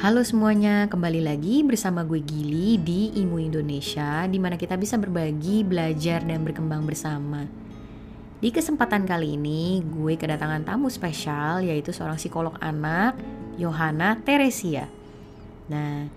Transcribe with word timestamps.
Halo 0.00 0.24
semuanya, 0.24 0.88
kembali 0.88 1.20
lagi 1.20 1.60
bersama 1.60 2.00
gue 2.08 2.24
Gili 2.24 2.80
di 2.80 3.12
Imu 3.20 3.36
Indonesia 3.36 4.24
di 4.24 4.40
mana 4.40 4.56
kita 4.56 4.80
bisa 4.80 4.96
berbagi, 4.96 5.60
belajar, 5.60 6.24
dan 6.24 6.40
berkembang 6.40 6.88
bersama. 6.88 7.44
Di 8.40 8.48
kesempatan 8.48 9.04
kali 9.04 9.36
ini, 9.36 9.84
gue 9.84 10.16
kedatangan 10.16 10.64
tamu 10.64 10.88
spesial 10.88 11.60
yaitu 11.60 11.92
seorang 11.92 12.16
psikolog 12.16 12.56
anak, 12.64 13.12
Yohana 13.60 14.16
Teresia. 14.24 14.88
Nah, 15.68 16.08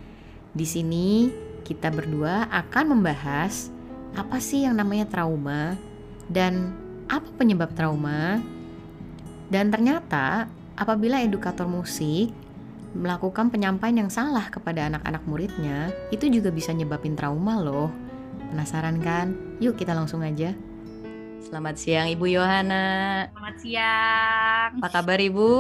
di 0.56 0.64
sini 0.64 1.28
kita 1.68 1.92
berdua 1.92 2.48
akan 2.56 2.96
membahas 2.96 3.68
apa 4.16 4.40
sih 4.40 4.64
yang 4.64 4.80
namanya 4.80 5.12
trauma 5.12 5.76
dan 6.32 6.72
apa 7.12 7.28
penyebab 7.36 7.76
trauma. 7.76 8.40
Dan 9.52 9.76
ternyata 9.76 10.48
apabila 10.80 11.20
edukator 11.20 11.68
musik 11.68 12.32
melakukan 12.94 13.50
penyampaian 13.50 14.06
yang 14.06 14.12
salah 14.14 14.48
kepada 14.54 14.86
anak-anak 14.88 15.26
muridnya, 15.26 15.90
itu 16.14 16.30
juga 16.30 16.54
bisa 16.54 16.70
nyebabin 16.70 17.18
trauma 17.18 17.58
loh. 17.60 17.90
Penasaran 18.54 19.02
kan? 19.02 19.34
Yuk 19.58 19.78
kita 19.78 19.98
langsung 19.98 20.22
aja. 20.22 20.54
Selamat 21.42 21.76
siang 21.76 22.08
Ibu 22.08 22.26
Yohana. 22.38 22.86
Selamat 23.34 23.56
siang. 23.60 24.70
Apa 24.80 24.90
kabar 25.02 25.20
Ibu? 25.20 25.52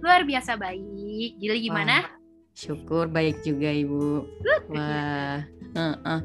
Luar 0.00 0.24
biasa 0.24 0.56
baik. 0.56 1.38
Gila 1.38 1.56
gimana? 1.60 1.94
Wah, 2.02 2.12
syukur 2.56 3.06
baik 3.12 3.44
juga 3.44 3.70
Ibu. 3.70 4.24
Wah, 4.72 5.44
uh 5.76 5.94
-uh. 6.02 6.20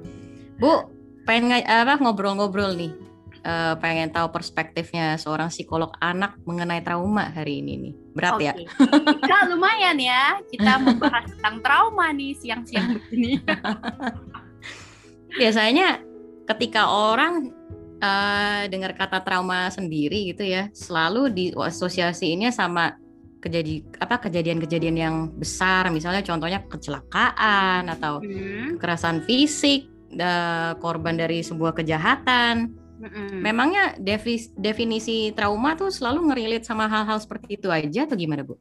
Bu, 0.58 0.88
pengen 1.28 1.62
apa 1.62 2.00
ngobrol-ngobrol 2.00 2.74
nih 2.74 3.01
uh, 3.46 3.74
pengen 3.78 4.10
tahu 4.14 4.30
perspektifnya 4.34 5.18
seorang 5.18 5.50
psikolog 5.50 5.94
anak 6.02 6.38
mengenai 6.46 6.82
trauma 6.82 7.30
hari 7.34 7.62
ini 7.62 7.90
nih. 7.90 7.94
Berat 8.14 8.34
okay. 8.38 8.46
ya? 8.48 8.54
Nah, 9.30 9.42
lumayan 9.50 9.98
ya. 9.98 10.24
Kita 10.50 10.82
membahas 10.82 11.30
tentang 11.38 11.62
trauma 11.64 12.10
nih 12.14 12.34
siang-siang 12.38 12.98
begini. 12.98 13.42
Biasanya 15.40 16.04
ketika 16.46 16.92
orang 16.92 17.56
uh, 18.04 18.68
dengar 18.68 18.94
kata 18.94 19.24
trauma 19.24 19.72
sendiri 19.72 20.36
gitu 20.36 20.44
ya, 20.46 20.68
selalu 20.76 21.32
diasosiasiinnya 21.32 22.52
sama 22.52 23.00
kejadian 23.42 23.82
apa 23.98 24.22
kejadian-kejadian 24.22 24.98
yang 25.02 25.16
besar 25.34 25.90
misalnya 25.90 26.22
contohnya 26.22 26.62
kecelakaan 26.62 27.90
atau 27.90 28.22
hmm. 28.22 28.78
kekerasan 28.78 29.26
fisik 29.26 29.90
uh, 30.14 30.78
korban 30.78 31.18
dari 31.18 31.42
sebuah 31.42 31.74
kejahatan 31.74 32.70
Mm-mm. 33.02 33.42
Memangnya 33.42 33.98
definisi, 33.98 34.54
definisi 34.54 35.18
trauma 35.34 35.74
tuh 35.74 35.90
selalu 35.90 36.30
ngerilit 36.30 36.64
sama 36.64 36.86
hal-hal 36.86 37.18
seperti 37.18 37.58
itu 37.58 37.68
aja 37.74 38.06
atau 38.06 38.14
gimana 38.14 38.46
Bu? 38.46 38.54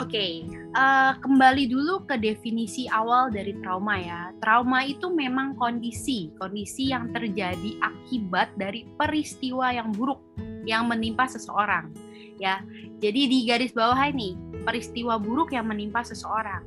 Oke, 0.00 0.16
okay. 0.16 0.32
uh, 0.76 0.80
eh, 0.80 1.12
kembali 1.24 1.64
dulu 1.72 2.04
ke 2.04 2.20
definisi 2.20 2.84
awal 2.92 3.32
dari 3.32 3.56
trauma 3.64 3.96
ya. 3.96 4.32
Trauma 4.44 4.84
itu 4.84 5.08
memang 5.08 5.56
kondisi, 5.56 6.28
kondisi 6.36 6.92
yang 6.92 7.08
terjadi 7.16 7.80
akibat 7.80 8.52
dari 8.60 8.84
peristiwa 9.00 9.72
yang 9.72 9.92
buruk 9.96 10.20
yang 10.68 10.84
menimpa 10.88 11.24
seseorang. 11.28 11.92
Ya, 12.40 12.64
jadi 13.00 13.28
di 13.28 13.44
garis 13.44 13.72
bawah 13.76 14.00
ini 14.08 14.36
peristiwa 14.64 15.16
buruk 15.20 15.52
yang 15.52 15.68
menimpa 15.68 16.04
seseorang. 16.04 16.64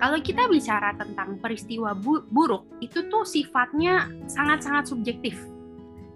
Kalau 0.00 0.20
kita 0.20 0.48
bicara 0.48 0.96
tentang 0.96 1.40
peristiwa 1.40 1.96
bu- 1.96 2.24
buruk, 2.28 2.68
itu 2.84 3.08
tuh 3.08 3.24
sifatnya 3.24 4.08
sangat-sangat 4.28 4.88
subjektif 4.88 5.36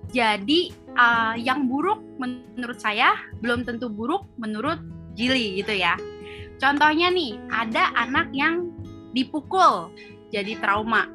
jadi 0.08 0.60
uh, 0.96 1.34
yang 1.36 1.68
buruk 1.68 2.00
menurut 2.16 2.80
saya 2.80 3.14
belum 3.44 3.68
tentu 3.68 3.92
buruk 3.92 4.24
menurut 4.40 4.80
Gili 5.18 5.58
gitu 5.58 5.74
ya. 5.74 5.98
Contohnya 6.62 7.10
nih, 7.10 7.42
ada 7.50 7.90
anak 7.98 8.30
yang 8.30 8.70
dipukul 9.10 9.90
jadi 10.30 10.54
trauma. 10.62 11.10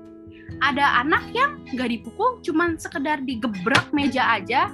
Ada 0.60 1.04
anak 1.04 1.24
yang 1.32 1.64
nggak 1.72 1.90
dipukul, 2.00 2.44
cuman 2.44 2.76
sekedar 2.76 3.24
digebrak 3.24 3.92
meja 3.96 4.28
aja, 4.28 4.72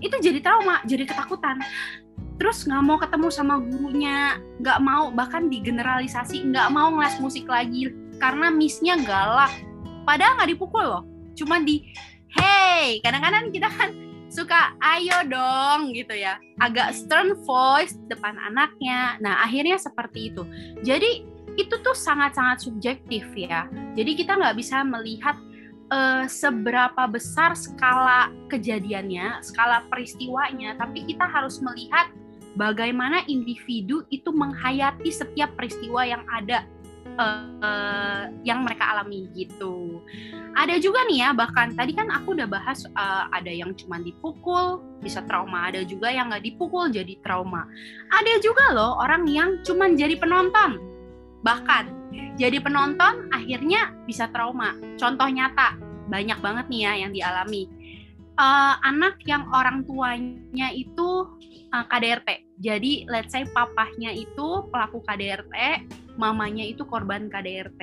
itu 0.00 0.16
jadi 0.20 0.40
trauma, 0.40 0.80
jadi 0.88 1.04
ketakutan. 1.04 1.60
Terus 2.40 2.64
nggak 2.64 2.82
mau 2.84 2.96
ketemu 2.96 3.28
sama 3.28 3.60
gurunya, 3.60 4.40
nggak 4.60 4.78
mau 4.80 5.12
bahkan 5.12 5.52
digeneralisasi, 5.52 6.48
nggak 6.48 6.68
mau 6.72 6.96
ngeles 6.96 7.20
musik 7.20 7.44
lagi 7.48 7.92
karena 8.16 8.48
missnya 8.48 8.96
galak. 9.04 9.52
Padahal 10.08 10.40
nggak 10.40 10.50
dipukul 10.56 10.82
loh, 10.82 11.02
cuma 11.36 11.60
di 11.60 11.92
hey 12.36 13.00
kadang-kadang 13.04 13.52
kita 13.52 13.68
kan 13.68 13.90
suka 14.32 14.72
ayo 14.80 15.28
dong 15.28 15.92
gitu 15.92 16.16
ya. 16.16 16.40
Agak 16.56 16.96
stern 16.96 17.36
voice 17.44 18.00
depan 18.08 18.32
anaknya. 18.40 19.20
Nah 19.20 19.44
akhirnya 19.44 19.76
seperti 19.76 20.32
itu. 20.32 20.42
Jadi 20.80 21.28
itu 21.60 21.74
tuh 21.84 21.92
sangat-sangat 21.92 22.64
subjektif 22.64 23.28
ya. 23.36 23.68
Jadi 23.92 24.16
kita 24.16 24.40
nggak 24.40 24.56
bisa 24.56 24.80
melihat 24.88 25.36
uh, 25.92 26.24
seberapa 26.24 27.04
besar 27.12 27.52
skala 27.52 28.32
kejadiannya 28.48 29.44
skala 29.44 29.84
peristiwanya 29.92 30.74
tapi 30.80 31.04
kita 31.04 31.28
harus 31.28 31.60
melihat 31.60 32.08
bagaimana 32.56 33.20
individu 33.28 34.04
itu 34.08 34.32
menghayati 34.32 35.12
setiap 35.12 35.52
peristiwa 35.54 36.08
yang 36.08 36.24
ada 36.32 36.64
uh, 37.18 38.28
yang 38.46 38.64
mereka 38.64 38.92
alami 38.92 39.28
gitu. 39.36 40.00
Ada 40.52 40.76
juga 40.78 41.04
nih 41.08 41.24
ya, 41.24 41.30
bahkan 41.32 41.72
tadi 41.72 41.96
kan 41.96 42.12
aku 42.12 42.36
udah 42.36 42.48
bahas 42.48 42.84
uh, 42.92 43.28
ada 43.32 43.48
yang 43.48 43.72
cuma 43.76 44.00
dipukul 44.00 44.84
bisa 45.00 45.24
trauma, 45.24 45.72
ada 45.72 45.80
juga 45.82 46.12
yang 46.12 46.28
nggak 46.28 46.44
dipukul 46.44 46.92
jadi 46.92 47.16
trauma. 47.24 47.64
Ada 48.12 48.40
juga 48.44 48.72
loh 48.76 49.00
orang 49.00 49.24
yang 49.28 49.64
cuma 49.64 49.88
jadi 49.88 50.16
penonton, 50.20 50.76
bahkan 51.40 51.88
jadi 52.36 52.60
penonton 52.60 53.32
akhirnya 53.32 53.92
bisa 54.04 54.28
trauma. 54.28 54.76
Contoh 55.00 55.28
nyata 55.28 55.76
banyak 56.08 56.38
banget 56.44 56.66
nih 56.68 56.80
ya 56.84 56.92
yang 57.06 57.12
dialami. 57.12 57.68
Uh, 58.32 58.74
anak 58.80 59.20
yang 59.28 59.44
orang 59.52 59.84
tuanya 59.84 60.72
itu 60.72 61.28
uh, 61.72 61.84
KDRT. 61.84 62.41
Jadi 62.60 63.08
let's 63.08 63.32
say 63.32 63.48
papahnya 63.48 64.12
itu 64.12 64.48
pelaku 64.68 65.00
KDRT, 65.08 65.88
mamanya 66.20 66.62
itu 66.66 66.84
korban 66.84 67.32
KDRT. 67.32 67.80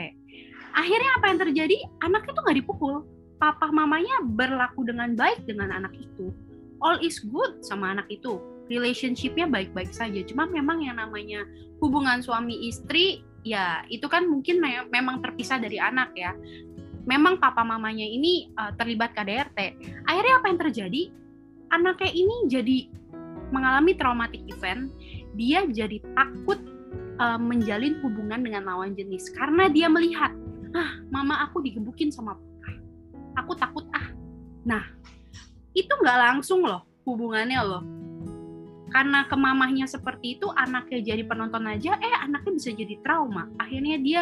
Akhirnya 0.78 1.12
apa 1.18 1.26
yang 1.34 1.40
terjadi? 1.42 1.78
Anak 2.06 2.30
itu 2.30 2.38
nggak 2.38 2.58
dipukul. 2.62 3.06
Papa 3.40 3.72
mamanya 3.72 4.22
berlaku 4.22 4.86
dengan 4.86 5.16
baik 5.16 5.48
dengan 5.48 5.72
anak 5.74 5.96
itu. 5.96 6.30
All 6.84 7.00
is 7.02 7.20
good 7.24 7.64
sama 7.66 7.98
anak 7.98 8.08
itu. 8.12 8.38
Relationshipnya 8.70 9.50
baik-baik 9.50 9.90
saja. 9.90 10.22
Cuma 10.28 10.46
memang 10.46 10.86
yang 10.86 11.02
namanya 11.02 11.44
hubungan 11.82 12.22
suami 12.22 12.70
istri, 12.70 13.26
ya 13.42 13.82
itu 13.90 14.06
kan 14.06 14.28
mungkin 14.28 14.62
me 14.62 14.86
memang 14.94 15.24
terpisah 15.24 15.58
dari 15.58 15.82
anak 15.82 16.14
ya. 16.14 16.36
Memang 17.10 17.42
papa 17.42 17.66
mamanya 17.66 18.06
ini 18.06 18.54
uh, 18.54 18.76
terlibat 18.78 19.18
KDRT. 19.18 19.60
Akhirnya 20.06 20.34
apa 20.38 20.46
yang 20.52 20.60
terjadi? 20.62 21.04
Anaknya 21.74 22.12
ini 22.14 22.36
jadi 22.46 22.78
mengalami 23.50 23.98
traumatic 23.98 24.42
event. 24.50 24.90
Dia 25.38 25.66
jadi 25.70 26.02
takut 26.18 26.60
uh, 27.20 27.38
menjalin 27.38 28.00
hubungan 28.02 28.42
dengan 28.42 28.66
lawan 28.66 28.98
jenis 28.98 29.30
karena 29.36 29.70
dia 29.70 29.92
melihat 29.92 30.34
ah 30.74 31.02
mama 31.10 31.42
aku 31.50 31.66
digebukin 31.66 32.14
sama 32.14 32.38
papa 32.38 32.50
aku 33.40 33.56
takut 33.56 33.86
ah. 33.96 34.08
Nah 34.68 34.84
itu 35.72 35.90
nggak 35.90 36.20
langsung 36.20 36.68
loh 36.68 36.84
hubungannya 37.08 37.62
loh. 37.64 37.84
Karena 38.90 39.22
ke 39.30 39.38
mamahnya 39.38 39.86
seperti 39.86 40.42
itu 40.42 40.50
anaknya 40.50 41.14
jadi 41.14 41.24
penonton 41.24 41.64
aja 41.70 41.96
eh 42.02 42.16
anaknya 42.26 42.52
bisa 42.58 42.70
jadi 42.74 42.96
trauma. 43.06 43.48
Akhirnya 43.62 44.02
dia 44.02 44.22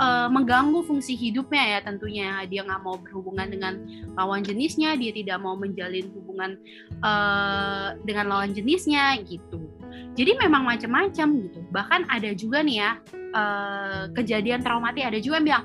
uh, 0.00 0.28
mengganggu 0.28 0.84
fungsi 0.84 1.16
hidupnya 1.16 1.76
ya 1.76 1.78
tentunya 1.84 2.42
dia 2.48 2.64
nggak 2.64 2.82
mau 2.84 2.96
berhubungan 3.00 3.48
dengan 3.48 3.74
lawan 4.16 4.44
jenisnya 4.44 4.96
dia 4.96 5.12
tidak 5.12 5.38
mau 5.40 5.56
menjalin 5.56 6.08
hubungan 6.12 6.60
uh, 7.04 7.96
dengan 8.04 8.28
lawan 8.28 8.52
jenisnya 8.52 9.16
gitu 9.24 9.70
jadi 10.18 10.36
memang 10.36 10.66
macam-macam 10.66 11.28
gitu. 11.48 11.60
Bahkan 11.70 12.10
ada 12.10 12.30
juga 12.34 12.60
nih 12.60 12.76
ya 12.82 12.90
uh, 13.34 14.02
kejadian 14.14 14.60
traumatik 14.62 15.06
ada 15.06 15.18
juga 15.22 15.38
yang 15.38 15.46
bilang 15.46 15.64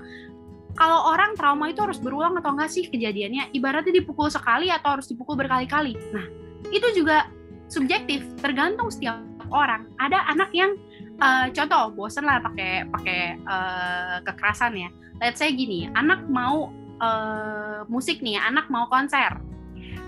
kalau 0.75 1.07
orang 1.07 1.39
trauma 1.39 1.71
itu 1.71 1.79
harus 1.79 1.99
berulang 2.03 2.35
atau 2.35 2.51
enggak 2.51 2.71
sih 2.71 2.85
kejadiannya? 2.91 3.55
Ibaratnya 3.55 3.95
dipukul 3.95 4.27
sekali 4.27 4.67
atau 4.67 4.99
harus 4.99 5.07
dipukul 5.07 5.39
berkali-kali. 5.39 5.95
Nah, 6.11 6.27
itu 6.67 6.83
juga 6.91 7.31
subjektif, 7.71 8.27
tergantung 8.43 8.91
setiap 8.91 9.23
orang. 9.55 9.87
Ada 10.03 10.27
anak 10.35 10.51
yang 10.51 10.75
uh, 11.21 11.47
contoh 11.51 11.93
bosen 11.95 12.25
lah 12.25 12.41
pakai 12.43 12.87
pakai 12.89 13.19
uh, 13.45 14.17
kekerasan 14.25 14.73
ya. 14.75 14.89
Let's 15.23 15.39
say 15.39 15.55
gini, 15.55 15.87
anak 15.95 16.27
mau 16.27 16.71
uh, 16.99 17.87
musik 17.87 18.19
nih, 18.19 18.39
anak 18.39 18.67
mau 18.67 18.87
konser. 18.91 19.39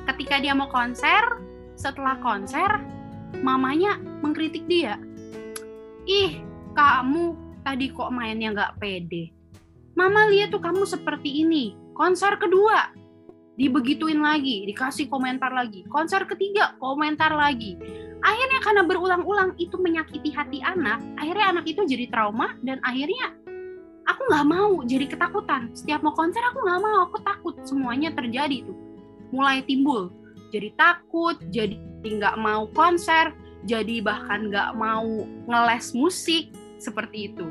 Ketika 0.07 0.39
dia 0.39 0.55
mau 0.55 0.71
konser, 0.71 1.23
setelah 1.75 2.19
konser 2.19 2.67
mamanya 3.43 3.99
mengkritik 4.23 4.63
dia. 4.67 4.95
Ih, 6.07 6.39
kamu 6.75 7.35
tadi 7.63 7.91
kok 7.91 8.11
mainnya 8.11 8.55
nggak 8.55 8.79
pede. 8.79 9.31
Mama 9.97 10.29
lihat 10.31 10.53
tuh 10.53 10.61
kamu 10.61 10.87
seperti 10.87 11.43
ini. 11.43 11.75
Konser 11.97 12.37
kedua, 12.37 12.93
dibegituin 13.57 14.21
lagi, 14.21 14.69
dikasih 14.69 15.09
komentar 15.09 15.49
lagi. 15.49 15.81
Konser 15.89 16.23
ketiga, 16.29 16.77
komentar 16.77 17.33
lagi. 17.33 17.73
Akhirnya 18.21 18.59
karena 18.61 18.81
berulang-ulang 18.85 19.57
itu 19.57 19.77
menyakiti 19.81 20.29
hati 20.29 20.61
anak, 20.61 21.01
akhirnya 21.17 21.57
anak 21.57 21.65
itu 21.65 21.81
jadi 21.85 22.09
trauma 22.09 22.53
dan 22.61 22.77
akhirnya 22.85 23.33
aku 24.07 24.21
nggak 24.31 24.47
mau 24.47 24.71
jadi 24.87 25.05
ketakutan 25.05 25.69
setiap 25.75 25.99
mau 26.01 26.15
konser 26.15 26.39
aku 26.39 26.63
nggak 26.63 26.81
mau 26.81 26.97
aku 27.05 27.17
takut 27.21 27.55
semuanya 27.67 28.09
terjadi 28.15 28.63
tuh 28.63 28.77
mulai 29.35 29.59
timbul 29.67 30.09
jadi 30.49 30.71
takut 30.79 31.35
jadi 31.51 31.75
nggak 32.01 32.39
mau 32.39 32.71
konser 32.71 33.35
jadi 33.67 33.99
bahkan 33.99 34.47
nggak 34.47 34.79
mau 34.79 35.27
ngeles 35.51 35.91
musik 35.91 36.55
seperti 36.79 37.35
itu 37.35 37.45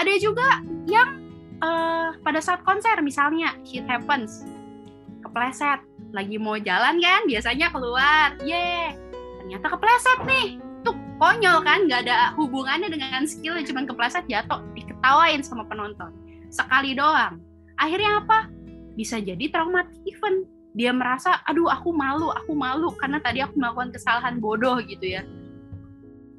ada 0.00 0.12
juga 0.16 0.64
yang 0.88 1.20
uh, 1.60 2.16
pada 2.24 2.40
saat 2.40 2.64
konser 2.64 2.96
misalnya 3.04 3.52
shit 3.68 3.84
happens 3.84 4.48
kepleset. 5.36 5.84
Lagi 6.16 6.40
mau 6.40 6.56
jalan 6.56 6.96
kan 6.96 7.28
biasanya 7.28 7.68
keluar. 7.68 8.32
Ye 8.40 8.96
ternyata 9.44 9.68
kepleset 9.68 10.18
nih. 10.24 10.48
Tuh 10.80 10.96
konyol 11.20 11.60
kan 11.60 11.84
nggak 11.84 12.08
ada 12.08 12.32
hubungannya 12.40 12.88
dengan 12.88 13.28
skill 13.28 13.60
cuma 13.68 13.84
kepleset 13.84 14.24
jatuh 14.32 14.64
diketawain 14.72 15.44
sama 15.44 15.68
penonton. 15.68 16.08
Sekali 16.48 16.96
doang. 16.96 17.36
Akhirnya 17.76 18.24
apa? 18.24 18.48
Bisa 18.96 19.20
jadi 19.20 19.52
traumatic 19.52 20.00
event. 20.08 20.48
Dia 20.72 20.96
merasa 20.96 21.44
aduh 21.44 21.68
aku 21.68 21.92
malu 21.92 22.32
aku 22.32 22.56
malu 22.56 22.88
karena 22.96 23.20
tadi 23.20 23.44
aku 23.44 23.60
melakukan 23.60 23.92
kesalahan 23.92 24.40
bodoh 24.40 24.80
gitu 24.88 25.20
ya. 25.20 25.20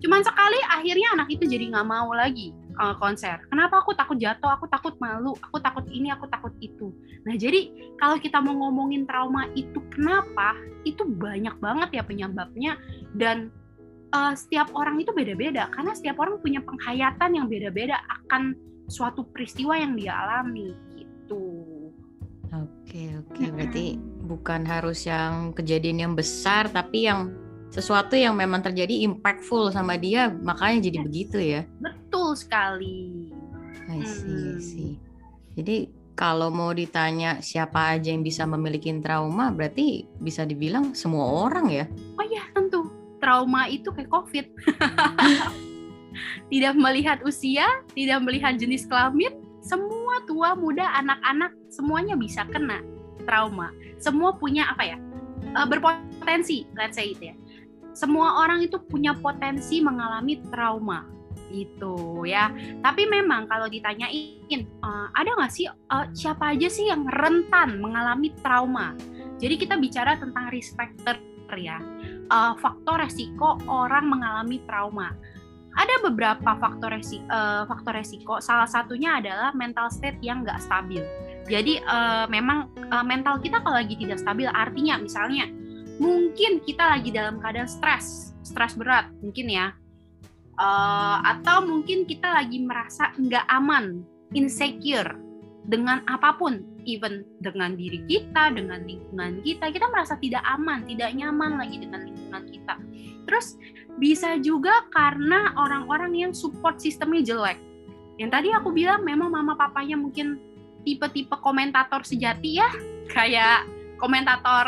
Cuman 0.02 0.26
sekali 0.26 0.58
akhirnya 0.74 1.14
anak 1.14 1.30
itu 1.30 1.46
jadi 1.46 1.70
nggak 1.70 1.86
mau 1.86 2.10
lagi 2.18 2.50
uh, 2.78 2.96
konser. 3.02 3.42
Kenapa 3.50 3.82
aku 3.82 3.98
takut 3.98 4.18
jatuh? 4.18 4.54
Aku 4.58 4.66
takut 4.70 4.94
malu. 5.02 5.34
Aku 5.50 5.58
takut 5.60 5.86
ini 5.90 6.14
aku 6.14 6.30
takut 6.30 6.54
itu. 6.62 6.94
Nah 7.26 7.36
jadi 7.36 7.94
kalau 7.98 8.18
kita 8.22 8.40
mau 8.40 8.56
ngomongin 8.68 9.04
trauma 9.10 9.50
itu 9.58 9.82
kenapa 9.94 10.56
itu 10.86 11.04
banyak 11.04 11.58
banget 11.58 11.90
ya 12.02 12.04
penyebabnya. 12.06 12.78
Dan 13.18 13.50
uh, 14.14 14.34
setiap 14.38 14.72
orang 14.78 15.02
itu 15.02 15.12
beda-beda. 15.12 15.68
Karena 15.74 15.92
setiap 15.98 16.22
orang 16.22 16.40
punya 16.40 16.62
penghayatan 16.64 17.36
yang 17.36 17.48
beda-beda 17.50 18.00
akan 18.08 18.56
suatu 18.88 19.28
peristiwa 19.28 19.76
yang 19.76 20.00
dia 20.00 20.16
alami 20.16 20.72
gitu. 20.96 21.44
Oke, 22.56 23.12
oke. 23.20 23.44
Berarti 23.52 24.00
bukan 24.24 24.64
harus 24.64 25.04
yang 25.04 25.52
kejadian 25.52 25.98
yang 26.08 26.14
besar, 26.16 26.72
tapi 26.72 27.12
yang 27.12 27.36
sesuatu 27.74 28.16
yang 28.16 28.34
memang 28.34 28.64
terjadi 28.64 29.06
impactful 29.08 29.72
sama 29.72 30.00
dia, 30.00 30.32
makanya 30.32 30.90
jadi 30.90 30.98
begitu 31.04 31.38
ya. 31.40 31.62
Betul 31.80 32.36
sekali. 32.36 33.32
I 33.88 34.04
see, 34.04 34.40
I 34.56 34.60
see. 34.60 34.94
Jadi 35.56 35.78
kalau 36.18 36.50
mau 36.50 36.74
ditanya 36.74 37.40
siapa 37.40 37.96
aja 37.96 38.10
yang 38.12 38.26
bisa 38.26 38.44
memiliki 38.44 38.90
trauma, 39.00 39.54
berarti 39.54 40.08
bisa 40.20 40.44
dibilang 40.44 40.98
semua 40.98 41.48
orang 41.48 41.68
ya? 41.70 41.86
Oh 42.18 42.26
iya, 42.26 42.44
tentu. 42.52 42.90
Trauma 43.18 43.66
itu 43.66 43.90
kayak 43.90 44.14
COVID. 44.14 44.46
tidak 46.54 46.74
melihat 46.78 47.18
usia, 47.26 47.66
tidak 47.98 48.22
melihat 48.22 48.58
jenis 48.58 48.86
kelamin, 48.86 49.34
semua 49.68 50.24
tua 50.24 50.56
muda 50.56 50.88
anak-anak 50.96 51.52
semuanya 51.68 52.16
bisa 52.16 52.48
kena 52.48 52.80
trauma 53.28 53.76
semua 54.00 54.32
punya 54.40 54.72
apa 54.72 54.96
ya 54.96 54.98
uh, 55.60 55.68
berpotensi 55.68 56.64
let's 56.80 56.96
say 56.96 57.12
itu 57.12 57.34
ya 57.34 57.36
semua 57.98 58.46
orang 58.46 58.62
itu 58.62 58.78
punya 58.78 59.18
potensi 59.18 59.82
mengalami 59.82 60.38
trauma 60.54 61.18
gitu 61.50 62.28
ya 62.28 62.52
tapi 62.84 63.08
memang 63.10 63.50
kalau 63.50 63.66
ditanyain 63.66 64.68
uh, 64.84 65.08
ada 65.18 65.34
nggak 65.34 65.52
sih 65.52 65.66
uh, 65.66 66.06
siapa 66.14 66.54
aja 66.54 66.68
sih 66.70 66.92
yang 66.92 67.08
rentan 67.10 67.82
mengalami 67.82 68.30
trauma 68.46 68.94
jadi 69.42 69.58
kita 69.58 69.76
bicara 69.82 70.20
tentang 70.20 70.52
risk 70.54 70.78
factor 70.78 71.18
ya 71.56 71.80
uh, 72.30 72.54
faktor 72.60 73.02
resiko 73.02 73.58
orang 73.66 74.12
mengalami 74.12 74.62
trauma 74.68 75.16
ada 75.78 75.94
beberapa 76.10 76.58
faktor 76.58 76.90
resiko, 76.90 77.22
eh, 77.30 77.62
faktor 77.70 77.94
resiko. 77.94 78.42
Salah 78.42 78.66
satunya 78.66 79.22
adalah 79.22 79.54
mental 79.54 79.94
state 79.94 80.18
yang 80.26 80.42
nggak 80.42 80.58
stabil. 80.58 81.06
Jadi 81.46 81.78
memang 82.34 82.74
mental 83.06 83.38
kita 83.38 83.62
kalau 83.62 83.78
lagi 83.78 83.94
tidak 83.94 84.18
stabil, 84.18 84.50
artinya 84.50 84.98
misalnya 84.98 85.46
mungkin 85.98 86.62
kita 86.62 86.98
lagi 86.98 87.10
dalam 87.14 87.42
keadaan 87.42 87.70
stres, 87.70 88.34
stres 88.46 88.74
berat 88.78 89.10
mungkin 89.22 89.48
ya, 89.50 89.74
uh, 90.58 91.18
atau 91.26 91.66
mungkin 91.66 92.06
kita 92.06 92.34
lagi 92.34 92.62
merasa 92.62 93.14
nggak 93.18 93.46
aman, 93.50 94.02
insecure 94.34 95.18
dengan 95.68 96.02
apa 96.08 96.36
pun, 96.40 96.64
even 96.88 97.28
dengan 97.44 97.76
diri 97.76 98.02
kita, 98.08 98.56
dengan 98.56 98.88
lingkungan 98.88 99.44
kita, 99.44 99.68
kita 99.68 99.86
merasa 99.92 100.16
tidak 100.18 100.42
aman, 100.48 100.88
tidak 100.88 101.12
nyaman 101.12 101.60
lagi 101.60 101.78
dengan 101.84 102.08
lingkungan 102.08 102.44
kita. 102.48 102.76
Terus 103.28 103.60
bisa 104.00 104.40
juga 104.40 104.88
karena 104.96 105.52
orang-orang 105.60 106.16
yang 106.16 106.32
support 106.32 106.80
sistemnya 106.80 107.36
jelek. 107.36 107.60
Yang 108.16 108.30
tadi 108.34 108.50
aku 108.56 108.72
bilang 108.72 109.04
memang 109.04 109.30
mama 109.30 109.54
papanya 109.60 110.00
mungkin 110.00 110.40
tipe-tipe 110.88 111.36
komentator 111.44 112.08
sejati 112.08 112.64
ya, 112.64 112.72
kayak 113.16 113.68
komentator 114.00 114.66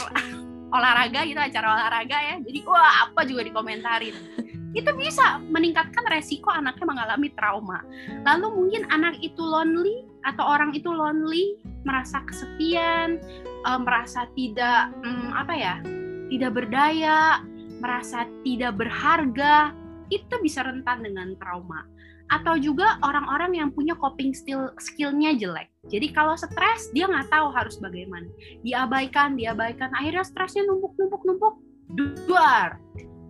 olahraga 0.69 1.25
gitu, 1.25 1.39
acara 1.39 1.67
olahraga 1.77 2.17
ya. 2.17 2.35
Jadi 2.41 2.59
wah 2.65 3.09
apa 3.09 3.25
juga 3.25 3.45
dikomentarin. 3.45 4.15
Itu 4.77 4.93
bisa 4.93 5.41
meningkatkan 5.49 6.05
resiko 6.13 6.53
anaknya 6.53 6.85
mengalami 6.85 7.33
trauma. 7.33 7.81
Lalu 8.25 8.47
mungkin 8.53 8.83
anak 8.93 9.17
itu 9.21 9.41
lonely 9.41 10.05
atau 10.27 10.45
orang 10.45 10.75
itu 10.77 10.91
lonely, 10.91 11.57
merasa 11.87 12.21
kesepian, 12.27 13.17
eh, 13.65 13.79
merasa 13.81 14.29
tidak 14.37 14.93
hmm, 15.01 15.33
apa 15.33 15.53
ya, 15.57 15.75
tidak 16.29 16.51
berdaya, 16.53 17.41
merasa 17.81 18.29
tidak 18.45 18.77
berharga, 18.77 19.73
itu 20.13 20.35
bisa 20.41 20.65
rentan 20.65 21.01
dengan 21.05 21.33
trauma. 21.41 21.85
Atau 22.29 22.61
juga 22.61 23.01
orang-orang 23.01 23.57
yang 23.57 23.69
punya 23.73 23.97
coping 23.97 24.37
skill 24.37 24.69
skillnya 24.77 25.33
jelek. 25.33 25.73
Jadi 25.89 26.13
kalau 26.13 26.37
stres 26.37 26.93
dia 26.93 27.09
nggak 27.09 27.33
tahu 27.33 27.49
harus 27.49 27.81
bagaimana. 27.81 28.29
Diabaikan, 28.61 29.33
diabaikan, 29.33 29.89
akhirnya 29.97 30.21
stresnya 30.21 30.63
numpuk, 30.69 30.93
numpuk, 30.95 31.21
numpuk, 31.25 31.55
duar. 31.97 32.77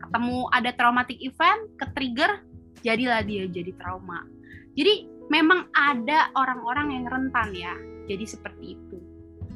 Ketemu 0.03 0.37
ada 0.51 0.69
traumatic 0.75 1.17
event, 1.23 1.71
ke 1.79 1.85
trigger, 1.95 2.43
jadilah 2.83 3.23
dia 3.23 3.47
jadi 3.47 3.71
trauma. 3.79 4.27
Jadi 4.75 5.07
memang 5.31 5.71
ada 5.71 6.31
orang-orang 6.35 6.99
yang 6.99 7.05
rentan 7.07 7.55
ya. 7.55 7.73
Jadi 8.09 8.25
seperti 8.27 8.75
itu. 8.75 8.97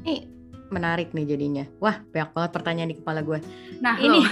Nih, 0.06 0.24
menarik 0.72 1.12
nih 1.12 1.26
jadinya. 1.28 1.64
Wah, 1.82 2.00
banyak 2.12 2.30
banget 2.32 2.50
pertanyaan 2.54 2.90
di 2.94 2.96
kepala 2.96 3.20
gue. 3.20 3.38
Nah, 3.82 3.98
ini 3.98 4.24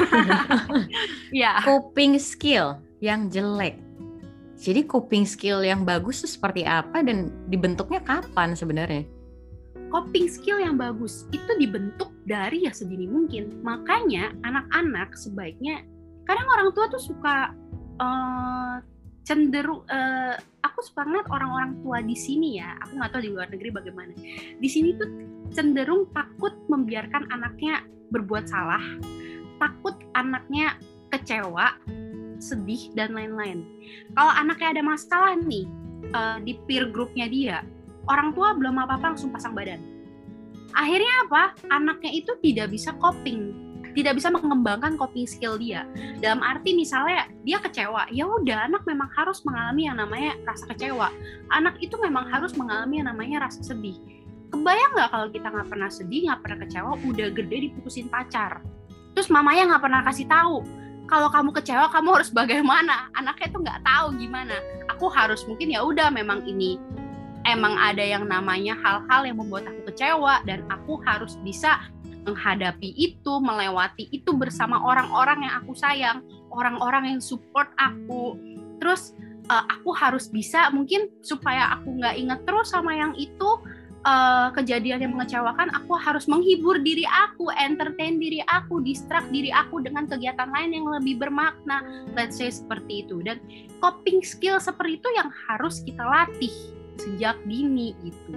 ya. 1.43 1.61
coping 1.67 2.17
skill 2.17 2.79
yang 3.03 3.29
jelek. 3.29 3.77
Jadi 4.63 4.87
coping 4.87 5.27
skill 5.27 5.67
yang 5.67 5.83
bagus 5.83 6.23
itu 6.23 6.39
seperti 6.39 6.63
apa 6.63 7.03
dan 7.03 7.35
dibentuknya 7.51 7.99
kapan 8.07 8.55
sebenarnya? 8.55 9.03
Coping 9.91 10.31
skill 10.31 10.63
yang 10.63 10.79
bagus 10.79 11.27
itu 11.35 11.51
dibentuk 11.59 12.15
dari 12.23 12.63
ya 12.65 12.71
sedini 12.71 13.11
mungkin. 13.11 13.59
Makanya 13.67 14.31
anak-anak 14.47 15.19
sebaiknya 15.19 15.83
kadang 16.31 16.47
orang 16.47 16.71
tua 16.71 16.87
tuh 16.95 17.03
suka 17.03 17.51
uh, 17.99 18.79
cenderung 19.27 19.83
uh, 19.91 20.39
aku 20.63 20.79
suka 20.83 21.07
ngeliat 21.07 21.27
orang-orang 21.31 21.79
tua 21.83 21.99
di 22.03 22.15
sini 22.15 22.59
ya 22.59 22.75
aku 22.83 22.99
nggak 22.99 23.11
tahu 23.15 23.23
di 23.23 23.31
luar 23.31 23.49
negeri 23.51 23.71
bagaimana 23.71 24.13
di 24.59 24.69
sini 24.71 24.99
tuh 24.99 25.11
cenderung 25.55 26.11
takut 26.11 26.55
membiarkan 26.67 27.31
anaknya 27.31 27.87
berbuat 28.11 28.51
salah 28.51 28.83
takut 29.63 29.95
anaknya 30.19 30.75
kecewa 31.15 31.71
sedih 32.43 32.91
dan 32.99 33.15
lain-lain 33.15 33.63
kalau 34.19 34.35
anaknya 34.35 34.79
ada 34.79 34.83
masalah 34.83 35.39
nih 35.39 35.71
uh, 36.11 36.43
di 36.43 36.59
peer 36.67 36.91
groupnya 36.91 37.31
dia 37.31 37.63
orang 38.11 38.35
tua 38.35 38.59
belum 38.59 38.83
apa-apa 38.83 39.15
langsung 39.15 39.31
pasang 39.31 39.55
badan 39.55 39.79
akhirnya 40.75 41.15
apa 41.31 41.55
anaknya 41.71 42.11
itu 42.11 42.35
tidak 42.43 42.75
bisa 42.75 42.91
coping 42.99 43.63
tidak 43.93 44.17
bisa 44.19 44.33
mengembangkan 44.33 44.97
coping 44.97 45.29
skill 45.29 45.61
dia. 45.61 45.85
Dalam 46.21 46.41
arti 46.41 46.73
misalnya 46.73 47.29
dia 47.45 47.61
kecewa, 47.61 48.09
ya 48.09 48.25
udah 48.25 48.69
anak 48.69 48.83
memang 48.89 49.09
harus 49.13 49.45
mengalami 49.45 49.85
yang 49.85 50.01
namanya 50.01 50.33
rasa 50.49 50.65
kecewa. 50.73 51.13
Anak 51.53 51.77
itu 51.85 51.95
memang 52.01 52.25
harus 52.29 52.57
mengalami 52.57 53.05
yang 53.05 53.13
namanya 53.13 53.49
rasa 53.49 53.61
sedih. 53.61 53.97
Kebayang 54.53 54.93
nggak 54.97 55.11
kalau 55.13 55.29
kita 55.33 55.49
nggak 55.49 55.69
pernah 55.69 55.91
sedih, 55.93 56.21
nggak 56.29 56.41
pernah 56.41 56.59
kecewa, 56.65 56.93
udah 57.05 57.29
gede 57.33 57.57
diputusin 57.69 58.09
pacar. 58.09 58.65
Terus 59.13 59.29
mamanya 59.29 59.77
nggak 59.77 59.83
pernah 59.85 60.01
kasih 60.05 60.27
tahu, 60.29 60.65
kalau 61.13 61.29
kamu 61.29 61.53
kecewa 61.53 61.93
kamu 61.93 62.09
harus 62.17 62.33
bagaimana 62.33 63.13
anaknya 63.13 63.53
itu 63.53 63.59
nggak 63.61 63.85
tahu 63.85 64.17
gimana 64.17 64.57
aku 64.89 65.13
harus 65.13 65.45
mungkin 65.45 65.69
ya 65.69 65.85
udah 65.85 66.09
memang 66.09 66.41
ini 66.49 66.81
emang 67.45 67.77
ada 67.77 68.01
yang 68.01 68.25
namanya 68.25 68.73
hal-hal 68.81 69.29
yang 69.29 69.37
membuat 69.37 69.69
aku 69.69 69.93
kecewa 69.93 70.41
dan 70.49 70.65
aku 70.73 70.97
harus 71.05 71.37
bisa 71.45 71.85
menghadapi 72.23 72.95
itu, 72.95 73.33
melewati 73.43 74.07
itu 74.15 74.31
bersama 74.39 74.79
orang-orang 74.79 75.43
yang 75.43 75.55
aku 75.59 75.75
sayang, 75.75 76.23
orang-orang 76.55 77.19
yang 77.19 77.21
support 77.23 77.67
aku. 77.75 78.39
Terus 78.79 79.15
uh, 79.51 79.65
aku 79.67 79.91
harus 79.95 80.31
bisa 80.31 80.71
mungkin 80.71 81.11
supaya 81.23 81.75
aku 81.75 81.99
nggak 81.99 82.15
inget 82.19 82.41
terus 82.47 82.71
sama 82.71 82.95
yang 82.95 83.15
itu 83.19 83.59
uh, 84.07 84.49
kejadian 84.55 85.07
yang 85.07 85.13
mengecewakan, 85.15 85.71
aku 85.75 85.95
harus 85.99 86.27
menghibur 86.27 86.79
diri 86.83 87.07
aku, 87.09 87.51
entertain 87.55 88.19
diri 88.19 88.43
aku, 88.51 88.83
distract 88.83 89.31
diri 89.31 89.51
aku 89.55 89.83
dengan 89.83 90.07
kegiatan 90.07 90.51
lain 90.51 90.71
yang 90.75 90.87
lebih 90.87 91.19
bermakna. 91.23 91.83
Let's 92.15 92.39
say 92.39 92.51
seperti 92.51 93.07
itu. 93.07 93.23
Dan 93.23 93.43
coping 93.79 94.23
skill 94.23 94.59
seperti 94.59 94.99
itu 94.99 95.09
yang 95.15 95.31
harus 95.51 95.83
kita 95.83 96.03
latih 96.03 96.55
sejak 96.99 97.39
dini 97.47 97.95
itu. 98.03 98.35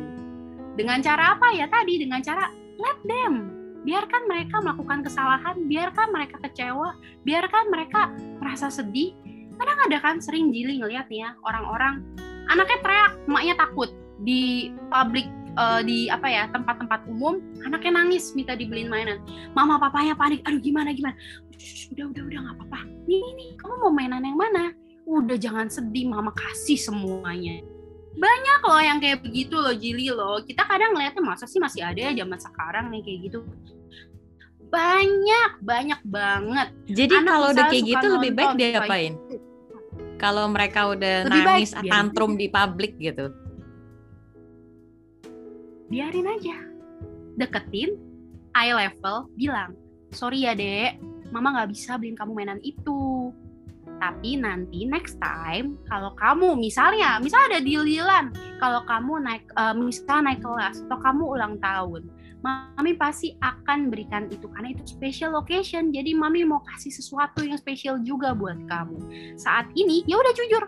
Dengan 0.76 1.00
cara 1.00 1.38
apa 1.38 1.56
ya 1.56 1.70
tadi? 1.70 2.02
Dengan 2.02 2.20
cara 2.22 2.52
let 2.80 3.00
them. 3.08 3.52
Biarkan 3.86 4.26
mereka 4.26 4.66
melakukan 4.66 5.06
kesalahan, 5.06 5.70
biarkan 5.70 6.10
mereka 6.10 6.42
kecewa, 6.42 6.98
biarkan 7.22 7.70
mereka 7.70 8.10
merasa 8.42 8.74
sedih. 8.74 9.14
Kadang 9.56 9.80
ada 9.88 9.98
kan 10.02 10.18
sering 10.20 10.50
jili 10.50 10.82
ngeliat 10.82 11.06
ya 11.08 11.38
orang-orang 11.46 12.02
anaknya 12.50 12.82
teriak, 12.82 13.14
emaknya 13.30 13.56
takut 13.56 13.94
di 14.26 14.74
public 14.90 15.30
uh, 15.56 15.82
di 15.82 16.08
apa 16.12 16.28
ya 16.28 16.44
tempat-tempat 16.52 17.08
umum 17.10 17.40
anaknya 17.64 18.04
nangis 18.04 18.32
minta 18.38 18.54
dibeliin 18.54 18.92
mainan. 18.92 19.20
Mama 19.58 19.80
papanya 19.82 20.14
panik 20.16 20.44
aduh 20.46 20.60
gimana 20.62 20.92
gimana? 20.92 21.16
Udah 21.96 22.06
udah 22.12 22.24
udah 22.28 22.40
nggak 22.46 22.56
apa-apa. 22.60 22.80
Nih 23.08 23.24
nih 23.36 23.50
kamu 23.60 23.74
mau 23.82 23.92
mainan 23.92 24.24
yang 24.24 24.38
mana? 24.38 24.72
Udah 25.06 25.38
jangan 25.38 25.68
sedih 25.72 26.12
mama 26.12 26.32
kasih 26.36 26.80
semuanya. 26.80 27.64
Banyak 28.16 28.60
loh 28.64 28.82
yang 28.82 28.98
kayak 29.04 29.20
begitu 29.28 29.56
loh 29.60 29.76
Jili 29.76 30.08
loh. 30.08 30.40
Kita 30.44 30.64
kadang 30.64 30.96
ngeliatnya 30.96 31.24
masa 31.24 31.46
sih 31.48 31.60
masih 31.60 31.84
ada 31.84 32.00
ya 32.00 32.12
zaman 32.16 32.40
sekarang 32.40 32.86
nih 32.92 33.02
kayak 33.04 33.20
gitu. 33.32 33.40
Banyak 34.72 35.52
banyak 35.64 36.02
banget. 36.04 36.68
Jadi 36.90 37.16
Anak 37.20 37.32
kalau 37.32 37.48
udah 37.52 37.66
kayak 37.72 37.86
gitu 37.86 38.06
lebih 38.12 38.32
baik 38.36 38.52
dia 38.56 38.70
apain 38.80 39.14
kalau 40.16 40.48
mereka 40.48 40.96
udah 40.96 41.28
lebih 41.28 41.42
nangis 41.44 41.72
baik, 41.76 41.92
tantrum 41.92 42.40
di 42.40 42.48
publik 42.48 42.96
gitu 42.98 43.32
biarin 45.90 46.30
aja. 46.30 46.58
Deketin 47.36 48.00
eye 48.56 48.74
level 48.74 49.28
bilang 49.36 49.76
sorry 50.16 50.48
ya 50.48 50.56
dek. 50.56 50.98
Mama 51.34 51.52
nggak 51.58 51.76
bisa 51.76 52.00
beliin 52.00 52.16
kamu 52.16 52.32
mainan 52.32 52.62
itu. 52.64 53.34
Tapi 53.96 54.36
nanti 54.36 54.84
next 54.84 55.16
time 55.24 55.80
kalau 55.88 56.12
kamu 56.20 56.60
misalnya 56.60 57.16
misalnya 57.24 57.58
ada 57.58 57.62
deal-dealan 57.64 58.26
kalau 58.60 58.84
kamu 58.84 59.24
naik 59.24 59.44
uh, 59.56 59.72
misalnya 59.72 60.36
naik 60.36 60.42
kelas 60.44 60.84
atau 60.84 61.00
kamu 61.00 61.24
ulang 61.24 61.56
tahun 61.64 62.04
mami 62.46 62.94
pasti 62.94 63.34
akan 63.42 63.90
berikan 63.90 64.30
itu 64.30 64.46
karena 64.54 64.78
itu 64.78 64.86
special 64.86 65.34
occasion 65.42 65.90
jadi 65.90 66.14
mami 66.14 66.46
mau 66.46 66.62
kasih 66.62 66.94
sesuatu 66.94 67.42
yang 67.42 67.58
spesial 67.58 67.98
juga 68.06 68.38
buat 68.38 68.62
kamu. 68.70 69.02
Saat 69.42 69.74
ini 69.74 70.06
ya 70.06 70.22
udah 70.22 70.34
jujur 70.38 70.64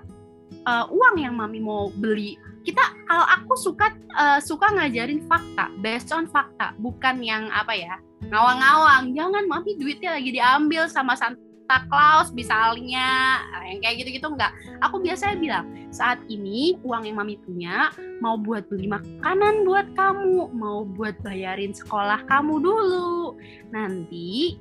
uh, 0.65 0.85
uang 0.89 1.15
yang 1.21 1.37
mami 1.37 1.61
mau 1.61 1.93
beli 1.93 2.33
kita 2.67 2.83
kalau 3.07 3.23
aku 3.23 3.55
suka 3.55 3.95
uh, 4.19 4.43
suka 4.43 4.67
ngajarin 4.75 5.23
fakta 5.23 5.71
based 5.79 6.11
on 6.11 6.27
fakta 6.27 6.75
bukan 6.83 7.23
yang 7.23 7.47
apa 7.55 7.71
ya 7.71 7.95
ngawang-ngawang. 8.27 9.15
Jangan 9.15 9.47
mami 9.47 9.79
duitnya 9.79 10.19
lagi 10.19 10.35
diambil 10.35 10.91
sama 10.91 11.15
Santa 11.15 11.87
Claus 11.87 12.35
misalnya 12.35 13.39
yang 13.71 13.79
kayak 13.79 14.03
gitu-gitu 14.03 14.27
enggak. 14.27 14.51
Aku 14.83 14.99
biasanya 14.99 15.39
bilang 15.39 15.65
saat 15.95 16.19
ini 16.27 16.75
uang 16.83 17.07
yang 17.07 17.15
mami 17.23 17.39
punya 17.39 17.95
mau 18.19 18.35
buat 18.35 18.67
beli 18.67 18.91
makanan 18.91 19.63
buat 19.63 19.87
kamu 19.95 20.51
mau 20.51 20.83
buat 20.83 21.15
bayarin 21.23 21.71
sekolah 21.71 22.27
kamu 22.27 22.59
dulu. 22.59 23.39
Nanti 23.71 24.59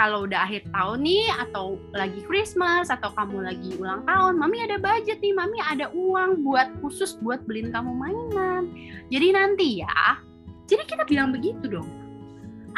kalau 0.00 0.24
udah 0.24 0.48
akhir 0.48 0.64
tahun 0.72 1.04
nih 1.04 1.28
atau 1.44 1.76
lagi 1.92 2.24
Christmas 2.24 2.88
atau 2.88 3.12
kamu 3.12 3.44
lagi 3.44 3.76
ulang 3.76 4.00
tahun, 4.08 4.40
mami 4.40 4.64
ada 4.64 4.80
budget 4.80 5.20
nih, 5.20 5.36
mami 5.36 5.60
ada 5.60 5.92
uang 5.92 6.40
buat 6.40 6.72
khusus 6.80 7.20
buat 7.20 7.44
beliin 7.44 7.68
kamu 7.68 7.92
mainan. 7.92 8.72
Jadi 9.12 9.28
nanti 9.36 9.84
ya, 9.84 10.16
jadi 10.64 10.88
kita 10.88 11.04
bilang 11.04 11.36
begitu 11.36 11.68
dong. 11.68 11.84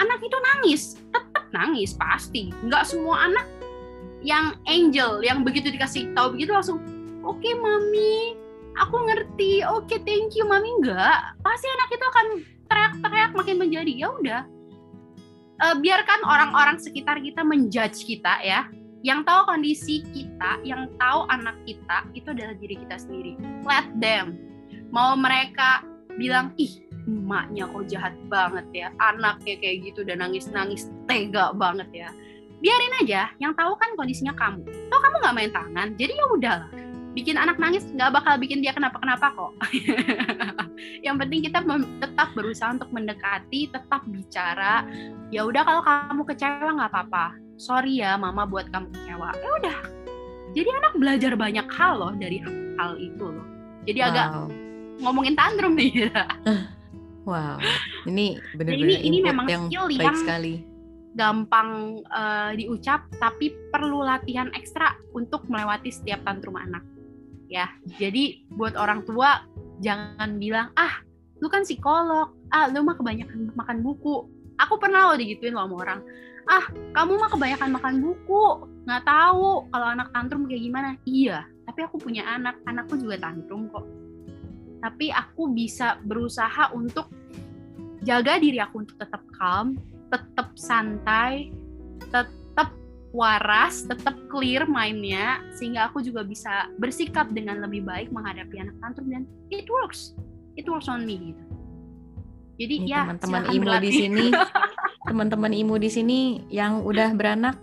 Anak 0.03 0.19
itu 0.19 0.35
nangis, 0.35 0.99
tetap 1.15 1.47
nangis 1.55 1.95
pasti. 1.95 2.51
Nggak 2.67 2.91
semua 2.91 3.31
anak 3.31 3.47
yang 4.27 4.59
angel, 4.67 5.23
yang 5.23 5.47
begitu 5.47 5.71
dikasih 5.71 6.11
tahu 6.19 6.35
begitu 6.35 6.51
langsung, 6.51 6.83
oke 7.23 7.39
okay, 7.39 7.55
mami, 7.55 8.35
aku 8.83 8.99
ngerti, 8.99 9.63
oke 9.63 9.87
okay, 9.87 10.03
thank 10.03 10.35
you 10.35 10.43
mami 10.43 10.75
enggak. 10.83 11.39
Pasti 11.47 11.71
anak 11.71 11.89
itu 11.95 12.03
akan 12.03 12.27
teriak-teriak 12.67 13.31
makin 13.39 13.57
menjadi, 13.63 13.93
ya 13.95 14.11
udah 14.11 14.43
uh, 15.63 15.77
biarkan 15.79 16.21
orang-orang 16.27 16.77
sekitar 16.83 17.23
kita 17.23 17.47
menjudge 17.47 18.03
kita 18.03 18.43
ya 18.43 18.67
yang 19.03 19.27
tahu 19.27 19.51
kondisi 19.51 20.07
kita, 20.15 20.63
yang 20.63 20.87
tahu 20.95 21.27
anak 21.27 21.59
kita 21.67 22.07
itu 22.15 22.31
adalah 22.31 22.55
diri 22.55 22.79
kita 22.79 23.03
sendiri. 23.03 23.35
Let 23.67 23.91
them. 23.99 24.39
Mau 24.95 25.19
mereka 25.19 25.83
bilang, 26.15 26.55
ih 26.55 26.87
emaknya 27.11 27.67
kok 27.67 27.91
jahat 27.91 28.15
banget 28.31 28.67
ya, 28.71 28.89
anaknya 29.03 29.59
kayak 29.59 29.91
gitu 29.91 30.07
dan 30.07 30.23
nangis-nangis 30.23 30.87
tega 31.11 31.51
banget 31.51 31.91
ya. 31.91 32.09
Biarin 32.63 32.95
aja, 33.03 33.35
yang 33.43 33.59
tahu 33.59 33.75
kan 33.75 33.91
kondisinya 33.99 34.39
kamu. 34.39 34.63
Tahu 34.71 35.01
kamu 35.03 35.17
nggak 35.19 35.35
main 35.35 35.51
tangan, 35.51 35.89
jadi 35.99 36.13
ya 36.15 36.27
udahlah 36.31 36.71
bikin 37.13 37.37
anak 37.37 37.61
nangis 37.61 37.85
nggak 37.93 38.13
bakal 38.13 38.35
bikin 38.41 38.65
dia 38.65 38.73
kenapa-kenapa 38.73 39.33
kok. 39.37 39.53
yang 41.07 41.21
penting 41.21 41.45
kita 41.45 41.61
tetap 42.01 42.29
berusaha 42.33 42.73
untuk 42.73 42.89
mendekati, 42.91 43.69
tetap 43.69 44.03
bicara. 44.09 44.85
Ya 45.29 45.45
udah 45.45 45.63
kalau 45.65 45.83
kamu 45.85 46.23
kecewa 46.33 46.71
nggak 46.81 46.91
apa-apa. 46.93 47.37
Sorry 47.61 48.01
ya 48.01 48.17
mama 48.17 48.49
buat 48.49 48.73
kamu 48.73 48.89
kecewa. 48.97 49.31
Ya 49.37 49.51
udah. 49.61 49.79
Jadi 50.53 50.69
anak 50.69 50.93
belajar 50.97 51.33
banyak 51.37 51.67
hal 51.69 51.93
loh 51.97 52.13
dari 52.17 52.41
hal 52.77 52.97
itu 52.97 53.25
loh. 53.25 53.47
Jadi 53.85 53.99
wow. 54.01 54.09
agak 54.09 54.27
ngomongin 55.05 55.35
tantrum 55.37 55.73
nih. 55.77 56.09
wow. 57.29 57.57
Ini 58.09 58.41
benar-benar 58.57 59.01
ini, 59.01 59.05
ini 59.05 59.19
memang 59.21 59.47
yang 59.49 59.65
skill 59.69 59.89
baik 59.89 60.05
yang 60.05 60.17
sekali 60.17 60.55
gampang 61.13 62.01
uh, 62.09 62.57
diucap 62.57 63.05
tapi 63.21 63.53
perlu 63.69 64.01
latihan 64.01 64.49
ekstra 64.57 64.97
untuk 65.13 65.45
melewati 65.45 65.93
setiap 65.93 66.25
tantrum 66.25 66.57
anak 66.57 66.81
ya. 67.53 67.69
Jadi 68.01 68.49
buat 68.57 68.73
orang 68.81 69.05
tua 69.05 69.45
jangan 69.85 70.41
bilang 70.41 70.73
ah 70.81 71.05
lu 71.45 71.53
kan 71.53 71.67
psikolog, 71.67 72.33
ah 72.49 72.73
lu 72.73 72.81
mah 72.81 72.97
kebanyakan 72.97 73.53
makan 73.53 73.85
buku. 73.85 74.25
Aku 74.57 74.81
pernah 74.81 75.13
lo 75.13 75.21
digituin 75.21 75.53
lo 75.53 75.69
sama 75.69 75.77
orang. 75.77 76.01
Ah 76.49 76.65
kamu 76.97 77.21
mah 77.21 77.31
kebanyakan 77.31 77.71
makan 77.77 77.95
buku, 78.01 78.45
nggak 78.89 79.05
tahu 79.05 79.69
kalau 79.69 79.87
anak 79.93 80.09
tantrum 80.17 80.49
kayak 80.49 80.65
gimana. 80.65 80.89
Iya, 81.05 81.45
tapi 81.69 81.81
aku 81.85 82.01
punya 82.01 82.25
anak, 82.25 82.57
anakku 82.65 82.97
juga 82.97 83.21
tantrum 83.21 83.69
kok. 83.69 83.85
Tapi 84.83 85.15
aku 85.15 85.53
bisa 85.55 86.01
berusaha 86.03 86.75
untuk 86.75 87.07
jaga 88.03 88.43
diri 88.43 88.59
aku 88.59 88.83
untuk 88.83 88.99
tetap 88.99 89.23
calm, 89.39 89.79
tetap 90.11 90.59
santai, 90.59 91.55
tetap 92.03 92.27
waras, 93.13 93.85
tetap 93.85 94.17
clear 94.33 94.65
mainnya 94.65 95.45
sehingga 95.53 95.93
aku 95.93 96.01
juga 96.01 96.25
bisa 96.25 96.73
bersikap 96.81 97.29
dengan 97.31 97.61
lebih 97.61 97.85
baik 97.85 98.09
menghadapi 98.09 98.57
anak 98.57 98.77
tantrum 98.81 99.13
dan 99.13 99.23
it 99.53 99.69
works. 99.69 100.17
It 100.57 100.65
works 100.69 100.89
on 100.89 101.05
me 101.05 101.33
gitu. 101.33 101.45
Jadi 102.61 102.75
Ini 102.85 102.89
ya 102.89 103.01
teman-teman 103.09 103.43
imu 103.49 103.65
berlatih. 103.65 103.85
di 103.85 103.91
sini, 103.93 104.25
teman-teman 105.09 105.53
imu 105.53 105.75
di 105.81 105.91
sini 105.93 106.19
yang 106.53 106.85
udah 106.85 107.13
beranak 107.17 107.57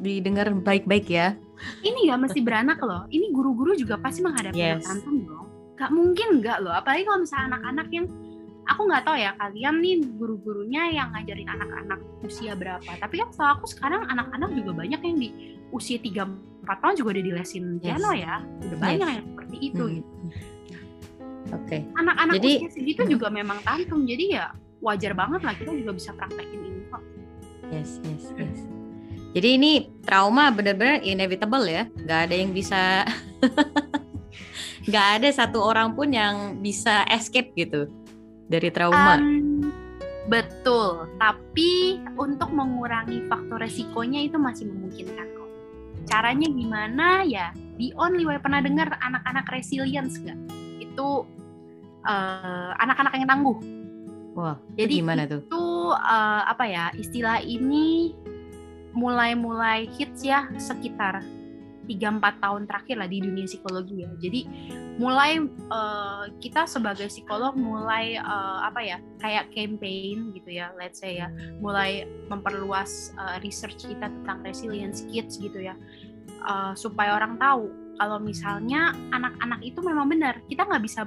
didengar 0.00 0.52
baik-baik 0.52 1.08
ya. 1.08 1.36
Ini 1.84 2.08
nggak 2.08 2.20
mesti 2.28 2.40
beranak 2.44 2.80
loh. 2.80 3.08
Ini 3.08 3.32
guru-guru 3.32 3.76
juga 3.76 3.96
pasti 4.00 4.20
menghadapi 4.24 4.56
yes. 4.56 4.84
anak 4.84 4.84
tantrum 4.84 5.18
dong. 5.24 5.46
Gak 5.74 5.90
mungkin 5.90 6.28
nggak 6.40 6.58
loh. 6.64 6.72
Apalagi 6.76 7.02
kalau 7.08 7.18
misalnya 7.24 7.44
anak-anak 7.56 7.88
yang 7.92 8.06
aku 8.64 8.80
nggak 8.88 9.04
tahu 9.04 9.16
ya 9.20 9.30
kalian 9.36 9.74
nih 9.84 9.96
guru-gurunya 10.16 10.82
yang 10.92 11.08
ngajarin 11.12 11.48
anak-anak 11.48 12.00
usia 12.24 12.56
berapa 12.56 12.90
tapi 12.96 13.14
kan 13.20 13.28
setahu 13.30 13.50
aku 13.60 13.66
sekarang 13.68 14.02
anak-anak 14.08 14.50
juga 14.56 14.70
banyak 14.84 15.00
yang 15.00 15.16
di 15.20 15.28
usia 15.70 16.00
3 16.00 16.64
4 16.64 16.80
tahun 16.80 16.94
juga 16.96 17.08
udah 17.16 17.24
dilesin 17.24 17.64
piano 17.78 18.10
yes. 18.16 18.24
ya 18.24 18.34
udah 18.40 18.78
banyak 18.80 19.08
yes. 19.08 19.16
yang 19.16 19.26
seperti 19.28 19.56
itu 19.60 19.84
hmm. 19.84 19.94
gitu 19.94 20.12
oke 21.52 21.66
okay. 21.68 21.80
anak-anak 22.00 22.34
jadi, 22.40 22.52
usia 22.56 22.70
segitu 22.72 23.02
hmm. 23.04 23.12
juga 23.12 23.26
memang 23.28 23.58
tantrum 23.60 24.02
jadi 24.08 24.24
ya 24.32 24.44
wajar 24.80 25.12
banget 25.12 25.40
lah 25.44 25.54
kita 25.56 25.72
juga 25.72 25.92
bisa 25.96 26.10
praktekin 26.16 26.60
ini 26.64 26.80
kok 26.88 27.02
yes 27.68 28.00
yes 28.08 28.24
yes 28.40 28.58
jadi 29.34 29.58
ini 29.58 29.72
trauma 30.06 30.48
benar-benar 30.54 31.02
inevitable 31.02 31.66
ya 31.66 31.90
nggak 32.00 32.20
ada 32.30 32.34
yang 32.34 32.50
bisa 32.54 33.04
nggak 34.88 35.06
ada 35.20 35.28
satu 35.32 35.64
orang 35.64 35.96
pun 35.96 36.12
yang 36.12 36.60
bisa 36.60 37.02
escape 37.08 37.56
gitu 37.56 37.88
dari 38.48 38.68
trauma. 38.72 39.16
Um, 39.20 39.64
betul, 40.28 41.08
tapi 41.20 42.00
untuk 42.16 42.50
mengurangi 42.52 43.24
faktor 43.28 43.60
resikonya 43.60 44.24
itu 44.24 44.36
masih 44.40 44.68
memungkinkan 44.68 45.26
kok. 45.36 45.50
Caranya 46.08 46.48
gimana 46.48 47.24
ya? 47.24 47.52
Di 47.74 47.90
only 47.98 48.24
way 48.24 48.38
pernah 48.38 48.62
dengar 48.62 48.92
anak-anak 49.00 49.48
resilience 49.50 50.20
nggak? 50.20 50.38
Itu 50.80 51.28
uh, 52.04 52.70
anak-anak 52.78 53.12
yang 53.16 53.28
tangguh. 53.28 53.58
Wah, 54.34 54.58
jadi 54.74 54.98
gimana 54.98 55.30
tuh? 55.30 55.46
Itu 55.46 55.94
uh, 55.94 56.42
apa 56.48 56.64
ya? 56.66 56.90
Istilah 56.94 57.38
ini 57.42 58.12
mulai-mulai 58.94 59.90
hits 59.90 60.22
ya 60.22 60.46
sekitar 60.54 61.22
3-4 61.84 62.42
tahun 62.42 62.62
terakhir 62.66 62.96
lah 63.00 63.08
di 63.08 63.18
dunia 63.20 63.46
psikologi 63.46 64.04
ya. 64.04 64.10
Jadi 64.18 64.40
mulai 64.96 65.42
uh, 65.70 66.30
kita 66.38 66.64
sebagai 66.64 67.10
psikolog 67.10 67.54
mulai 67.58 68.16
uh, 68.18 68.64
apa 68.64 68.80
ya 68.80 68.98
kayak 69.20 69.52
campaign 69.52 70.32
gitu 70.32 70.50
ya, 70.54 70.72
let's 70.80 71.00
say 71.00 71.20
ya, 71.20 71.28
mulai 71.58 72.08
memperluas 72.28 73.12
uh, 73.20 73.36
research 73.44 73.84
kita 73.84 74.08
tentang 74.08 74.40
resilience 74.42 75.04
kids 75.10 75.36
gitu 75.36 75.60
ya, 75.60 75.74
uh, 76.46 76.72
supaya 76.74 77.16
orang 77.16 77.36
tahu 77.36 77.68
kalau 77.94 78.18
misalnya 78.18 78.90
anak-anak 79.14 79.62
itu 79.62 79.78
memang 79.78 80.10
benar 80.10 80.42
kita 80.50 80.66
nggak 80.66 80.82
bisa 80.82 81.06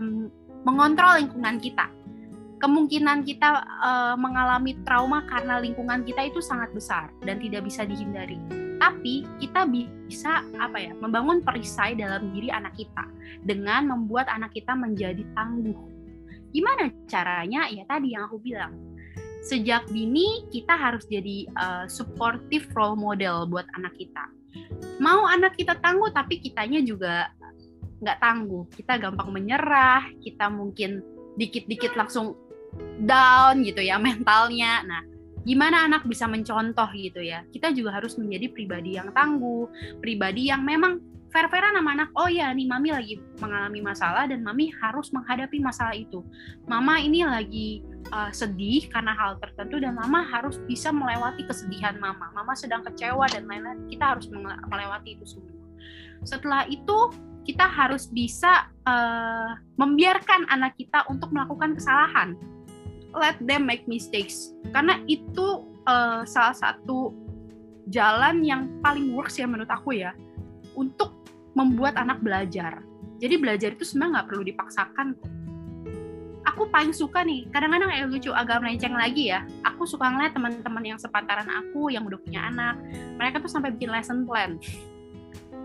mengontrol 0.63 1.19
lingkungan 1.19 1.57
kita. 1.60 1.88
Kemungkinan 2.57 3.22
kita 3.22 3.62
uh, 3.86 4.15
mengalami 4.17 4.74
trauma 4.81 5.22
karena 5.29 5.62
lingkungan 5.62 6.01
kita 6.01 6.25
itu 6.25 6.41
sangat 6.41 6.74
besar 6.74 7.13
dan 7.22 7.38
tidak 7.38 7.69
bisa 7.69 7.86
dihindari. 7.86 8.66
Tapi 8.77 9.25
kita 9.41 9.65
bisa 9.65 10.46
apa 10.62 10.77
ya, 10.77 10.93
membangun 10.98 11.41
perisai 11.41 11.98
dalam 11.98 12.29
diri 12.31 12.53
anak 12.53 12.77
kita 12.77 13.05
dengan 13.43 13.89
membuat 13.89 14.29
anak 14.29 14.53
kita 14.53 14.77
menjadi 14.77 15.25
tangguh. 15.34 15.77
Gimana 16.53 16.93
caranya? 17.10 17.67
Ya 17.69 17.84
tadi 17.89 18.13
yang 18.13 18.29
aku 18.29 18.39
bilang. 18.41 18.74
Sejak 19.48 19.88
dini 19.88 20.43
kita 20.51 20.75
harus 20.75 21.07
jadi 21.07 21.48
uh, 21.55 21.86
supportive 21.88 22.67
role 22.75 23.00
model 23.00 23.48
buat 23.48 23.63
anak 23.79 23.96
kita. 23.96 24.27
Mau 25.00 25.24
anak 25.24 25.55
kita 25.55 25.77
tangguh 25.79 26.12
tapi 26.12 26.41
kitanya 26.41 26.84
juga 26.84 27.31
nggak 27.98 28.19
tangguh 28.22 28.65
kita 28.77 29.01
gampang 29.01 29.29
menyerah 29.34 30.05
kita 30.22 30.53
mungkin 30.53 31.01
dikit-dikit 31.38 31.98
langsung 31.98 32.38
down 33.01 33.65
gitu 33.65 33.81
ya 33.81 33.98
mentalnya 34.01 34.86
nah 34.86 35.01
gimana 35.48 35.88
anak 35.88 36.04
bisa 36.04 36.27
mencontoh 36.27 36.92
gitu 36.92 37.24
ya. 37.24 37.48
Kita 37.48 37.72
juga 37.72 37.96
harus 37.96 38.20
menjadi 38.20 38.51
pribadi 38.51 39.00
yang 39.00 39.16
tangguh 39.16 39.72
pribadi 40.04 40.51
yang 40.51 40.68
memang 40.68 41.00
fair-fairan 41.32 41.75
sama 41.75 41.96
anak. 41.96 42.10
Oh 42.20 42.27
ya 42.27 42.51
nih 42.51 42.68
mami 42.68 42.92
lagi 42.92 43.16
mengalami 43.39 43.80
masalah 43.80 44.27
dan 44.27 44.44
mami 44.44 44.68
harus 44.84 45.08
menghadapi 45.16 45.63
masalah 45.63 45.96
itu. 45.96 46.20
Mama 46.68 47.00
ini 47.00 47.24
lagi 47.24 47.84
uh, 48.12 48.32
sedih 48.36 48.92
karena 48.92 49.16
hal 49.16 49.39
tertentu 49.39 49.80
dan 49.80 49.96
mama 49.96 50.27
harus 50.27 50.60
bisa 50.68 50.92
melewati 50.92 51.48
kesedihan 51.48 51.96
mama. 52.00 52.27
Mama 52.36 52.51
sedang 52.51 52.84
kecewa 52.84 53.27
dan 53.32 53.48
lain-lain. 53.48 53.88
Kita 53.88 54.16
harus 54.16 54.27
melewati 54.68 55.16
itu 55.16 55.25
semua. 55.27 55.56
Setelah 56.27 56.68
itu 56.68 57.13
kita 57.48 57.63
harus 57.63 58.12
bisa 58.12 58.68
uh, 58.84 59.56
membiarkan 59.80 60.51
anak 60.51 60.75
kita 60.75 61.08
untuk 61.08 61.32
melakukan 61.32 61.80
kesalahan. 61.80 62.36
Let 63.17 63.41
them 63.41 63.65
make 63.65 63.89
mistakes. 63.89 64.53
Karena 64.69 65.01
itu 65.09 65.65
uh, 65.89 66.21
salah 66.24 66.53
satu 66.53 67.12
jalan 67.89 68.45
yang 68.45 68.69
paling 68.86 69.09
works 69.15 69.41
ya 69.41 69.50
menurut 69.50 69.71
aku 69.71 69.97
ya 69.97 70.13
untuk 70.77 71.17
membuat 71.57 71.97
anak 71.97 72.21
belajar. 72.21 72.86
Jadi 73.17 73.36
belajar 73.41 73.74
itu 73.74 73.81
sebenarnya 73.81 74.21
nggak 74.21 74.27
perlu 74.29 74.43
dipaksakan. 74.45 75.07
Aku 76.45 76.69
paling 76.69 76.93
suka 76.93 77.25
nih, 77.25 77.50
kadang-kadang 77.50 77.89
ya 77.91 78.05
lucu 78.05 78.31
agak 78.33 78.62
melenceng 78.62 78.93
lagi 78.93 79.33
ya. 79.33 79.45
Aku 79.65 79.89
suka 79.89 80.09
ngeliat 80.09 80.38
teman-teman 80.38 80.95
yang 80.95 81.00
sepantaran 81.01 81.50
aku 81.50 81.89
yang 81.89 82.05
udah 82.05 82.17
punya 82.21 82.50
anak, 82.50 82.77
mereka 83.17 83.41
tuh 83.41 83.50
sampai 83.51 83.74
bikin 83.74 83.89
lesson 83.89 84.25
plan 84.25 84.57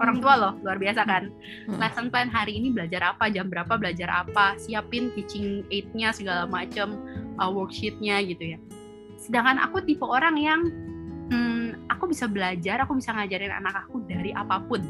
orang 0.00 0.18
tua 0.18 0.34
loh 0.38 0.52
luar 0.64 0.78
biasa 0.80 1.02
kan 1.04 1.28
hmm. 1.68 1.76
lesson 1.76 2.08
plan 2.08 2.30
hari 2.30 2.56
ini 2.56 2.72
belajar 2.72 3.14
apa 3.14 3.28
jam 3.28 3.46
berapa 3.46 3.76
belajar 3.76 4.08
apa 4.08 4.56
siapin 4.56 5.12
teaching 5.12 5.66
aid-nya 5.68 6.14
segala 6.14 6.48
macam 6.48 6.96
uh, 7.38 7.50
worksheet-nya 7.50 8.20
gitu 8.26 8.56
ya. 8.56 8.58
Sedangkan 9.20 9.62
aku 9.62 9.84
tipe 9.86 10.02
orang 10.02 10.34
yang 10.36 10.60
hmm, 11.30 11.86
aku 11.88 12.10
bisa 12.10 12.26
belajar 12.26 12.82
aku 12.82 12.98
bisa 12.98 13.14
ngajarin 13.14 13.54
anak 13.54 13.86
aku 13.86 14.02
dari 14.04 14.34
apa 14.34 14.58
pun. 14.66 14.82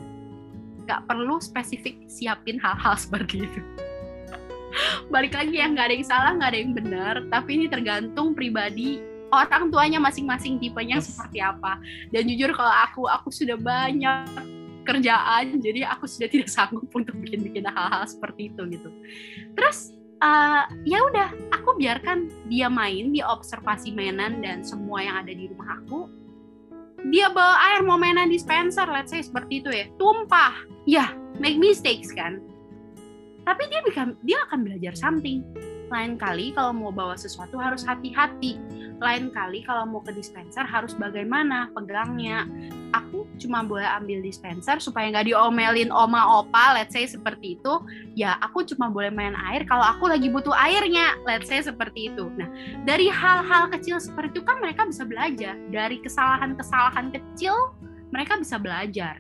Nggak 0.88 1.06
perlu 1.06 1.38
spesifik 1.38 2.08
siapin 2.08 2.56
hal-hal 2.58 2.96
seperti 3.04 3.44
itu. 3.44 3.60
Balik 5.12 5.36
lagi 5.36 5.60
ya 5.60 5.68
nggak 5.68 5.84
ada 5.84 5.94
yang 5.94 6.06
salah 6.08 6.30
nggak 6.32 6.50
ada 6.50 6.58
yang 6.58 6.72
benar. 6.72 7.14
Tapi 7.28 7.50
ini 7.60 7.66
tergantung 7.68 8.32
pribadi 8.32 9.04
orang 9.32 9.72
tuanya 9.72 10.00
masing-masing 10.00 10.56
tipenya 10.60 11.00
yes. 11.00 11.12
seperti 11.12 11.44
apa. 11.44 11.76
Dan 12.08 12.28
jujur 12.28 12.56
kalau 12.56 12.72
aku 12.72 13.04
aku 13.08 13.28
sudah 13.28 13.60
banyak 13.60 14.28
kerjaan 14.82 15.62
jadi 15.62 15.86
aku 15.94 16.10
sudah 16.10 16.26
tidak 16.26 16.50
sanggup 16.54 16.90
untuk 16.90 17.14
bikin-bikin 17.20 17.68
hal-hal 17.68 18.04
seperti 18.08 18.50
itu 18.50 18.62
gitu. 18.72 18.90
Terus 19.54 19.92
uh, 20.22 20.64
ya 20.86 20.98
udah 21.02 21.28
aku 21.50 21.74
biarkan 21.76 22.30
dia 22.46 22.70
main 22.70 23.10
dia 23.10 23.26
observasi 23.26 23.90
mainan 23.92 24.38
dan 24.40 24.62
semua 24.62 25.02
yang 25.02 25.16
ada 25.26 25.32
di 25.34 25.50
rumah 25.50 25.82
aku. 25.82 26.08
Dia 27.10 27.34
bawa 27.34 27.58
air 27.74 27.82
mau 27.82 27.98
mainan 27.98 28.30
dispenser 28.30 28.86
let's 28.86 29.10
say 29.10 29.20
seperti 29.20 29.60
itu 29.60 29.70
ya. 29.74 29.90
Tumpah. 29.98 30.54
Ya 30.86 31.10
make 31.42 31.58
mistakes 31.58 32.14
kan. 32.14 32.38
Tapi 33.42 33.62
dia 33.66 33.82
bisa 33.82 34.14
dia 34.22 34.38
akan 34.46 34.62
belajar 34.62 34.94
something. 34.94 35.42
Lain 35.90 36.14
kali 36.16 36.54
kalau 36.54 36.72
mau 36.72 36.94
bawa 36.94 37.18
sesuatu 37.18 37.58
harus 37.58 37.82
hati-hati 37.82 38.56
lain 39.02 39.34
kali 39.34 39.66
kalau 39.66 39.82
mau 39.84 40.00
ke 40.00 40.14
dispenser 40.14 40.62
harus 40.62 40.94
bagaimana 40.94 41.68
pegangnya. 41.74 42.46
Aku 42.94 43.26
cuma 43.36 43.66
boleh 43.66 43.84
ambil 43.84 44.22
dispenser 44.22 44.78
supaya 44.78 45.10
nggak 45.10 45.26
diomelin 45.34 45.90
oma 45.90 46.40
opa 46.40 46.78
let's 46.78 46.94
say 46.94 47.04
seperti 47.04 47.58
itu. 47.58 47.74
Ya 48.14 48.38
aku 48.38 48.62
cuma 48.62 48.88
boleh 48.88 49.10
main 49.10 49.34
air 49.50 49.66
kalau 49.66 49.82
aku 49.82 50.06
lagi 50.06 50.30
butuh 50.30 50.54
airnya 50.54 51.18
let's 51.26 51.50
say 51.50 51.58
seperti 51.58 52.14
itu. 52.14 52.30
Nah 52.38 52.46
dari 52.86 53.10
hal-hal 53.10 53.68
kecil 53.74 53.98
seperti 53.98 54.38
itu 54.38 54.46
kan 54.46 54.62
mereka 54.62 54.86
bisa 54.86 55.02
belajar. 55.02 55.58
Dari 55.68 55.98
kesalahan-kesalahan 56.00 57.10
kecil 57.10 57.74
mereka 58.14 58.38
bisa 58.38 58.56
belajar. 58.56 59.18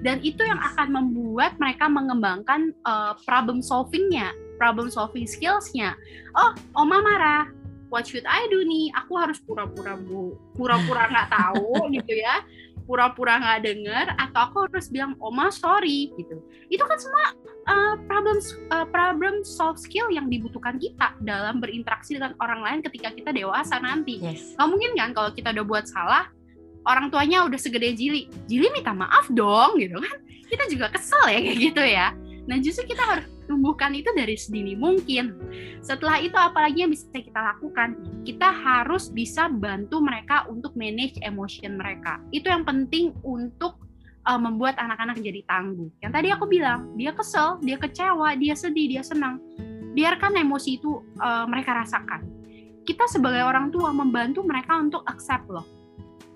Dan 0.00 0.24
itu 0.24 0.40
yang 0.40 0.62
akan 0.62 0.94
membuat 0.94 1.58
mereka 1.60 1.90
mengembangkan 1.90 2.72
uh, 2.88 3.12
problem 3.28 3.60
solvingnya 3.60 4.32
problem 4.62 4.86
solving 4.86 5.26
skillsnya. 5.26 5.98
Oh 6.38 6.54
oma 6.78 7.02
marah 7.02 7.50
what 7.92 8.08
should 8.08 8.24
I 8.24 8.48
do 8.48 8.64
nih? 8.64 8.88
Aku 9.04 9.20
harus 9.20 9.36
pura-pura 9.44 10.00
bu 10.00 10.40
pura-pura 10.56 11.12
nggak 11.12 11.28
tahu 11.28 11.76
gitu 12.00 12.16
ya. 12.16 12.40
Pura-pura 12.88 13.38
nggak 13.38 13.60
dengar 13.62 14.06
atau 14.16 14.40
aku 14.48 14.56
harus 14.66 14.88
bilang 14.88 15.12
oma 15.20 15.52
sorry 15.52 16.10
gitu. 16.16 16.40
Itu 16.72 16.82
kan 16.88 16.96
semua 16.96 17.36
uh, 17.68 17.94
problem 18.08 18.40
uh, 18.72 18.86
problem 18.88 19.34
solve 19.44 19.76
skill 19.76 20.08
yang 20.08 20.32
dibutuhkan 20.32 20.80
kita 20.80 21.14
dalam 21.20 21.60
berinteraksi 21.60 22.16
dengan 22.16 22.32
orang 22.40 22.64
lain 22.64 22.78
ketika 22.80 23.12
kita 23.12 23.30
dewasa 23.30 23.76
nanti. 23.78 24.18
Yes. 24.18 24.56
nggak 24.56 24.66
mungkin 24.66 24.96
kan 24.96 25.12
kalau 25.12 25.30
kita 25.36 25.52
udah 25.52 25.64
buat 25.68 25.84
salah 25.86 26.32
orang 26.88 27.12
tuanya 27.12 27.46
udah 27.46 27.60
segede 27.60 27.94
Jili. 27.94 28.26
Jili 28.48 28.72
minta 28.72 28.96
maaf 28.96 29.28
dong 29.30 29.78
gitu 29.78 30.00
kan. 30.00 30.18
Kita 30.48 30.64
juga 30.66 30.90
kesel 30.90 31.22
ya 31.28 31.38
kayak 31.44 31.58
gitu 31.60 31.82
ya. 31.84 32.08
Nah 32.50 32.56
justru 32.58 32.90
kita 32.90 33.04
harus 33.04 33.26
tumbuhkan 33.50 33.92
itu 33.92 34.10
dari 34.14 34.38
sedini 34.38 34.78
mungkin. 34.78 35.34
Setelah 35.82 36.22
itu 36.22 36.34
apalagi 36.38 36.86
yang 36.86 36.92
bisa 36.92 37.08
kita 37.10 37.38
lakukan? 37.38 37.98
Kita 38.22 38.48
harus 38.48 39.10
bisa 39.10 39.50
bantu 39.50 39.98
mereka 40.02 40.46
untuk 40.46 40.72
manage 40.78 41.18
emotion 41.22 41.76
mereka. 41.78 42.22
Itu 42.30 42.48
yang 42.48 42.62
penting 42.62 43.16
untuk 43.26 43.82
uh, 44.24 44.40
membuat 44.40 44.78
anak-anak 44.78 45.18
jadi 45.20 45.42
tangguh. 45.46 45.90
Yang 46.00 46.12
tadi 46.14 46.28
aku 46.30 46.44
bilang, 46.46 46.94
dia 46.94 47.10
kesel, 47.10 47.58
dia 47.60 47.76
kecewa, 47.76 48.38
dia 48.38 48.54
sedih, 48.54 48.98
dia 48.98 49.02
senang. 49.02 49.42
Biarkan 49.92 50.38
emosi 50.38 50.80
itu 50.80 51.02
uh, 51.20 51.44
mereka 51.50 51.76
rasakan. 51.76 52.24
Kita 52.82 53.06
sebagai 53.06 53.46
orang 53.46 53.70
tua 53.70 53.94
membantu 53.94 54.42
mereka 54.42 54.74
untuk 54.80 55.06
accept 55.06 55.46
loh 55.46 55.81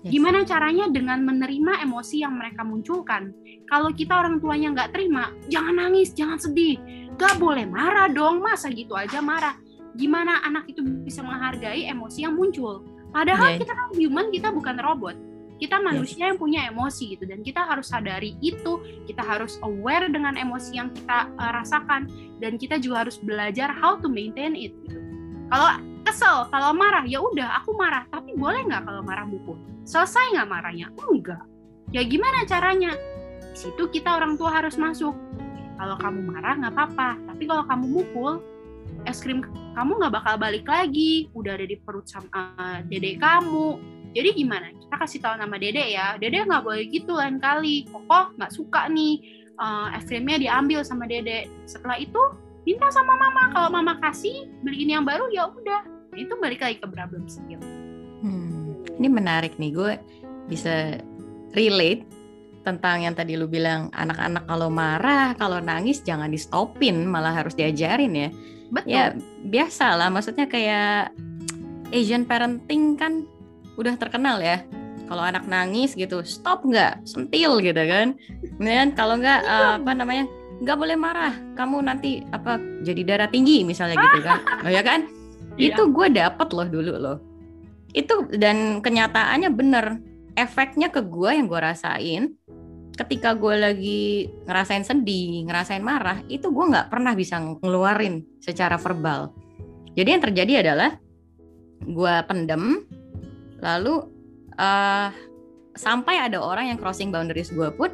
Gimana 0.07 0.47
caranya 0.47 0.87
dengan 0.87 1.23
menerima 1.27 1.83
emosi 1.83 2.23
yang 2.23 2.39
mereka 2.39 2.63
munculkan? 2.63 3.35
Kalau 3.67 3.91
kita 3.91 4.15
orang 4.15 4.39
tuanya 4.39 4.71
nggak 4.71 4.95
terima, 4.95 5.35
jangan 5.51 5.75
nangis, 5.75 6.15
jangan 6.15 6.39
sedih. 6.39 6.79
Gak 7.17 7.41
boleh 7.41 7.65
marah 7.65 8.07
dong, 8.07 8.39
masa 8.39 8.71
gitu 8.71 8.93
aja 8.93 9.19
marah. 9.19 9.57
Gimana 9.97 10.45
anak 10.45 10.69
itu 10.69 10.85
bisa 11.03 11.25
menghargai 11.25 11.89
emosi 11.89 12.23
yang 12.23 12.37
muncul? 12.37 12.85
Padahal 13.11 13.57
yeah. 13.57 13.59
kita 13.59 13.73
kan 13.73 13.87
human, 13.97 14.27
kita 14.29 14.47
bukan 14.53 14.77
robot. 14.79 15.17
Kita 15.57 15.81
manusia 15.81 16.21
yes. 16.21 16.27
yang 16.29 16.37
punya 16.37 16.61
emosi 16.69 17.17
gitu 17.17 17.25
dan 17.25 17.41
kita 17.41 17.65
harus 17.65 17.89
sadari 17.89 18.37
itu, 18.45 18.77
kita 19.09 19.25
harus 19.25 19.57
aware 19.65 20.05
dengan 20.05 20.37
emosi 20.37 20.77
yang 20.77 20.93
kita 20.93 21.33
uh, 21.33 21.51
rasakan 21.57 22.05
dan 22.37 22.61
kita 22.61 22.77
juga 22.77 23.09
harus 23.09 23.17
belajar 23.17 23.73
how 23.73 23.97
to 23.97 24.05
maintain 24.05 24.53
it 24.53 24.69
gitu. 24.85 25.01
Kalau 25.49 25.81
kesel 26.07 26.47
kalau 26.47 26.71
marah 26.71 27.03
ya 27.03 27.19
udah 27.19 27.59
aku 27.59 27.75
marah 27.75 28.07
tapi 28.07 28.31
boleh 28.39 28.63
nggak 28.63 28.87
kalau 28.87 29.03
marah 29.03 29.27
mukul 29.27 29.59
selesai 29.87 30.35
nggak 30.35 30.49
marahnya? 30.51 30.91
Enggak. 31.07 31.43
Ya 31.95 32.03
gimana 32.03 32.43
caranya? 32.43 32.91
Di 33.55 33.57
situ 33.57 33.87
kita 33.87 34.19
orang 34.19 34.35
tua 34.35 34.51
harus 34.51 34.75
masuk. 34.75 35.15
Kalau 35.79 35.95
kamu 35.95 36.19
marah 36.27 36.59
nggak 36.59 36.73
apa-apa 36.75 37.09
tapi 37.31 37.47
kalau 37.47 37.63
kamu 37.69 37.85
mukul 37.87 38.43
es 39.05 39.21
krim 39.23 39.45
kamu 39.77 39.91
nggak 40.03 40.13
bakal 40.19 40.35
balik 40.35 40.67
lagi. 40.67 41.31
Udah 41.31 41.55
ada 41.55 41.63
di 41.63 41.79
perut 41.79 42.03
sama 42.11 42.27
uh, 42.59 42.83
dedek 42.91 43.23
kamu. 43.23 43.79
Jadi 44.11 44.29
gimana? 44.35 44.73
Kita 44.75 44.95
kasih 44.99 45.19
tahu 45.23 45.35
nama 45.39 45.55
dedek 45.55 45.87
ya. 45.87 46.19
Dedek 46.19 46.51
nggak 46.51 46.63
boleh 46.67 46.83
gitu 46.91 47.15
lain 47.15 47.39
kali. 47.39 47.87
Kokoh 47.87 48.35
nggak 48.35 48.51
suka 48.51 48.91
nih 48.91 49.23
uh, 49.61 49.95
es 49.95 50.03
krimnya 50.03 50.41
diambil 50.41 50.83
sama 50.83 51.07
dedek 51.07 51.47
setelah 51.63 51.95
itu 51.95 52.19
minta 52.67 52.91
sama 52.91 53.15
mama. 53.15 53.53
Kalau 53.55 53.69
mama 53.71 53.93
kasih 54.03 54.51
beliin 54.65 54.99
yang 54.99 55.05
baru 55.07 55.31
ya 55.31 55.47
udah. 55.47 55.87
Itu 56.17 56.33
balik 56.41 56.65
lagi 56.65 56.81
ke 56.81 56.87
problem 56.89 57.29
skill. 57.29 57.61
Hmm, 58.25 58.56
ini 58.97 59.07
menarik 59.07 59.55
nih 59.61 59.71
gue 59.73 59.91
bisa 60.49 60.97
relate 61.53 62.05
tentang 62.67 63.07
yang 63.07 63.15
tadi 63.15 63.39
lu 63.39 63.47
bilang 63.47 63.87
anak-anak 63.95 64.43
kalau 64.43 64.67
marah 64.67 65.31
kalau 65.39 65.63
nangis 65.63 66.03
jangan 66.03 66.27
di 66.27 66.35
stopin 66.35 67.07
malah 67.07 67.31
harus 67.31 67.55
diajarin 67.55 68.11
ya. 68.11 68.29
Betul. 68.67 68.91
Ya 68.91 69.03
biasa 69.47 69.95
lah 69.95 70.11
maksudnya 70.11 70.51
kayak 70.51 71.15
Asian 71.95 72.27
parenting 72.27 72.99
kan 72.99 73.23
udah 73.79 73.95
terkenal 73.95 74.43
ya. 74.43 74.59
Kalau 75.07 75.23
anak 75.23 75.47
nangis 75.47 75.95
gitu 75.95 76.19
stop 76.27 76.67
nggak? 76.67 77.07
Sentil 77.07 77.63
gitu 77.63 77.79
kan. 77.87 78.19
Kemudian 78.59 78.91
kalau 78.91 79.15
nggak 79.15 79.39
uh, 79.47 79.79
apa 79.79 79.91
namanya 79.95 80.27
nggak 80.59 80.75
boleh 80.75 80.99
marah. 80.99 81.31
Kamu 81.55 81.79
nanti 81.87 82.27
apa 82.35 82.59
jadi 82.83 83.01
darah 83.07 83.29
tinggi 83.31 83.63
misalnya 83.63 83.95
gitu 83.95 84.19
kan. 84.27 84.43
Oh 84.67 84.71
ya 84.73 84.83
kan? 84.83 85.07
Iya. 85.57 85.73
itu 85.73 85.83
gue 85.89 86.07
dapet 86.13 86.47
loh 86.53 86.67
dulu 86.69 86.93
loh 87.01 87.17
itu 87.97 88.29
dan 88.37 88.79
kenyataannya 88.85 89.49
bener. 89.49 89.85
Efeknya 90.37 90.93
ke 90.93 91.01
gue 91.01 91.33
yang 91.33 91.49
gue 91.49 91.57
rasain 91.57 92.37
ketika 92.93 93.33
gue 93.33 93.57
lagi 93.57 94.01
ngerasain 94.45 94.85
sedih 94.85 95.45
ngerasain 95.45 95.81
marah 95.81 96.21
itu 96.29 96.49
gue 96.49 96.65
nggak 96.65 96.93
pernah 96.93 97.17
bisa 97.17 97.41
ngeluarin 97.41 98.21
secara 98.37 98.77
verbal. 98.77 99.33
Jadi 99.97 100.09
yang 100.13 100.21
terjadi 100.21 100.53
adalah 100.61 101.01
gue 101.81 102.15
pendem 102.29 102.85
lalu 103.65 104.05
eh 104.57 105.09
sampai 105.77 106.21
ada 106.21 106.41
orang 106.41 106.73
yang 106.73 106.77
crossing 106.77 107.09
boundaries 107.09 107.49
gue 107.49 107.69
pun 107.73 107.89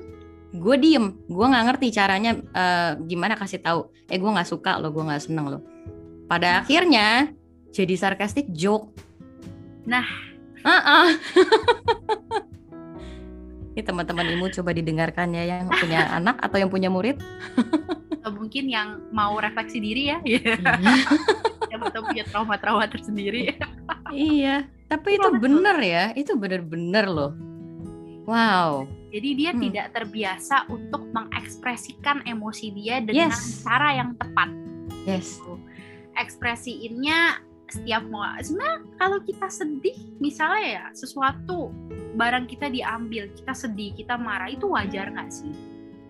gue 0.51 0.75
diem. 0.75 1.15
Gue 1.31 1.45
nggak 1.47 1.63
ngerti 1.71 1.87
caranya 1.95 2.31
eh, 2.35 2.91
gimana 3.07 3.39
kasih 3.39 3.63
tahu 3.63 3.87
eh 4.11 4.19
gue 4.19 4.31
nggak 4.35 4.49
suka 4.51 4.83
lo 4.83 4.91
gue 4.91 5.03
nggak 5.03 5.23
seneng 5.23 5.47
lo 5.47 5.59
pada 6.27 6.63
akhirnya 6.63 7.31
jadi 7.73 7.93
sarkastik 7.97 8.49
joke 8.53 8.93
Nah. 9.83 10.07
Ah-ah. 10.63 11.11
ini 13.73 13.81
teman-teman 13.81 14.29
imu 14.29 14.47
coba 14.53 14.69
didengarkan 14.71 15.33
ya 15.33 15.43
yang 15.49 15.67
punya 15.67 16.07
anak 16.17 16.37
atau 16.39 16.55
yang 16.55 16.69
punya 16.69 16.87
murid 16.87 17.19
Atau 18.15 18.31
mungkin 18.31 18.69
yang 18.69 19.01
mau 19.09 19.35
refleksi 19.35 19.81
diri 19.81 20.07
ya, 20.07 20.17
yang 21.73 21.81
atau 21.81 22.05
punya 22.05 22.23
trauma-trauma 22.23 22.85
tersendiri. 22.87 23.57
iya 24.13 24.69
tapi 24.85 25.17
itu 25.17 25.25
Betul, 25.25 25.33
betul. 25.33 25.43
bener 25.57 25.77
ya 25.81 26.03
itu 26.13 26.31
bener-bener 26.37 27.05
loh 27.09 27.31
wow 28.23 28.85
Jadi 29.09 29.29
dia 29.35 29.51
Hmm. 29.51 29.61
tidak 29.61 29.87
terbiasa 29.91 30.69
untuk 30.69 31.03
mengekspresikan 31.09 32.23
emosi 32.23 32.71
dia 32.71 32.97
dengan 32.97 33.29
Yes. 33.29 33.61
cara 33.61 33.93
yang 33.95 34.15
tepat. 34.15 34.49
yes 35.03 35.37
Ekspresiinnya 36.13 37.41
setiap 37.69 38.03
mau 38.07 38.25
sebenarnya 38.41 38.79
kalau 38.99 39.17
kita 39.23 39.47
sedih 39.49 39.97
misalnya 40.21 40.63
ya 40.63 40.85
sesuatu 40.93 41.73
barang 42.13 42.45
kita 42.45 42.69
diambil 42.69 43.31
kita 43.33 43.53
sedih 43.55 43.95
kita 43.97 44.19
marah 44.19 44.51
itu 44.51 44.69
wajar 44.69 45.09
nggak 45.09 45.29
sih? 45.33 45.53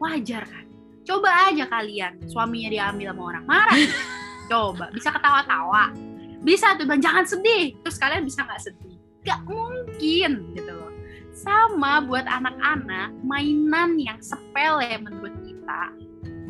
Wajar 0.01 0.43
kan? 0.43 0.65
Coba 1.03 1.51
aja 1.51 1.67
kalian 1.67 2.27
suaminya 2.27 2.69
diambil 2.71 3.11
sama 3.11 3.23
orang 3.35 3.45
marah. 3.47 3.79
Coba 4.51 4.85
bisa 4.91 5.09
ketawa-tawa. 5.11 5.95
Bisa 6.43 6.75
tuh 6.75 6.83
bilang 6.83 7.03
jangan 7.03 7.23
sedih. 7.23 7.75
Terus 7.79 7.97
kalian 7.99 8.23
bisa 8.27 8.43
nggak 8.43 8.61
sedih? 8.63 8.97
Nggak 9.23 9.41
mungkin 9.47 10.31
gitu 10.55 10.71
loh. 10.75 10.91
Sama 11.31 12.03
buat 12.03 12.27
anak-anak 12.27 13.15
mainan 13.23 13.95
yang 13.95 14.19
sepele 14.19 14.99
menurut 14.99 15.33
kita 15.47 15.81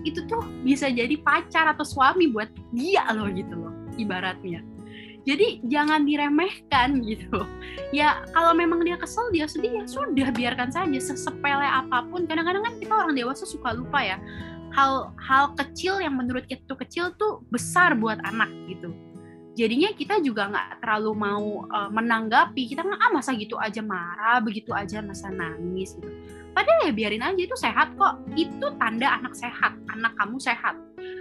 itu 0.03 0.19
tuh 0.27 0.43
bisa 0.67 0.91
jadi 0.91 1.15
pacar 1.23 1.71
atau 1.71 1.87
suami 1.87 2.27
buat 2.27 2.51
dia 2.75 3.07
loh 3.15 3.31
gitu 3.31 3.55
loh 3.55 3.71
ibaratnya 3.95 4.59
jadi 5.23 5.63
jangan 5.67 6.03
diremehkan 6.03 7.03
gitu. 7.03 7.43
Ya 7.93 8.25
kalau 8.33 8.57
memang 8.57 8.81
dia 8.81 8.97
kesel 8.97 9.29
dia 9.29 9.45
sedih 9.45 9.77
ya 9.77 9.85
sudah 9.85 10.33
biarkan 10.33 10.73
saja. 10.73 10.97
Sesepele 10.97 11.61
apa 11.61 12.01
pun 12.09 12.25
kadang-kadang 12.25 12.65
kan 12.65 12.73
kita 12.81 12.89
orang 12.89 13.13
dewasa 13.13 13.45
suka 13.45 13.69
lupa 13.69 14.01
ya. 14.01 14.17
Hal 14.73 15.13
hal 15.21 15.53
kecil 15.53 16.01
yang 16.01 16.17
menurut 16.17 16.49
kita 16.49 16.65
tuh 16.65 16.81
kecil 16.81 17.13
tuh 17.21 17.45
besar 17.53 17.93
buat 17.93 18.17
anak 18.25 18.49
gitu. 18.65 18.89
Jadinya 19.53 19.93
kita 19.93 20.17
juga 20.25 20.49
nggak 20.49 20.81
terlalu 20.81 21.11
mau 21.13 21.69
uh, 21.69 21.89
menanggapi. 21.93 22.65
Kita 22.73 22.81
nggak 22.81 22.97
ah 22.97 23.11
masa 23.13 23.37
gitu 23.37 23.61
aja 23.61 23.85
marah 23.85 24.41
begitu 24.41 24.73
aja 24.73 24.97
masa 25.05 25.29
nangis 25.29 25.93
gitu. 25.93 26.09
Padahal 26.57 26.89
ya 26.89 26.93
biarin 26.97 27.21
aja 27.21 27.41
itu 27.45 27.53
sehat 27.53 27.93
kok. 27.93 28.25
Itu 28.33 28.73
tanda 28.81 29.21
anak 29.21 29.37
sehat 29.37 29.77
anak 29.93 30.17
kamu 30.17 30.41
sehat. 30.41 30.73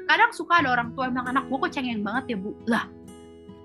Kadang 0.08 0.32
suka 0.32 0.64
ada 0.64 0.72
orang 0.72 0.96
tua 0.96 1.12
yang 1.12 1.20
bilang 1.20 1.36
anak 1.36 1.44
gua 1.52 1.68
kok 1.68 1.76
cengeng 1.76 2.00
banget 2.00 2.32
ya 2.32 2.36
bu. 2.40 2.56
Lah 2.64 2.88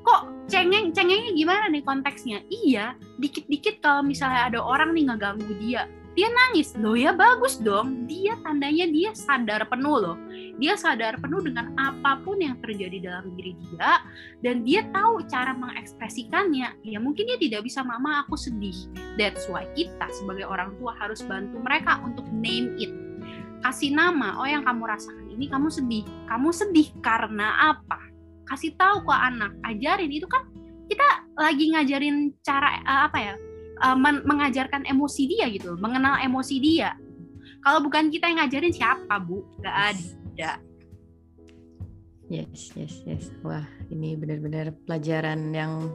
kok 0.08 0.48
cengeng 0.48 0.96
cengengnya 0.96 1.36
gimana 1.36 1.68
nih 1.68 1.84
konteksnya? 1.84 2.40
Iya 2.48 2.96
dikit-dikit 3.20 3.84
kalau 3.84 4.08
misalnya 4.08 4.48
ada 4.48 4.60
orang 4.64 4.96
nih 4.96 5.12
ngeganggu 5.12 5.52
dia 5.60 5.84
dia 6.18 6.34
nangis. 6.34 6.74
Loh 6.82 6.98
ya 6.98 7.14
bagus 7.14 7.62
dong. 7.62 8.10
Dia 8.10 8.34
tandanya 8.42 8.90
dia 8.90 9.14
sadar 9.14 9.70
penuh 9.70 10.02
loh. 10.02 10.18
Dia 10.58 10.74
sadar 10.74 11.22
penuh 11.22 11.46
dengan 11.46 11.78
apa 11.78 12.18
pun 12.26 12.42
yang 12.42 12.58
terjadi 12.58 12.98
dalam 13.06 13.38
diri 13.38 13.54
dia 13.70 14.02
dan 14.42 14.66
dia 14.66 14.82
tahu 14.90 15.22
cara 15.30 15.54
mengekspresikannya. 15.54 16.82
Ya 16.82 16.98
mungkin 16.98 17.30
dia 17.30 17.38
tidak 17.38 17.70
bisa 17.70 17.86
mama 17.86 18.26
aku 18.26 18.34
sedih. 18.34 18.90
That's 19.20 19.46
why 19.46 19.70
kita 19.78 20.10
sebagai 20.10 20.50
orang 20.50 20.74
tua 20.82 20.98
harus 20.98 21.22
bantu 21.22 21.62
mereka 21.62 22.02
untuk 22.02 22.26
name 22.34 22.74
it. 22.82 22.90
Kasih 23.62 23.94
nama 23.94 24.42
oh 24.42 24.50
yang 24.50 24.66
kamu 24.66 24.90
rasakan 24.90 25.30
ini 25.30 25.46
kamu 25.46 25.70
sedih. 25.70 26.02
Kamu 26.26 26.50
sedih 26.50 26.90
karena 27.06 27.78
apa 27.78 28.17
kasih 28.48 28.74
tahu 28.80 29.04
ke 29.04 29.14
anak 29.14 29.52
ajarin 29.68 30.12
itu 30.12 30.26
kan 30.26 30.48
kita 30.88 31.08
lagi 31.36 31.66
ngajarin 31.76 32.32
cara 32.42 32.80
eh, 32.80 33.02
apa 33.12 33.18
ya 33.20 33.34
eh, 33.84 33.98
men- 34.00 34.24
mengajarkan 34.24 34.88
emosi 34.88 35.24
dia 35.28 35.46
gitu 35.52 35.76
mengenal 35.78 36.18
emosi 36.24 36.58
dia 36.64 36.96
kalau 37.62 37.84
bukan 37.84 38.08
kita 38.08 38.32
yang 38.32 38.40
ngajarin 38.44 38.74
siapa 38.74 39.20
bu 39.20 39.44
nggak 39.60 39.78
ada 39.96 40.52
Yes, 42.28 42.76
yes, 42.76 43.08
yes. 43.08 43.32
Wah, 43.40 43.64
ini 43.88 44.20
benar-benar 44.20 44.76
pelajaran 44.84 45.48
yang 45.56 45.88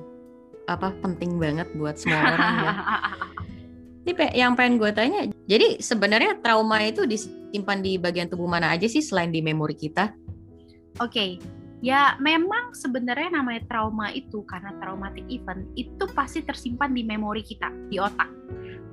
apa 0.65 0.97
penting 1.05 1.37
banget 1.37 1.69
buat 1.77 2.01
semua 2.01 2.25
orang 2.33 2.55
ya. 2.57 2.73
Ini 4.03 4.13
pe- 4.17 4.35
yang 4.35 4.57
pengen 4.57 4.81
gue 4.81 4.91
tanya, 4.97 5.29
jadi 5.45 5.79
sebenarnya 5.79 6.41
trauma 6.41 6.81
itu 6.83 7.05
disimpan 7.05 7.85
di 7.85 8.01
bagian 8.01 8.33
tubuh 8.33 8.49
mana 8.49 8.73
aja 8.73 8.89
sih 8.89 9.05
selain 9.05 9.29
di 9.29 9.45
memori 9.45 9.77
kita? 9.77 10.17
Oke, 11.05 11.37
ya 11.83 12.15
memang 12.23 12.73
sebenarnya 12.73 13.43
namanya 13.43 13.67
trauma 13.67 14.15
itu 14.15 14.47
karena 14.47 14.71
traumatic 14.79 15.27
event 15.27 15.67
itu 15.75 16.07
pasti 16.15 16.47
tersimpan 16.47 16.95
di 16.95 17.03
memori 17.03 17.43
kita 17.43 17.69
di 17.91 17.99
otak. 17.99 18.31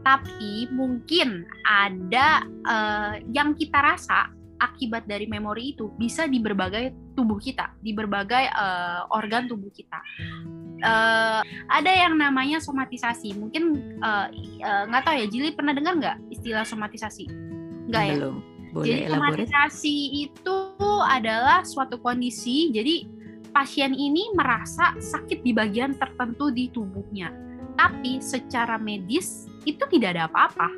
Tapi 0.02 0.68
mungkin 0.74 1.46
ada 1.70 2.44
eh, 2.46 3.14
yang 3.30 3.54
kita 3.54 3.78
rasa 3.78 4.34
akibat 4.60 5.08
dari 5.08 5.30
memori 5.30 5.78
itu 5.78 5.94
bisa 5.96 6.28
di 6.28 6.42
berbagai 6.42 7.14
tubuh 7.14 7.38
kita, 7.38 7.78
di 7.80 7.94
berbagai 7.94 8.50
eh, 8.50 9.02
organ 9.14 9.46
tubuh 9.46 9.70
kita. 9.70 10.02
Eh, 10.80 11.42
ada 11.68 11.92
yang 11.92 12.18
namanya 12.18 12.58
somatisasi. 12.58 13.38
Mungkin 13.38 13.64
eh, 14.02 14.28
eh, 14.66 14.84
nggak 14.90 15.04
tahu 15.06 15.16
ya, 15.20 15.28
Jili 15.30 15.54
pernah 15.54 15.78
dengar 15.78 15.94
nggak 16.00 16.18
istilah 16.34 16.66
somatisasi? 16.66 17.30
Nggak 17.92 18.04
ya? 18.08 18.16
Belum. 18.18 18.49
Boleh 18.70 19.10
Jadi 19.10 19.14
somatisasi 19.14 19.96
itu 20.30 20.58
adalah 21.06 21.66
suatu 21.66 21.98
kondisi. 21.98 22.70
Jadi 22.70 23.10
pasien 23.50 23.98
ini 23.98 24.30
merasa 24.38 24.94
sakit 24.98 25.42
di 25.42 25.52
bagian 25.52 25.98
tertentu 25.98 26.54
di 26.54 26.70
tubuhnya, 26.70 27.34
tapi 27.76 28.22
secara 28.22 28.78
medis 28.78 29.50
itu 29.66 29.82
tidak 29.90 30.16
ada 30.16 30.30
apa-apa. 30.30 30.70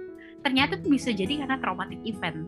Ternyata 0.42 0.80
itu 0.80 0.88
bisa 0.90 1.12
jadi 1.12 1.44
karena 1.44 1.60
traumatic 1.60 2.00
event. 2.08 2.48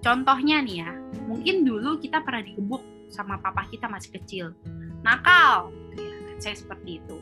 Contohnya 0.00 0.60
nih 0.62 0.84
ya, 0.84 0.90
mungkin 1.26 1.64
dulu 1.64 1.98
kita 1.98 2.22
pernah 2.22 2.44
digebuk 2.44 2.80
sama 3.10 3.40
papa 3.40 3.66
kita 3.68 3.88
masih 3.88 4.10
kecil, 4.20 4.46
nakal, 5.02 5.72
gitu 5.92 6.02
ya. 6.02 6.14
Saya 6.38 6.56
seperti 6.58 7.00
itu. 7.02 7.16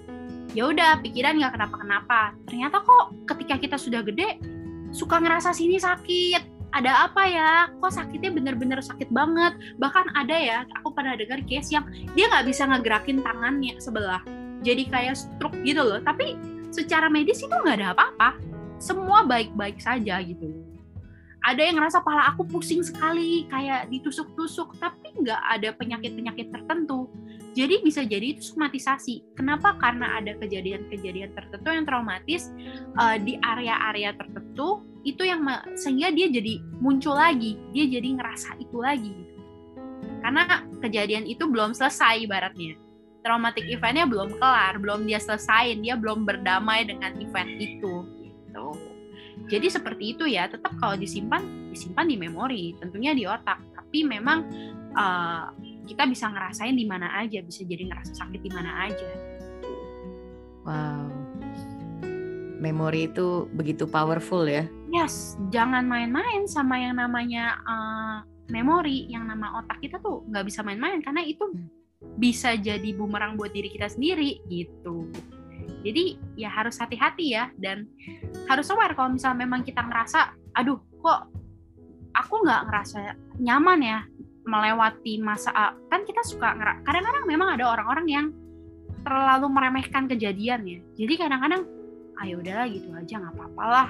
Ya 0.52 0.68
udah, 0.68 1.00
pikiran 1.00 1.40
nggak 1.40 1.56
kenapa-kenapa. 1.56 2.36
Ternyata 2.48 2.84
kok 2.84 3.04
ketika 3.28 3.54
kita 3.56 3.76
sudah 3.80 4.04
gede, 4.04 4.36
suka 4.92 5.16
ngerasa 5.20 5.56
sini 5.56 5.80
sakit, 5.80 6.51
ada 6.72 7.06
apa 7.08 7.22
ya? 7.28 7.50
Kok 7.78 7.92
sakitnya 7.92 8.32
bener-bener 8.32 8.80
sakit 8.80 9.12
banget? 9.12 9.52
Bahkan 9.76 10.16
ada 10.16 10.36
ya 10.36 10.58
aku 10.80 10.96
pernah 10.96 11.14
dengar 11.14 11.44
case 11.44 11.76
yang 11.76 11.84
dia 12.16 12.32
nggak 12.32 12.48
bisa 12.48 12.64
ngegerakin 12.64 13.20
tangannya 13.20 13.76
sebelah. 13.76 14.24
Jadi 14.64 14.88
kayak 14.88 15.20
stroke 15.20 15.56
gitu 15.62 15.84
loh. 15.84 16.00
Tapi 16.00 16.34
secara 16.72 17.12
medis 17.12 17.44
itu 17.44 17.52
nggak 17.52 17.76
ada 17.76 17.92
apa-apa. 17.92 18.40
Semua 18.80 19.22
baik-baik 19.28 19.78
saja 19.78 20.18
gitu. 20.24 20.48
Ada 21.42 21.60
yang 21.68 21.76
ngerasa 21.76 22.06
pala 22.06 22.30
aku 22.30 22.46
pusing 22.46 22.80
sekali 22.80 23.44
kayak 23.52 23.92
ditusuk-tusuk. 23.92 24.80
Tapi 24.80 25.12
nggak 25.20 25.42
ada 25.60 25.76
penyakit-penyakit 25.76 26.48
tertentu. 26.56 27.12
Jadi 27.52 27.84
bisa 27.84 28.00
jadi 28.00 28.32
itu 28.32 28.56
somatisasi. 28.56 29.36
Kenapa? 29.36 29.76
Karena 29.76 30.16
ada 30.16 30.32
kejadian-kejadian 30.40 31.36
tertentu 31.36 31.68
yang 31.68 31.84
traumatis 31.84 32.48
uh, 32.96 33.20
di 33.20 33.36
area-area 33.44 34.16
tertentu 34.16 34.80
itu 35.02 35.22
yang 35.26 35.42
sehingga 35.74 36.14
dia 36.14 36.30
jadi 36.30 36.62
muncul 36.78 37.14
lagi 37.18 37.58
dia 37.74 37.86
jadi 37.90 38.08
ngerasa 38.18 38.58
itu 38.62 38.78
lagi 38.78 39.10
gitu. 39.10 39.40
karena 40.22 40.42
kejadian 40.78 41.26
itu 41.26 41.50
belum 41.50 41.74
selesai 41.74 42.22
ibaratnya. 42.22 42.78
Traumatic 43.22 43.66
eventnya 43.70 44.06
belum 44.06 44.38
kelar 44.38 44.78
belum 44.78 45.06
dia 45.06 45.18
selesain 45.18 45.82
dia 45.82 45.94
belum 45.98 46.26
berdamai 46.26 46.86
dengan 46.86 47.14
event 47.18 47.50
itu 47.58 48.06
gitu. 48.22 48.66
Jadi 49.50 49.66
seperti 49.70 50.14
itu 50.14 50.24
ya 50.30 50.46
tetap 50.46 50.74
kalau 50.78 50.94
disimpan 50.94 51.42
disimpan 51.74 52.06
di 52.06 52.16
memori 52.18 52.74
tentunya 52.78 53.14
di 53.14 53.26
otak. 53.26 53.58
Tapi 53.74 54.06
memang 54.06 54.38
uh, 54.94 55.50
kita 55.86 56.06
bisa 56.06 56.30
ngerasain 56.30 56.74
di 56.74 56.86
mana 56.86 57.10
aja 57.18 57.42
bisa 57.42 57.66
jadi 57.66 57.90
ngerasa 57.90 58.14
sakit 58.14 58.40
di 58.42 58.50
mana 58.50 58.86
aja. 58.86 59.10
Wow. 60.62 61.21
Memori 62.62 63.10
itu 63.10 63.50
begitu 63.58 63.90
powerful 63.90 64.46
ya. 64.46 64.70
Yes, 64.94 65.34
jangan 65.50 65.82
main-main 65.90 66.46
sama 66.46 66.78
yang 66.78 66.94
namanya 66.94 67.58
uh, 67.66 68.22
memori 68.54 69.10
yang 69.10 69.26
nama 69.26 69.58
otak 69.58 69.82
kita 69.82 69.98
tuh 69.98 70.22
nggak 70.30 70.46
bisa 70.46 70.62
main-main 70.62 71.02
karena 71.02 71.26
itu 71.26 71.50
bisa 72.22 72.54
jadi 72.54 72.94
bumerang 72.94 73.34
buat 73.34 73.50
diri 73.50 73.66
kita 73.74 73.90
sendiri 73.90 74.46
gitu. 74.46 75.10
Jadi 75.82 76.18
ya 76.38 76.54
harus 76.54 76.78
hati-hati 76.78 77.34
ya 77.34 77.50
dan 77.58 77.90
harus 78.46 78.70
aware 78.70 78.94
kalau 78.94 79.18
misalnya 79.18 79.42
memang 79.42 79.66
kita 79.66 79.82
ngerasa 79.82 80.30
aduh 80.54 80.78
kok 81.02 81.34
aku 82.14 82.34
nggak 82.46 82.70
ngerasa 82.70 83.18
nyaman 83.42 83.80
ya 83.82 83.98
melewati 84.46 85.18
masa 85.22 85.74
kan 85.90 86.02
kita 86.06 86.22
suka 86.26 86.54
kadang-kadang 86.86 87.26
memang 87.26 87.58
ada 87.58 87.74
orang-orang 87.74 88.06
yang 88.06 88.26
terlalu 89.02 89.50
meremehkan 89.50 90.06
kejadian 90.06 90.62
ya. 90.62 90.78
Jadi 90.94 91.14
kadang-kadang 91.18 91.66
ah, 92.20 92.26
udahlah 92.28 92.66
gitu 92.68 92.88
aja 92.92 93.14
nggak 93.20 93.34
apa-apa 93.36 93.64
lah. 93.64 93.88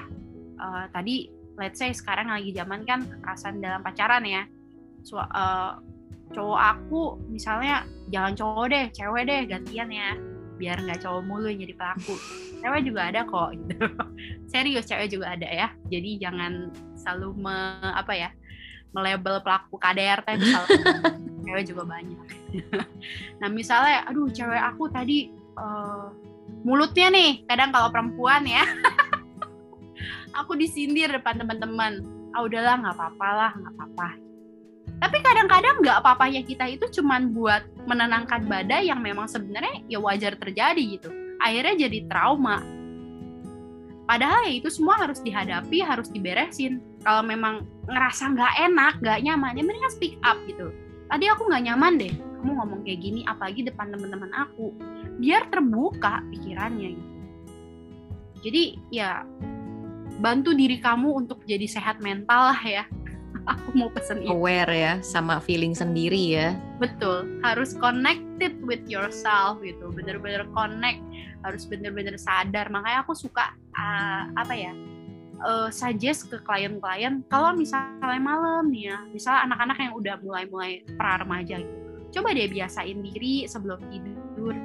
Uh, 0.59 0.85
tadi 0.93 1.27
let's 1.57 1.77
say 1.77 1.93
sekarang 1.93 2.29
lagi 2.29 2.53
zaman 2.53 2.85
kan 2.87 3.05
kekerasan 3.05 3.61
dalam 3.61 3.81
pacaran 3.81 4.23
ya. 4.25 4.43
So, 5.03 5.19
uh, 5.19 5.77
cowok 6.33 6.59
aku 6.59 7.01
misalnya 7.29 7.85
jangan 8.09 8.33
cowok 8.33 8.65
deh 8.71 8.85
cewek 8.95 9.23
deh 9.27 9.41
gantian 9.45 9.89
ya. 9.91 10.09
Biar 10.57 10.79
nggak 10.79 11.03
cowok 11.03 11.21
mulu 11.27 11.51
yang 11.51 11.67
jadi 11.67 11.75
pelaku. 11.75 12.15
Cewek 12.63 12.81
juga 12.87 13.01
ada 13.11 13.21
kok 13.27 13.49
gitu. 13.53 13.77
Serius 14.51 14.87
cewek 14.87 15.11
juga 15.11 15.35
ada 15.35 15.49
ya. 15.49 15.67
Jadi 15.91 16.21
jangan 16.21 16.71
selalu 16.95 17.35
me, 17.37 17.57
apa 17.83 18.13
ya 18.15 18.29
melabel 18.93 19.41
pelaku 19.41 19.75
KDRT 19.81 20.27
misalnya. 20.37 20.85
Cewek 21.43 21.63
juga 21.67 21.83
banyak. 21.83 22.19
Nah 23.41 23.51
misalnya 23.51 24.07
aduh 24.07 24.31
cewek 24.31 24.61
aku 24.61 24.87
tadi 24.87 25.27
uh, 25.59 26.07
mulutnya 26.63 27.11
nih 27.11 27.43
kadang 27.45 27.69
kalau 27.75 27.91
perempuan 27.91 28.47
ya. 28.47 28.63
Aku 30.41 30.57
disindir 30.57 31.11
depan 31.13 31.37
teman-teman. 31.37 32.01
Ah 32.33 32.41
udahlah 32.41 32.81
nggak 32.81 32.95
apa-apa 32.97 33.29
lah 33.29 33.51
nggak 33.53 33.73
apa-apa. 33.77 34.09
Tapi 35.03 35.17
kadang-kadang 35.19 35.75
nggak 35.83 35.97
apa-apanya 36.01 36.41
kita 36.47 36.65
itu 36.65 36.87
cuman 36.99 37.35
buat 37.35 37.61
menenangkan 37.85 38.47
badai 38.47 38.87
yang 38.89 39.03
memang 39.03 39.27
sebenarnya 39.29 39.83
ya 39.85 39.99
wajar 40.01 40.33
terjadi 40.39 40.81
gitu. 40.97 41.11
Akhirnya 41.43 41.85
jadi 41.85 42.07
trauma. 42.07 42.63
Padahal 44.03 44.47
ya 44.47 44.59
itu 44.59 44.67
semua 44.71 44.99
harus 44.99 45.19
dihadapi 45.21 45.83
harus 45.83 46.07
diberesin. 46.09 46.81
Kalau 47.03 47.21
memang 47.21 47.67
ngerasa 47.85 48.31
nggak 48.31 48.53
enak 48.71 48.93
nggak 49.03 49.19
nyaman 49.27 49.59
ya 49.59 49.63
mendingan 49.63 49.91
speak 49.93 50.15
up 50.23 50.39
gitu. 50.47 50.71
Tadi 51.11 51.25
aku 51.29 51.51
nggak 51.51 51.63
nyaman 51.67 51.99
deh. 51.99 52.13
Kamu 52.41 52.51
ngomong 52.59 52.79
kayak 52.83 52.99
gini 53.03 53.21
apalagi 53.27 53.63
depan 53.63 53.91
teman-teman 53.91 54.31
aku 54.35 54.75
biar 55.19 55.49
terbuka 55.49 56.21
pikirannya 56.33 56.89
gitu. 56.97 57.13
Jadi 58.43 58.63
ya 58.91 59.23
bantu 60.19 60.51
diri 60.51 60.77
kamu 60.77 61.25
untuk 61.25 61.41
jadi 61.47 61.65
sehat 61.65 62.03
mental 62.03 62.53
lah 62.53 62.61
ya. 62.63 62.83
Aku 63.53 63.75
mau 63.75 63.91
pesen 63.91 64.23
itu. 64.23 64.31
aware 64.31 64.71
ya 64.71 64.93
sama 65.03 65.39
feeling 65.43 65.75
sendiri 65.75 66.37
ya. 66.37 66.55
Betul. 66.79 67.39
Harus 67.43 67.75
connected 67.75 68.55
with 68.63 68.83
yourself 68.87 69.59
gitu. 69.63 69.91
Bener-bener 69.91 70.47
connect. 70.55 71.03
Harus 71.43 71.67
bener-bener 71.67 72.15
sadar. 72.15 72.71
Makanya 72.71 73.03
aku 73.03 73.11
suka 73.15 73.51
uh, 73.75 74.23
apa 74.39 74.53
ya 74.55 74.71
uh, 75.43 75.69
suggest 75.69 76.31
ke 76.31 76.39
klien-klien 76.41 77.21
kalau 77.27 77.53
misalnya 77.53 78.19
malam 78.19 78.71
nih 78.71 78.89
ya 78.89 78.97
misalnya 79.11 79.51
anak-anak 79.51 79.77
yang 79.77 79.93
udah 79.93 80.15
mulai-mulai 80.23 80.71
pra 80.95 81.19
remaja 81.19 81.59
gitu 81.61 81.79
coba 82.19 82.31
deh 82.33 82.47
biasain 82.47 82.97
diri 83.03 83.45
sebelum 83.45 83.79
tidur 83.91 84.55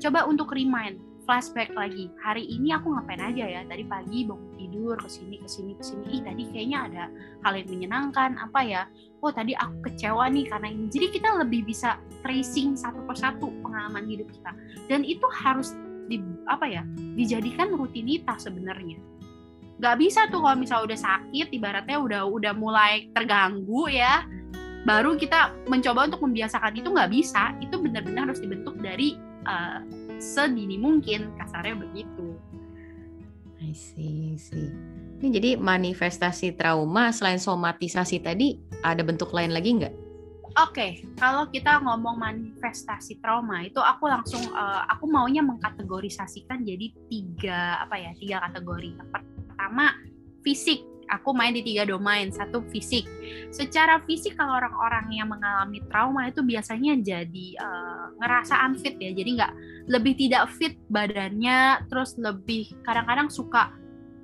coba 0.00 0.28
untuk 0.28 0.52
remind 0.52 1.00
flashback 1.26 1.74
lagi. 1.74 2.08
Hari 2.22 2.46
ini 2.46 2.70
aku 2.72 2.94
ngapain 2.94 3.18
aja 3.18 3.44
ya. 3.44 3.60
Tadi 3.66 3.82
pagi 3.84 4.22
bangun 4.22 4.54
tidur 4.54 4.94
ke 4.96 5.10
sini 5.10 5.42
ke 5.42 5.48
sini 5.50 5.72
ke 5.74 5.82
sini. 5.82 6.04
Ih 6.14 6.22
tadi 6.22 6.42
kayaknya 6.54 6.78
ada 6.86 7.04
hal 7.42 7.52
yang 7.58 7.68
menyenangkan. 7.68 8.38
Apa 8.38 8.60
ya? 8.62 8.82
Oh 9.20 9.34
tadi 9.34 9.52
aku 9.58 9.90
kecewa 9.90 10.30
nih 10.30 10.46
karena 10.46 10.70
ini. 10.70 10.86
Jadi 10.88 11.06
kita 11.18 11.34
lebih 11.42 11.66
bisa 11.66 11.98
tracing 12.22 12.78
satu 12.78 13.02
persatu 13.04 13.50
pengalaman 13.60 14.06
hidup 14.06 14.30
kita. 14.30 14.54
Dan 14.86 15.02
itu 15.02 15.26
harus 15.34 15.74
di 16.06 16.22
apa 16.46 16.64
ya? 16.70 16.86
Dijadikan 17.18 17.74
rutinitas 17.74 18.46
sebenarnya. 18.46 19.02
Nggak 19.76 19.96
bisa 20.00 20.30
tuh 20.32 20.40
kalau 20.40 20.56
misalnya 20.56 20.94
udah 20.94 21.00
sakit 21.02 21.52
ibaratnya 21.52 21.98
udah 22.00 22.22
udah 22.24 22.52
mulai 22.56 23.12
terganggu 23.12 23.92
ya 23.92 24.24
baru 24.86 25.18
kita 25.18 25.66
mencoba 25.66 26.06
untuk 26.06 26.22
membiasakan. 26.22 26.78
Itu 26.78 26.94
nggak 26.94 27.10
bisa. 27.10 27.58
Itu 27.58 27.82
benar-benar 27.82 28.30
harus 28.30 28.38
dibentuk 28.38 28.78
dari 28.78 29.18
uh, 29.46 29.78
sedini 30.18 30.76
mungkin 30.76 31.30
kasarnya 31.38 31.78
begitu 31.78 32.34
I 33.56 33.72
see, 33.72 34.36
see. 34.36 34.68
Ini 35.16 35.28
jadi 35.32 35.50
manifestasi 35.56 36.60
trauma 36.60 37.08
selain 37.08 37.40
somatisasi 37.40 38.20
tadi 38.20 38.60
ada 38.84 39.00
bentuk 39.00 39.32
lain 39.32 39.56
lagi 39.56 39.80
nggak? 39.80 39.94
Oke, 40.56 40.72
okay, 40.72 40.90
kalau 41.20 41.48
kita 41.52 41.84
ngomong 41.84 42.16
manifestasi 42.16 43.20
trauma 43.20 43.64
itu 43.64 43.76
aku 43.76 44.08
langsung 44.08 44.40
uh, 44.56 44.88
aku 44.88 45.04
maunya 45.08 45.44
mengkategorisasikan 45.44 46.64
jadi 46.64 46.86
tiga 47.12 47.84
apa 47.84 47.96
ya 48.00 48.12
tiga 48.16 48.40
kategori. 48.48 48.96
Yang 48.96 49.08
pertama 49.12 49.86
fisik, 50.40 50.80
aku 51.10 51.30
main 51.32 51.54
di 51.54 51.62
tiga 51.62 51.86
domain 51.86 52.28
satu 52.30 52.62
fisik. 52.70 53.06
Secara 53.54 54.02
fisik 54.04 54.34
kalau 54.34 54.58
orang-orang 54.58 55.06
yang 55.12 55.28
mengalami 55.30 55.82
trauma 55.90 56.28
itu 56.28 56.42
biasanya 56.42 56.98
jadi 57.02 57.48
uh, 57.60 58.06
ngerasa 58.18 58.54
unfit 58.66 58.98
ya. 58.98 59.10
Jadi 59.14 59.30
nggak 59.38 59.52
lebih 59.86 60.14
tidak 60.18 60.50
fit 60.58 60.74
badannya 60.90 61.86
terus 61.86 62.18
lebih 62.18 62.74
kadang-kadang 62.82 63.30
suka 63.30 63.70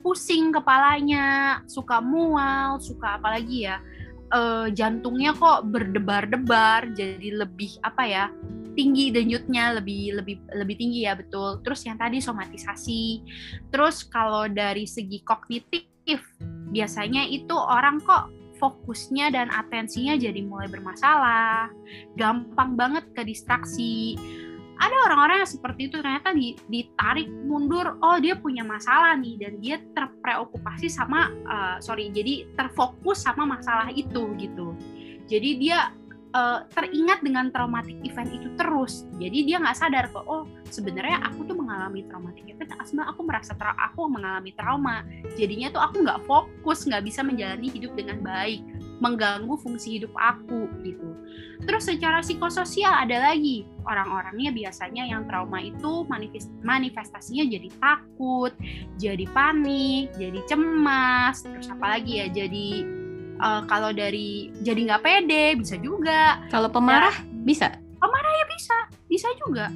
pusing 0.02 0.50
kepalanya 0.50 1.62
suka 1.70 2.02
mual 2.02 2.82
suka 2.82 3.22
apalagi 3.22 3.70
ya 3.70 3.78
uh, 4.34 4.66
jantungnya 4.74 5.30
kok 5.30 5.70
berdebar-debar 5.70 6.90
jadi 6.98 7.46
lebih 7.46 7.78
apa 7.86 8.02
ya 8.02 8.26
tinggi 8.72 9.12
denyutnya 9.12 9.76
lebih 9.78 10.16
lebih 10.20 10.36
lebih 10.56 10.76
tinggi 10.80 11.04
ya 11.04 11.14
betul. 11.16 11.60
Terus 11.60 11.84
yang 11.84 12.00
tadi 12.00 12.18
somatisasi. 12.18 13.04
Terus 13.68 14.04
kalau 14.08 14.48
dari 14.48 14.88
segi 14.88 15.20
kognitif 15.22 16.20
biasanya 16.72 17.28
itu 17.28 17.52
orang 17.54 18.00
kok 18.02 18.32
fokusnya 18.62 19.34
dan 19.34 19.50
atensinya 19.50 20.14
jadi 20.14 20.38
mulai 20.46 20.70
bermasalah, 20.70 21.68
gampang 22.14 22.78
banget 22.78 23.04
ke 23.10 23.26
distraksi. 23.26 24.14
Ada 24.78 24.96
orang-orang 25.10 25.42
yang 25.42 25.50
seperti 25.50 25.90
itu 25.90 25.98
ternyata 25.98 26.34
ditarik 26.70 27.30
mundur, 27.46 27.98
oh 28.02 28.18
dia 28.18 28.34
punya 28.34 28.66
masalah 28.66 29.14
nih 29.18 29.38
dan 29.38 29.58
dia 29.62 29.78
terpreokupasi 29.94 30.90
sama, 30.90 31.30
uh, 31.46 31.76
sorry, 31.78 32.10
jadi 32.10 32.50
terfokus 32.58 33.22
sama 33.22 33.46
masalah 33.46 33.90
itu 33.94 34.34
gitu. 34.38 34.74
Jadi 35.30 35.50
dia 35.62 35.94
uh, 36.32 36.64
teringat 36.72 37.20
dengan 37.22 37.52
traumatic 37.52 37.96
event 38.02 38.30
itu 38.32 38.48
terus. 38.56 39.04
Jadi 39.20 39.38
dia 39.46 39.56
nggak 39.60 39.76
sadar 39.78 40.04
kok, 40.10 40.24
oh 40.26 40.48
sebenarnya 40.68 41.22
aku 41.28 41.44
tuh 41.46 41.56
mengalami 41.56 42.04
traumatic 42.08 42.44
event, 42.48 42.72
sebenarnya 42.84 43.12
aku 43.12 43.22
merasa 43.24 43.52
tra 43.56 43.72
aku 43.76 44.08
mengalami 44.08 44.50
trauma. 44.56 45.04
Jadinya 45.36 45.68
tuh 45.72 45.82
aku 45.84 46.02
nggak 46.04 46.20
fokus, 46.26 46.84
nggak 46.88 47.04
bisa 47.04 47.20
menjalani 47.22 47.68
hidup 47.70 47.92
dengan 47.94 48.18
baik, 48.24 48.64
mengganggu 48.98 49.54
fungsi 49.60 50.00
hidup 50.00 50.12
aku 50.16 50.68
gitu. 50.82 51.08
Terus 51.62 51.86
secara 51.86 52.24
psikososial 52.24 52.90
ada 52.90 53.32
lagi 53.32 53.68
orang-orangnya 53.86 54.50
biasanya 54.50 55.06
yang 55.06 55.26
trauma 55.26 55.62
itu 55.62 56.06
manifest 56.06 56.50
manifestasinya 56.62 57.46
jadi 57.46 57.68
takut, 57.78 58.52
jadi 58.98 59.26
panik, 59.30 60.10
jadi 60.18 60.40
cemas, 60.46 61.42
terus 61.46 61.70
apa 61.70 61.98
lagi 61.98 62.22
ya, 62.22 62.26
jadi 62.30 63.01
uh, 63.42 63.62
kalau 63.66 63.90
dari 63.90 64.54
jadi 64.62 64.80
nggak 64.88 65.02
pede 65.02 65.58
bisa 65.58 65.76
juga. 65.82 66.38
Kalau 66.48 66.70
pemarah 66.70 67.12
ya, 67.12 67.42
bisa? 67.42 67.66
Pemarah 67.98 68.32
ya 68.38 68.44
bisa 68.48 68.76
bisa 69.10 69.28
juga. 69.42 69.66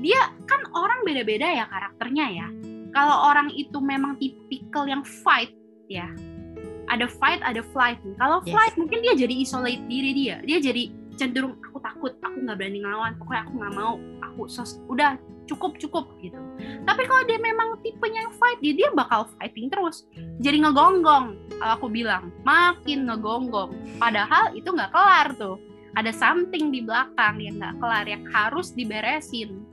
Dia 0.00 0.32
kan 0.48 0.64
orang 0.72 1.04
beda-beda 1.04 1.44
ya 1.44 1.68
karakternya 1.68 2.26
ya. 2.32 2.48
Kalau 2.90 3.30
orang 3.30 3.52
itu 3.54 3.78
memang 3.78 4.16
tipikal 4.18 4.88
yang 4.88 5.04
fight 5.04 5.52
ya. 5.86 6.08
Ada 6.90 7.06
fight 7.06 7.38
ada 7.46 7.62
flight 7.70 8.02
kalau 8.18 8.42
flight 8.42 8.74
yes. 8.74 8.80
mungkin 8.80 8.98
dia 9.04 9.14
jadi 9.14 9.34
isolate 9.44 9.84
diri 9.86 10.10
dia. 10.16 10.42
Dia 10.42 10.58
jadi 10.58 10.90
cenderung 11.14 11.60
aku 11.62 11.78
takut 11.78 12.16
aku 12.18 12.36
nggak 12.42 12.56
berani 12.58 12.82
ngelawan. 12.82 13.12
Pokoknya 13.20 13.42
aku 13.46 13.52
nggak 13.60 13.74
mau. 13.76 13.94
Aku 14.26 14.40
sos 14.50 14.82
udah 14.90 15.14
cukup 15.50 15.76
cukup 15.82 16.06
gitu. 16.22 16.38
Tapi 16.86 17.02
kalau 17.10 17.22
dia 17.26 17.42
memang 17.42 17.82
tipenya 17.82 18.30
yang 18.30 18.34
fight 18.38 18.58
dia 18.62 18.74
dia 18.78 18.88
bakal 18.94 19.26
fighting 19.36 19.66
terus. 19.66 20.06
Jadi 20.38 20.62
ngegonggong 20.62 21.34
aku 21.58 21.90
bilang. 21.90 22.30
Makin 22.46 23.10
ngegonggong. 23.10 23.98
Padahal 23.98 24.54
itu 24.54 24.70
nggak 24.70 24.94
kelar 24.94 25.34
tuh. 25.34 25.58
Ada 25.98 26.14
something 26.14 26.70
di 26.70 26.86
belakang 26.86 27.42
yang 27.42 27.58
nggak 27.58 27.76
kelar 27.82 28.06
yang 28.06 28.22
harus 28.30 28.70
diberesin. 28.70 29.66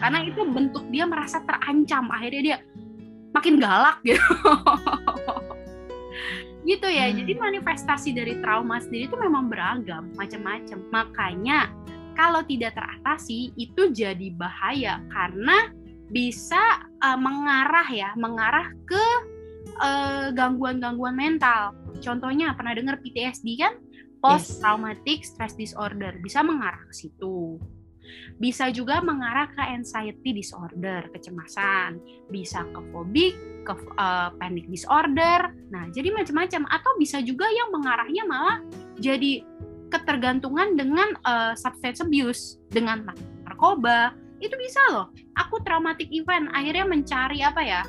Karena 0.00 0.24
itu 0.24 0.40
bentuk 0.48 0.88
dia 0.88 1.04
merasa 1.04 1.44
terancam. 1.44 2.08
Akhirnya 2.08 2.42
dia 2.42 2.58
makin 3.36 3.60
galak 3.60 4.00
gitu. 4.08 4.24
Gitu 6.64 6.88
ya. 6.88 7.08
Hmm. 7.08 7.16
jadi 7.20 7.32
manifestasi 7.36 8.12
dari 8.12 8.36
trauma 8.40 8.80
sendiri 8.80 9.08
itu 9.08 9.16
memang 9.16 9.48
beragam 9.52 10.08
macam-macam. 10.16 10.78
Makanya 10.92 11.60
kalau 12.20 12.44
tidak 12.44 12.76
teratasi 12.76 13.56
itu 13.56 13.88
jadi 13.96 14.28
bahaya 14.36 15.00
karena 15.08 15.72
bisa 16.12 16.84
uh, 17.00 17.16
mengarah 17.16 17.88
ya 17.88 18.12
mengarah 18.20 18.68
ke 18.84 19.04
gangguan 19.80 20.36
gangguan-gangguan 20.36 21.16
mental 21.16 21.72
Contohnya 22.00 22.56
pernah 22.56 22.72
dengar 22.72 22.98
PTSD 22.98 23.48
kan? 23.60 23.76
Post 24.20 24.60
traumatic 24.60 25.24
stress 25.24 25.56
disorder 25.56 26.20
bisa 26.20 26.44
mengarah 26.44 26.84
ke 26.88 26.92
situ. 26.96 27.56
Bisa 28.36 28.68
juga 28.72 28.98
mengarah 29.00 29.48
ke 29.52 29.62
anxiety 29.62 30.34
disorder, 30.34 31.08
kecemasan. 31.14 32.00
Bisa 32.28 32.66
ke 32.68 32.80
fobik, 32.90 33.32
ke 33.64 33.72
uh, 33.96 34.34
panic 34.36 34.68
disorder. 34.68 35.54
Nah, 35.72 35.88
jadi 35.92 36.12
macam-macam 36.12 36.68
atau 36.68 36.92
bisa 37.00 37.22
juga 37.24 37.48
yang 37.48 37.72
mengarahnya 37.72 38.24
malah 38.28 38.58
jadi 38.98 39.40
ketergantungan 39.90 40.78
dengan 40.78 41.18
uh, 41.26 41.52
substance 41.58 42.00
abuse, 42.00 42.56
dengan 42.70 43.04
narkoba. 43.44 44.14
Itu 44.40 44.56
bisa 44.56 44.80
loh. 44.94 45.12
Aku 45.36 45.60
traumatic 45.66 46.08
event 46.14 46.48
akhirnya 46.54 46.86
mencari 46.88 47.44
apa 47.44 47.60
ya? 47.60 47.82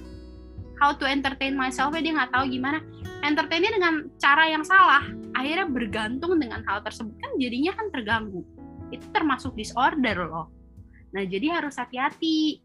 How 0.81 0.97
to 0.97 1.05
entertain 1.05 1.53
myself, 1.53 1.93
dia 1.93 2.11
nggak 2.11 2.33
tahu 2.33 2.49
gimana 2.49 2.81
entertainnya 3.21 3.71
dengan 3.73 4.09
cara 4.17 4.49
yang 4.49 4.65
salah 4.65 5.05
akhirnya 5.37 5.69
bergantung 5.69 6.37
dengan 6.41 6.65
hal 6.65 6.81
tersebut 6.81 7.13
kan 7.21 7.31
jadinya 7.37 7.71
kan 7.77 7.87
terganggu 7.93 8.41
itu 8.91 9.05
termasuk 9.13 9.53
disorder 9.55 10.27
loh 10.27 10.49
nah 11.11 11.23
jadi 11.27 11.59
harus 11.59 11.75
hati-hati. 11.75 12.63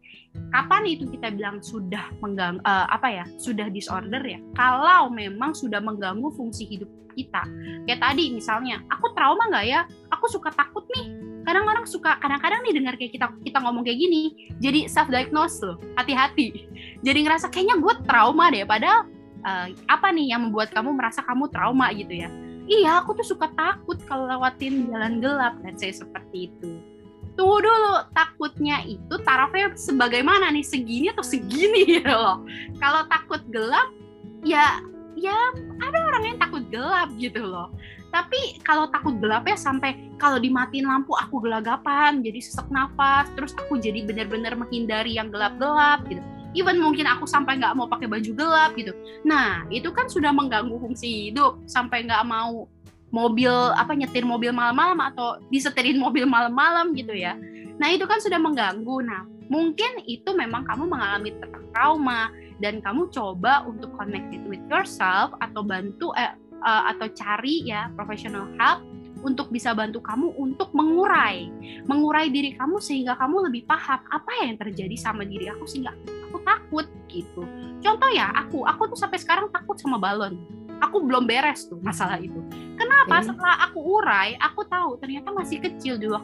Kapan 0.53 0.85
itu 0.85 1.09
kita 1.09 1.33
bilang 1.33 1.59
sudah 1.65 2.13
mengganggu 2.21 2.61
uh, 2.61 2.85
apa 2.93 3.07
ya 3.09 3.25
sudah 3.41 3.67
disorder 3.73 4.21
ya? 4.21 4.39
Kalau 4.53 5.09
memang 5.09 5.57
sudah 5.57 5.81
mengganggu 5.81 6.29
fungsi 6.37 6.63
hidup 6.69 6.87
kita. 7.17 7.41
Kayak 7.89 8.01
tadi 8.05 8.29
misalnya 8.29 8.85
aku 8.93 9.11
trauma 9.17 9.49
nggak 9.49 9.65
ya? 9.65 9.81
Aku 10.13 10.29
suka 10.29 10.53
takut 10.53 10.85
nih. 10.93 11.09
Kadang 11.41 11.65
orang 11.65 11.87
suka 11.89 12.21
kadang-kadang 12.21 12.61
nih 12.67 12.73
dengar 12.77 12.93
kayak 12.99 13.11
kita 13.17 13.27
kita 13.41 13.57
ngomong 13.63 13.87
kayak 13.87 14.03
gini 14.03 14.51
jadi 14.59 14.91
self 14.91 15.07
diagnose 15.09 15.57
loh 15.65 15.81
hati-hati. 15.97 16.69
Jadi 17.01 17.19
ngerasa 17.25 17.49
kayaknya 17.49 17.81
gue 17.81 17.93
trauma 18.05 18.51
deh 18.53 18.67
padahal 18.67 19.07
uh, 19.47 19.67
apa 19.89 20.07
nih 20.13 20.35
yang 20.35 20.47
membuat 20.47 20.69
kamu 20.75 20.93
merasa 20.93 21.25
kamu 21.25 21.49
trauma 21.49 21.89
gitu 21.95 22.13
ya? 22.13 22.29
Iya 22.67 22.99
aku 22.99 23.15
tuh 23.15 23.25
suka 23.25 23.47
takut 23.55 23.95
kalau 24.05 24.27
lewatin 24.27 24.91
jalan 24.91 25.23
gelap. 25.23 25.55
Dan 25.63 25.79
saya 25.79 25.95
seperti 25.95 26.51
itu 26.51 26.96
tunggu 27.37 27.61
dulu 27.61 27.93
takutnya 28.17 28.81
itu 28.83 29.15
tarafnya 29.21 29.71
sebagaimana 29.77 30.49
nih? 30.49 30.65
Segini 30.65 31.13
atau 31.13 31.23
segini 31.23 31.85
gitu 32.01 32.09
loh. 32.09 32.43
Kalau 32.81 33.05
takut 33.07 33.45
gelap 33.53 33.93
ya 34.41 34.81
ya 35.17 35.37
ada 35.81 35.97
orang 36.13 36.23
yang 36.33 36.37
takut 36.41 36.65
gelap 36.73 37.13
gitu 37.21 37.45
loh. 37.45 37.69
Tapi 38.09 38.57
kalau 38.65 38.89
takut 38.89 39.21
gelap 39.21 39.45
ya 39.45 39.53
sampai 39.53 40.09
kalau 40.17 40.41
dimatiin 40.41 40.89
lampu 40.89 41.13
aku 41.13 41.43
gelagapan 41.43 42.25
jadi 42.25 42.41
sesak 42.41 42.65
nafas 42.73 43.29
terus 43.37 43.53
aku 43.53 43.77
jadi 43.77 44.01
benar-benar 44.07 44.57
menghindari 44.57 45.15
yang 45.15 45.29
gelap-gelap 45.29 46.01
gitu. 46.09 46.21
Even 46.57 46.81
mungkin 46.81 47.05
aku 47.05 47.29
sampai 47.29 47.61
nggak 47.61 47.77
mau 47.77 47.85
pakai 47.85 48.09
baju 48.09 48.31
gelap 48.33 48.73
gitu. 48.73 48.95
Nah 49.21 49.69
itu 49.69 49.93
kan 49.93 50.09
sudah 50.09 50.33
mengganggu 50.33 50.73
fungsi 50.81 51.29
hidup. 51.29 51.61
Sampai 51.69 52.07
nggak 52.07 52.25
mau 52.25 52.65
mobil 53.11 53.51
apa 53.51 53.95
nyetir 53.95 54.27
mobil 54.27 54.51
malam-malam 54.51 54.99
atau 54.99 55.39
disetirin 55.47 55.95
mobil 55.95 56.27
malam-malam 56.27 56.91
gitu 56.93 57.15
ya. 57.15 57.39
Nah 57.77 57.93
itu 57.93 58.03
kan 58.03 58.19
sudah 58.19 58.39
mengganggu. 58.41 59.03
Nah 59.05 59.23
mungkin 59.47 60.03
itu 60.03 60.35
memang 60.35 60.67
kamu 60.67 60.91
mengalami 60.91 61.31
trauma 61.71 62.31
dan 62.59 62.83
kamu 62.83 63.07
coba 63.13 63.63
untuk 63.63 63.93
connected 63.95 64.43
with 64.49 64.61
yourself 64.67 65.31
atau 65.39 65.61
bantu 65.63 66.11
eh, 66.17 66.35
uh, 66.65 66.89
atau 66.91 67.07
cari 67.13 67.63
ya 67.63 67.87
professional 67.93 68.49
help 68.57 68.83
untuk 69.25 69.49
bisa 69.49 69.73
bantu 69.73 69.97
kamu 69.97 70.29
untuk 70.37 70.69
mengurai 70.77 71.49
mengurai 71.89 72.29
diri 72.29 72.53
kamu 72.53 72.77
sehingga 72.77 73.17
kamu 73.17 73.49
lebih 73.49 73.65
paham 73.65 73.97
apa 74.13 74.31
yang 74.45 74.57
terjadi 74.61 74.93
sama 74.93 75.25
diri 75.25 75.49
aku 75.49 75.65
sehingga 75.65 75.93
aku 76.29 76.37
takut 76.45 76.85
gitu. 77.09 77.41
Contoh 77.81 78.09
ya 78.13 78.29
aku 78.35 78.65
aku 78.67 78.93
tuh 78.93 78.99
sampai 78.99 79.17
sekarang 79.17 79.49
takut 79.49 79.77
sama 79.79 79.97
balon 79.97 80.37
aku 80.81 81.03
belum 81.05 81.25
beres 81.25 81.67
tuh 81.67 81.79
masalah 81.81 82.21
itu. 82.21 82.37
Kenapa? 82.77 83.23
Okay. 83.23 83.31
setelah 83.31 83.55
aku 83.69 83.79
urai 83.79 84.35
aku 84.37 84.61
tahu 84.67 84.99
ternyata 85.01 85.31
masih 85.33 85.57
kecil 85.63 85.97
dulu 85.97 86.19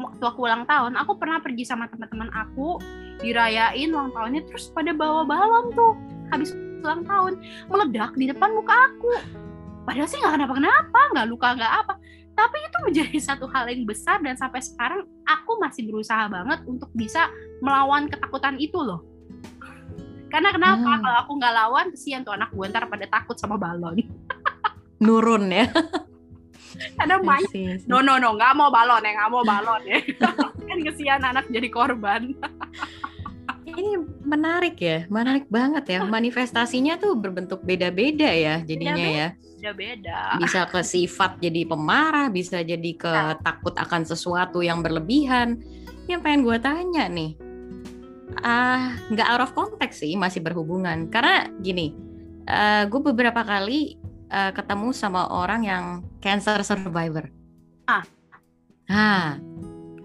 waktu 0.00 0.24
aku 0.24 0.40
ulang 0.46 0.64
tahun. 0.66 0.98
Aku 0.98 1.14
pernah 1.18 1.38
pergi 1.38 1.64
sama 1.66 1.86
teman-teman 1.86 2.30
aku 2.34 2.82
dirayain 3.22 3.90
ulang 3.90 4.10
tahunnya 4.10 4.42
terus 4.50 4.70
pada 4.74 4.90
bawa 4.90 5.22
balon 5.22 5.70
tuh 5.74 5.94
habis 6.34 6.50
ulang 6.82 7.06
tahun. 7.06 7.32
Meledak 7.70 8.12
di 8.18 8.26
depan 8.30 8.50
muka 8.54 8.74
aku. 8.74 9.10
Padahal 9.84 10.08
sih 10.08 10.18
nggak 10.18 10.34
kenapa-kenapa 10.40 11.00
nggak 11.14 11.26
luka 11.30 11.48
nggak 11.54 11.72
apa. 11.84 11.94
Tapi 12.34 12.56
itu 12.58 12.78
menjadi 12.90 13.18
satu 13.30 13.46
hal 13.46 13.70
yang 13.70 13.86
besar 13.86 14.18
dan 14.18 14.34
sampai 14.34 14.58
sekarang 14.58 15.06
aku 15.22 15.60
masih 15.62 15.86
berusaha 15.86 16.26
banget 16.26 16.66
untuk 16.66 16.90
bisa 16.96 17.30
melawan 17.62 18.10
ketakutan 18.10 18.58
itu 18.58 18.76
loh 18.80 19.13
karena 20.34 20.50
kenapa 20.50 20.90
hmm. 20.90 21.02
kalau 21.06 21.18
aku 21.22 21.32
nggak 21.38 21.54
lawan 21.54 21.86
kesian 21.94 22.26
tuh 22.26 22.34
anak 22.34 22.50
gue 22.50 22.66
ntar 22.66 22.90
pada 22.90 23.06
takut 23.06 23.38
sama 23.38 23.54
balon 23.54 24.02
nurun 25.04 25.46
ya 25.46 25.70
ada 26.98 27.22
main 27.22 27.46
no 27.86 28.02
no 28.02 28.18
no 28.18 28.34
nggak 28.34 28.52
mau 28.58 28.66
balon 28.74 29.06
ya 29.06 29.14
nggak 29.14 29.30
mau 29.30 29.46
balon 29.46 29.82
ya 29.86 30.02
kan 30.68 30.78
kesian 30.90 31.22
anak 31.22 31.46
jadi 31.54 31.70
korban 31.70 32.34
ini 33.62 33.94
menarik 34.26 34.74
ya 34.82 35.06
menarik 35.06 35.46
banget 35.46 35.86
ya 35.86 35.98
manifestasinya 36.02 36.98
tuh 36.98 37.14
berbentuk 37.14 37.62
beda-beda 37.62 38.26
ya 38.26 38.58
jadinya 38.66 38.98
beda 38.98 39.06
-beda. 39.06 39.22
ya 39.22 39.28
beda-beda. 39.64 40.36
Bisa 40.44 40.68
ke 40.68 40.84
sifat 40.84 41.40
jadi 41.40 41.64
pemarah, 41.64 42.28
bisa 42.28 42.60
jadi 42.60 42.92
ke 42.92 43.08
nah. 43.08 43.32
takut 43.40 43.72
akan 43.72 44.04
sesuatu 44.04 44.60
yang 44.60 44.84
berlebihan. 44.84 45.56
Yang 46.04 46.20
pengen 46.20 46.40
gue 46.44 46.58
tanya 46.60 47.08
nih, 47.08 47.32
ah 48.40 48.48
uh, 48.48 48.82
nggak 49.12 49.28
out 49.28 49.42
of 49.44 49.54
context 49.54 50.02
sih, 50.02 50.18
masih 50.18 50.42
berhubungan. 50.42 51.06
Karena 51.12 51.46
gini, 51.62 51.94
uh, 52.48 52.88
gue 52.88 53.00
beberapa 53.00 53.44
kali 53.44 54.00
uh, 54.32 54.50
ketemu 54.50 54.90
sama 54.90 55.28
orang 55.30 55.62
yang 55.62 55.84
cancer 56.18 56.58
survivor. 56.66 57.30
Ah. 57.86 58.02
Nah, 58.88 59.40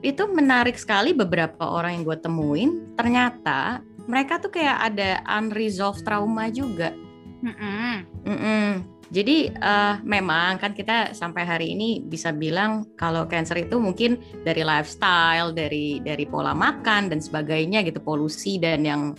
itu 0.03 0.23
menarik 0.29 0.79
sekali 0.79 1.11
beberapa 1.11 1.65
orang 1.65 1.99
yang 1.99 2.03
gue 2.07 2.17
temuin. 2.19 2.71
Ternyata 2.95 3.83
mereka 4.05 4.37
tuh 4.37 4.51
kayak 4.51 4.93
ada 4.93 5.23
unresolved 5.27 6.03
trauma 6.03 6.47
juga. 6.51 6.93
Mm 7.39 7.55
-mm. 7.55 7.93
Mm 8.27 8.39
-mm 8.39 8.98
jadi 9.09 9.49
uh, 9.57 9.97
memang 10.05 10.61
kan 10.61 10.77
kita 10.77 11.17
sampai 11.17 11.41
hari 11.41 11.73
ini 11.73 11.97
bisa 12.05 12.29
bilang 12.29 12.85
kalau 12.93 13.25
cancer 13.25 13.57
itu 13.57 13.81
mungkin 13.81 14.21
dari 14.45 14.61
lifestyle, 14.61 15.49
dari 15.49 15.97
dari 15.97 16.29
pola 16.29 16.53
makan 16.53 17.09
dan 17.09 17.17
sebagainya 17.17 17.81
gitu, 17.81 17.97
polusi 17.97 18.61
dan 18.61 18.85
yang 18.85 19.17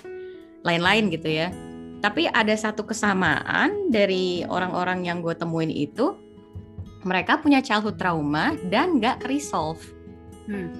lain-lain 0.62 1.10
gitu 1.10 1.26
ya. 1.26 1.50
Tapi 2.00 2.30
ada 2.30 2.54
satu 2.54 2.86
kesamaan 2.86 3.90
dari 3.90 4.46
orang-orang 4.46 5.10
yang 5.10 5.26
gue 5.26 5.34
temuin 5.34 5.74
itu, 5.74 6.14
mereka 7.02 7.42
punya 7.42 7.58
childhood 7.58 7.98
trauma 7.98 8.54
dan 8.70 9.02
nggak 9.02 9.26
resolve. 9.26 9.82
Hmm. 10.46 10.70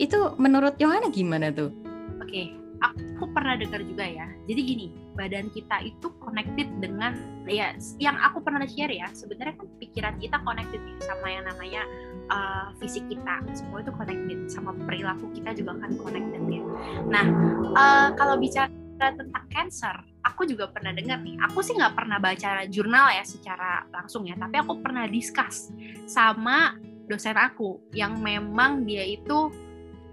Itu 0.00 0.40
menurut 0.40 0.80
Yohana 0.80 1.12
gimana 1.12 1.52
tuh? 1.52 1.68
Oke, 2.16 2.32
okay. 2.32 2.46
aku 2.80 3.28
pernah 3.36 3.60
dengar 3.60 3.84
juga 3.84 4.08
ya. 4.08 4.24
Jadi 4.48 4.60
gini, 4.64 4.86
badan 5.14 5.50
kita 5.50 5.82
itu 5.82 6.10
connected 6.22 6.68
dengan 6.78 7.18
ya 7.48 7.74
yang 7.98 8.16
aku 8.20 8.40
pernah 8.40 8.62
share 8.64 8.92
ya 8.92 9.10
sebenarnya 9.10 9.58
kan 9.58 9.68
pikiran 9.82 10.14
kita 10.22 10.36
connected 10.46 10.80
sama 11.02 11.26
yang 11.28 11.44
namanya 11.46 11.82
uh, 12.30 12.66
fisik 12.78 13.06
kita. 13.10 13.42
Semua 13.52 13.82
itu 13.82 13.92
connected 13.94 14.38
sama 14.46 14.72
perilaku 14.86 15.30
kita 15.34 15.54
juga 15.56 15.76
kan 15.78 15.94
connected 15.98 16.42
ya. 16.46 16.62
Nah 17.10 17.26
uh, 17.74 18.08
kalau 18.14 18.38
bicara 18.38 18.70
tentang 19.00 19.44
cancer 19.48 19.96
aku 20.22 20.44
juga 20.44 20.68
pernah 20.68 20.92
dengar 20.92 21.20
nih. 21.24 21.36
Aku 21.50 21.64
sih 21.64 21.74
nggak 21.74 21.96
pernah 21.96 22.20
baca 22.20 22.68
jurnal 22.68 23.10
ya 23.12 23.24
secara 23.24 23.84
langsung 23.90 24.28
ya 24.28 24.36
tapi 24.36 24.60
aku 24.60 24.78
pernah 24.80 25.08
discuss 25.08 25.72
sama 26.04 26.76
dosen 27.10 27.34
aku 27.34 27.82
yang 27.90 28.22
memang 28.22 28.86
dia 28.86 29.02
itu 29.02 29.50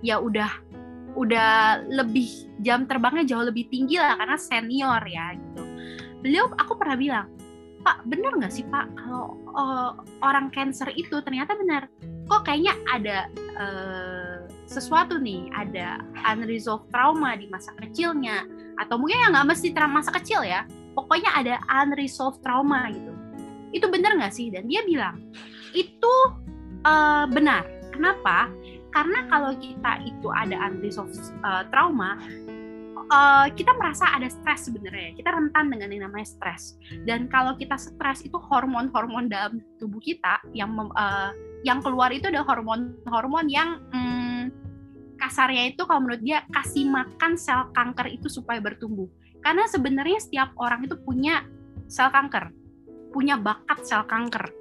ya 0.01 0.17
udah 0.17 0.49
udah 1.17 1.83
lebih 1.89 2.53
jam 2.61 2.85
terbangnya 2.85 3.25
jauh 3.25 3.45
lebih 3.49 3.65
tinggi 3.73 3.97
lah 3.97 4.13
karena 4.21 4.37
senior 4.37 5.01
ya 5.09 5.33
gitu. 5.33 5.63
Beliau 6.21 6.53
aku 6.61 6.77
pernah 6.77 6.97
bilang, 6.97 7.27
Pak 7.81 8.05
bener 8.05 8.37
nggak 8.37 8.53
sih 8.53 8.65
Pak 8.69 8.85
kalau 9.01 9.41
uh, 9.57 9.97
orang 10.21 10.53
cancer 10.53 10.93
itu 10.93 11.17
ternyata 11.25 11.57
benar? 11.57 11.89
Kok 12.29 12.45
kayaknya 12.45 12.77
ada 12.93 13.17
uh, 13.57 14.37
sesuatu 14.69 15.17
nih 15.17 15.49
ada 15.57 16.05
unresolved 16.29 16.93
trauma 16.93 17.33
di 17.33 17.49
masa 17.49 17.73
kecilnya? 17.81 18.45
Atau 18.77 19.01
mungkin 19.01 19.17
ya 19.17 19.33
nggak 19.33 19.47
mesti 19.57 19.73
trauma 19.73 20.05
masa 20.05 20.13
kecil 20.13 20.45
ya 20.45 20.69
pokoknya 20.97 21.29
ada 21.37 21.55
unresolved 21.85 22.41
trauma 22.41 22.89
gitu. 22.89 23.13
Itu 23.69 23.85
benar 23.93 24.17
nggak 24.17 24.33
sih? 24.33 24.49
Dan 24.49 24.65
dia 24.65 24.81
bilang 24.81 25.21
itu 25.77 26.13
uh, 26.81 27.29
benar. 27.29 27.61
Kenapa 27.93 28.49
karena 28.97 29.29
kalau 29.29 29.53
kita 29.61 30.01
itu 30.09 30.27
ada 30.33 30.57
unresolved 30.65 31.21
uh, 31.45 31.61
trauma 31.69 32.17
uh, 33.13 33.45
kita 33.53 33.77
merasa 33.77 34.09
ada 34.09 34.25
stres 34.25 34.65
sebenarnya. 34.65 35.13
Kita 35.13 35.37
rentan 35.37 35.69
dengan 35.69 35.93
yang 35.93 36.09
namanya 36.09 36.25
stres. 36.25 36.81
Dan 37.05 37.29
kalau 37.29 37.53
kita 37.53 37.77
stres 37.77 38.25
itu 38.25 38.41
hormon-hormon 38.41 39.29
dalam 39.29 39.61
tubuh 39.77 40.01
kita 40.01 40.41
yang 40.57 40.73
uh, 40.97 41.29
yang 41.61 41.77
keluar 41.85 42.09
itu 42.09 42.25
ada 42.25 42.41
hormon-hormon 42.41 43.45
yang 43.53 43.85
um, 43.93 44.49
kasarnya 45.21 45.77
itu 45.77 45.85
kalau 45.85 46.01
menurut 46.01 46.25
dia 46.25 46.41
kasih 46.49 46.89
makan 46.89 47.37
sel 47.37 47.69
kanker 47.77 48.09
itu 48.09 48.33
supaya 48.33 48.57
bertumbuh. 48.57 49.05
Karena 49.45 49.69
sebenarnya 49.69 50.17
setiap 50.17 50.57
orang 50.57 50.89
itu 50.89 50.97
punya 51.05 51.45
sel 51.85 52.09
kanker 52.09 52.49
punya 53.15 53.39
bakat 53.39 53.79
sel 53.87 54.03
kanker 54.05 54.51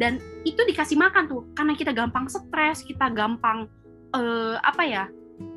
dan 0.00 0.22
itu 0.48 0.58
dikasih 0.64 0.96
makan 0.96 1.28
tuh 1.28 1.42
karena 1.52 1.76
kita 1.76 1.92
gampang 1.92 2.24
stres 2.28 2.80
kita 2.84 3.12
gampang 3.12 3.68
uh, 4.16 4.56
apa 4.64 4.82
ya 4.84 5.04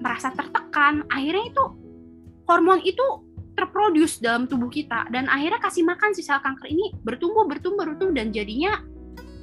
merasa 0.01 0.33
tertekan 0.36 1.07
akhirnya 1.07 1.51
itu 1.51 1.63
hormon 2.45 2.81
itu 2.86 3.25
terproduce 3.55 4.19
dalam 4.19 4.45
tubuh 4.45 4.67
kita. 4.67 5.07
Dan 5.09 5.31
akhirnya 5.31 5.57
kasih 5.63 5.88
makan 5.88 6.11
si 6.11 6.21
sel 6.21 6.43
kanker 6.43 6.67
ini 6.69 6.93
bertumbuh 7.01 7.47
bertumbuh 7.47 7.88
bertumbuh 7.88 8.13
dan 8.13 8.29
jadinya 8.36 8.83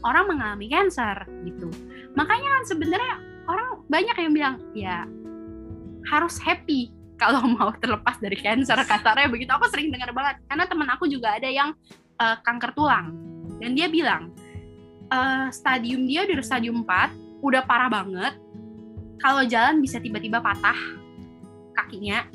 orang 0.04 0.36
mengalami 0.36 0.68
cancer 0.68 1.24
gitu. 1.48 1.72
Makanya 2.14 2.48
kan 2.60 2.62
sebenarnya 2.68 3.14
orang 3.48 3.68
banyak 3.88 4.16
yang 4.20 4.32
bilang 4.36 4.54
ya 4.76 5.08
harus 6.12 6.36
happy 6.38 6.92
kalau 7.22 7.46
mau 7.46 7.70
terlepas 7.78 8.20
dari 8.20 8.36
cancer 8.38 8.76
kasarnya 8.84 9.32
begitu. 9.32 9.50
Aku 9.50 9.66
sering 9.72 9.90
dengar 9.90 10.12
banget 10.12 10.44
karena 10.46 10.64
teman 10.68 10.88
aku 10.92 11.08
juga 11.08 11.34
ada 11.34 11.48
yang 11.48 11.72
uh, 12.20 12.36
kanker 12.44 12.76
tulang. 12.76 13.16
Dan 13.62 13.78
dia 13.78 13.86
bilang 13.86 14.34
uh, 15.12 15.46
stadium 15.52 16.08
dia 16.08 16.24
udah 16.24 16.40
stadium 16.40 16.82
4 16.88 17.44
udah 17.44 17.62
parah 17.68 17.92
banget. 17.92 18.34
Kalau 19.20 19.44
jalan 19.46 19.78
bisa 19.84 20.00
tiba-tiba 20.00 20.40
patah 20.40 20.76
kakinya 21.76 22.26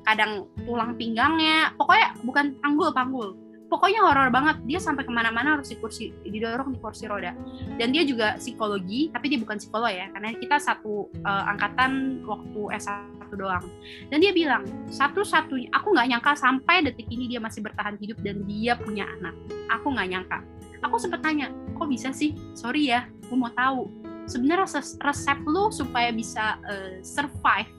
kadang 0.00 0.48
tulang 0.64 0.96
pinggangnya 0.96 1.76
pokoknya 1.76 2.16
bukan 2.24 2.56
panggul 2.64 2.90
panggul 2.90 3.28
pokoknya 3.70 4.02
horor 4.02 4.28
banget. 4.34 4.56
Dia 4.66 4.82
sampai 4.82 5.06
ke 5.06 5.12
mana-mana 5.14 5.54
harus 5.54 5.70
di 5.70 5.78
kursi 5.78 6.10
didorong 6.26 6.74
di 6.74 6.78
kursi 6.82 7.06
roda. 7.06 7.36
Dan 7.78 7.94
dia 7.94 8.02
juga 8.02 8.34
psikologi 8.40 9.12
tapi 9.14 9.30
dia 9.30 9.38
bukan 9.38 9.62
psikolog 9.62 9.94
ya 9.94 10.10
karena 10.10 10.34
kita 10.34 10.58
satu 10.58 11.06
uh, 11.22 11.44
angkatan 11.54 12.24
waktu 12.26 12.60
S1 12.82 13.30
doang. 13.38 13.62
Dan 14.10 14.18
dia 14.18 14.34
bilang 14.34 14.66
satu-satunya 14.90 15.70
aku 15.70 15.94
nggak 15.94 16.08
nyangka 16.10 16.32
sampai 16.34 16.82
detik 16.82 17.06
ini 17.12 17.30
dia 17.30 17.38
masih 17.38 17.62
bertahan 17.62 17.94
hidup 18.02 18.18
dan 18.26 18.42
dia 18.48 18.74
punya 18.74 19.06
anak. 19.06 19.38
Aku 19.70 19.94
nggak 19.94 20.08
nyangka 20.10 20.40
aku 20.84 20.96
sempat 21.00 21.20
tanya 21.24 21.52
kok 21.76 21.88
bisa 21.88 22.12
sih? 22.12 22.36
Sorry 22.52 22.92
ya 22.92 23.08
aku 23.30 23.38
mau 23.38 23.52
tahu. 23.54 23.86
Sebenarnya 24.26 24.66
resep 25.02 25.38
lu 25.46 25.70
supaya 25.70 26.10
bisa 26.10 26.58
uh, 26.66 26.98
survive 27.02 27.70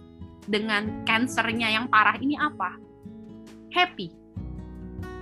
dengan 0.47 1.03
kansernya 1.03 1.67
yang 1.71 1.85
parah 1.91 2.15
ini 2.19 2.39
apa? 2.39 2.75
Happy. 3.71 4.11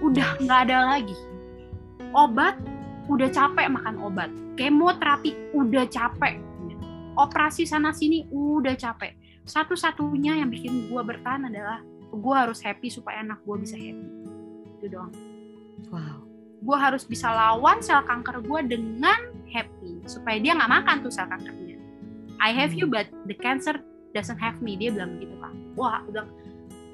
Udah 0.05 0.37
nggak 0.41 0.59
ada 0.69 0.97
lagi. 0.97 1.17
Obat 2.13 2.57
udah 3.09 3.29
capek 3.29 3.67
makan 3.73 3.97
obat. 4.05 4.29
Kemoterapi 4.53 5.53
udah 5.57 5.85
capek. 5.89 6.37
Operasi 7.17 7.65
sana 7.65 7.89
sini 7.89 8.29
udah 8.29 8.77
capek. 8.77 9.17
Satu-satunya 9.49 10.39
yang 10.45 10.49
bikin 10.53 10.87
gue 10.87 11.01
bertahan 11.01 11.49
adalah 11.49 11.81
gue 12.09 12.35
harus 12.37 12.61
happy 12.61 12.89
supaya 12.89 13.25
anak 13.25 13.41
gue 13.43 13.55
bisa 13.59 13.75
happy. 13.75 14.07
Itu 14.77 14.85
doang. 14.93 15.13
Wow 15.89 16.28
gue 16.59 16.77
harus 16.77 17.07
bisa 17.07 17.31
lawan 17.31 17.79
sel 17.79 18.03
kanker 18.03 18.43
gue 18.43 18.59
dengan 18.77 19.31
happy 19.49 20.03
supaya 20.05 20.37
dia 20.39 20.55
nggak 20.55 20.71
makan 20.71 20.95
tuh 21.03 21.11
sel 21.11 21.27
kankernya. 21.27 21.79
I 22.39 22.55
have 22.55 22.71
you 22.75 22.87
but 22.87 23.07
the 23.27 23.35
cancer 23.35 23.79
doesn't 24.15 24.39
have 24.39 24.59
me 24.63 24.75
dia 24.79 24.91
bilang 24.91 25.19
begitu 25.19 25.35
kan 25.39 25.53
wah 25.77 26.01
udah 26.07 26.25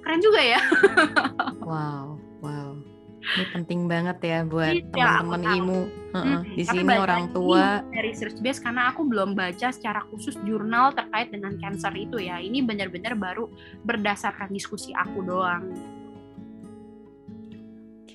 keren 0.06 0.22
juga 0.22 0.42
ya. 0.42 0.62
Wow 1.66 2.22
wow. 2.46 2.78
Ini 3.26 3.46
penting 3.58 3.90
banget 3.90 4.22
ya 4.22 4.46
buat 4.46 4.70
iya, 4.70 5.18
teman-teman 5.26 5.58
imu. 5.58 5.82
Hmm, 6.14 6.42
di 6.46 6.64
sini 6.64 6.94
orang 6.94 7.34
tua. 7.34 7.82
dari 7.90 8.14
research 8.14 8.38
base 8.38 8.62
karena 8.62 8.94
aku 8.94 9.02
belum 9.10 9.34
baca 9.34 9.74
secara 9.74 10.06
khusus 10.14 10.38
jurnal 10.46 10.94
terkait 10.94 11.34
dengan 11.34 11.58
cancer 11.58 11.90
itu 11.98 12.22
ya. 12.22 12.38
Ini 12.38 12.62
benar-benar 12.62 13.18
baru 13.18 13.50
berdasarkan 13.82 14.54
diskusi 14.54 14.94
aku 14.94 15.26
doang. 15.26 15.74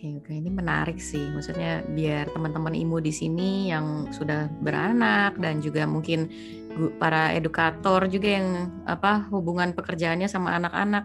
Oke, 0.01 0.17
oke, 0.17 0.33
ini 0.33 0.49
menarik 0.49 0.97
sih. 0.97 1.29
Maksudnya 1.29 1.85
biar 1.93 2.33
teman-teman 2.33 2.73
imu 2.73 3.05
di 3.05 3.13
sini 3.13 3.69
yang 3.69 4.09
sudah 4.09 4.49
beranak 4.65 5.37
dan 5.37 5.61
juga 5.61 5.85
mungkin 5.85 6.25
para 6.97 7.37
edukator 7.37 8.09
juga 8.09 8.41
yang 8.41 8.73
apa 8.89 9.29
hubungan 9.29 9.77
pekerjaannya 9.77 10.25
sama 10.25 10.57
anak-anak 10.57 11.05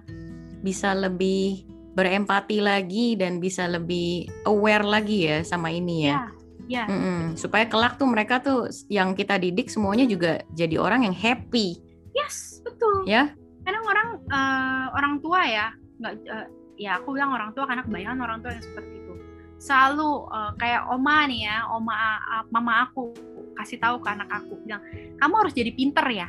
bisa 0.64 0.96
lebih 0.96 1.68
berempati 1.92 2.64
lagi 2.64 3.20
dan 3.20 3.44
bisa 3.44 3.68
lebih 3.68 4.32
aware 4.48 4.88
lagi 4.88 5.28
ya 5.28 5.44
sama 5.44 5.76
ini 5.76 6.08
ya. 6.08 6.32
Ya. 6.72 6.88
Mm 6.88 6.96
-mm. 6.96 7.20
Supaya 7.36 7.68
kelak 7.68 8.00
tuh 8.00 8.08
mereka 8.08 8.40
tuh 8.40 8.72
yang 8.88 9.12
kita 9.12 9.36
didik 9.36 9.68
semuanya 9.68 10.08
juga 10.08 10.40
jadi 10.56 10.80
orang 10.80 11.04
yang 11.04 11.12
happy. 11.12 11.84
Yes, 12.16 12.64
betul. 12.64 13.04
Ya. 13.04 13.36
Kadang 13.68 13.84
orang 13.84 14.10
uh, 14.32 14.88
orang 14.96 15.14
tua 15.20 15.44
ya, 15.44 15.76
nggak 16.00 16.16
uh, 16.32 16.48
ya 16.76 17.00
aku 17.00 17.16
bilang 17.16 17.32
orang 17.32 17.52
tua 17.56 17.66
karena 17.68 17.84
kebanyakan 17.84 18.20
orang 18.22 18.40
tua 18.44 18.52
yang 18.56 18.64
seperti 18.64 18.94
itu. 19.00 19.14
Selalu 19.56 20.10
uh, 20.28 20.52
kayak 20.60 20.82
oma 20.92 21.18
nih 21.28 21.42
ya, 21.48 21.58
oma 21.72 21.96
uh, 22.20 22.44
mama 22.52 22.88
aku 22.88 23.16
kasih 23.56 23.80
tahu 23.80 24.04
ke 24.04 24.08
anak 24.12 24.28
aku 24.28 24.60
bilang, 24.68 24.84
"Kamu 25.16 25.34
harus 25.40 25.54
jadi 25.56 25.72
pinter 25.72 26.06
ya. 26.12 26.28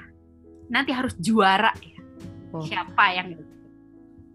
Nanti 0.71 0.95
harus 0.95 1.15
juara 1.19 1.75
ya." 1.83 2.01
Oh. 2.55 2.63
Siapa 2.63 3.05
yang 3.13 3.35
gitu? 3.35 3.57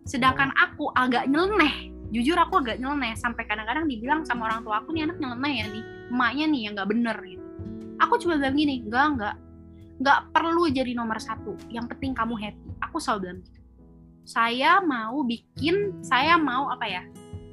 sedangkan 0.05 0.49
aku 0.57 0.89
agak 0.97 1.30
nyeleneh 1.30 1.93
jujur 2.12 2.36
aku 2.36 2.59
agak 2.59 2.82
nyeleneh 2.82 3.14
sampai 3.16 3.45
kadang-kadang 3.45 3.86
dibilang 3.86 4.26
sama 4.26 4.49
orang 4.49 4.66
tua 4.66 4.82
aku 4.82 4.91
nih 4.91 5.07
anak 5.07 5.18
nyeleneh 5.22 5.53
ya 5.62 5.66
nih 5.70 5.84
emaknya 6.12 6.45
nih 6.49 6.62
yang 6.66 6.74
nggak 6.76 6.89
bener 6.89 7.18
gitu 7.24 7.45
aku 8.01 8.14
cuma 8.20 8.34
bilang 8.41 8.57
gini 8.57 8.76
enggak 8.82 9.05
enggak 9.16 9.36
nggak 10.01 10.20
perlu 10.34 10.64
jadi 10.74 10.91
nomor 10.97 11.22
satu 11.22 11.53
yang 11.70 11.86
penting 11.86 12.18
kamu 12.18 12.34
happy 12.36 12.70
aku 12.82 12.97
selalu 12.97 13.20
bilang 13.22 13.39
gitu 13.45 13.61
saya 14.26 14.80
mau 14.84 15.26
bikin 15.26 16.01
saya 16.05 16.38
mau 16.38 16.69
apa 16.69 16.86
ya 16.86 17.03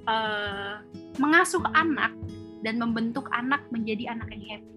uh, 0.09 0.75
mengasuh 1.17 1.63
anak 1.73 2.13
dan 2.63 2.81
membentuk 2.81 3.29
anak 3.31 3.63
menjadi 3.71 4.15
anak 4.15 4.29
yang 4.35 4.45
happy. 4.47 4.75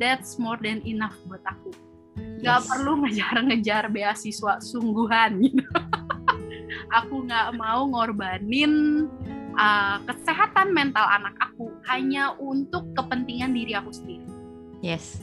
That's 0.00 0.40
more 0.40 0.56
than 0.56 0.80
enough 0.88 1.14
buat 1.28 1.44
aku. 1.44 1.70
Nggak 2.40 2.60
yes. 2.64 2.66
perlu 2.66 2.92
ngejar-ngejar 3.04 3.84
beasiswa 3.92 4.58
sungguhan 4.64 5.38
gitu. 5.44 5.64
Aku 6.98 7.22
nggak 7.28 7.54
mau 7.54 7.86
ngorbanin 7.86 9.06
uh, 9.54 10.02
kesehatan 10.08 10.74
mental 10.74 11.06
anak 11.06 11.38
aku. 11.38 11.70
Hanya 11.86 12.34
untuk 12.42 12.82
kepentingan 12.98 13.54
diri 13.54 13.78
aku 13.78 13.94
sendiri. 13.94 14.26
Yes. 14.82 15.22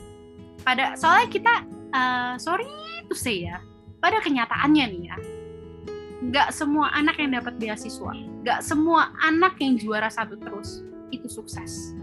Pada 0.64 0.96
soalnya 0.96 1.28
kita 1.28 1.54
uh, 1.92 2.34
sorry 2.40 2.64
itu 3.04 3.12
say 3.12 3.44
ya 3.44 3.60
pada 3.98 4.18
kenyataannya 4.22 4.84
nih 4.94 5.02
ya 5.10 5.16
nggak 6.18 6.48
semua 6.50 6.90
anak 6.94 7.18
yang 7.22 7.34
dapat 7.38 7.54
beasiswa 7.62 8.12
nggak 8.42 8.60
semua 8.62 9.14
anak 9.22 9.54
yang 9.62 9.78
juara 9.78 10.10
satu 10.10 10.34
terus 10.38 10.82
itu 11.14 11.30
sukses 11.30 11.94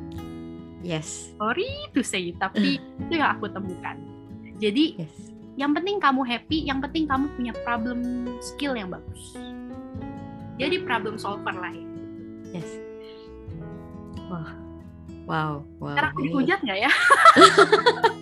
yes 0.84 1.36
sorry 1.36 1.68
itu 1.91 2.00
say 2.04 2.32
tapi 2.39 2.80
itu 3.06 3.14
yang 3.20 3.36
aku 3.36 3.52
temukan 3.52 4.00
jadi 4.56 4.96
yes. 4.96 5.16
yang 5.60 5.76
penting 5.76 6.00
kamu 6.00 6.24
happy, 6.24 6.64
yang 6.64 6.80
penting 6.80 7.04
kamu 7.08 7.28
punya 7.36 7.54
problem 7.68 8.00
skill 8.39 8.76
yang 8.76 8.91
bagus. 8.91 9.36
Jadi 10.56 10.88
problem 10.88 11.20
solver 11.20 11.52
lah 11.52 11.72
ya. 11.76 11.86
Yes. 12.56 12.70
Wah. 14.32 14.52
Wow, 15.26 15.66
wow. 15.82 15.98
Cara 15.98 16.14
aku 16.14 16.22
dihujat 16.22 16.62
nggak 16.62 16.80
ya? 16.86 16.91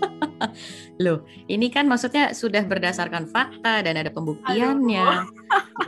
Loh, 1.01 1.25
ini 1.49 1.73
kan 1.73 1.89
maksudnya 1.89 2.37
sudah 2.37 2.61
berdasarkan 2.69 3.25
fakta 3.25 3.81
dan 3.81 3.97
ada 3.97 4.13
pembuktiannya. 4.13 5.25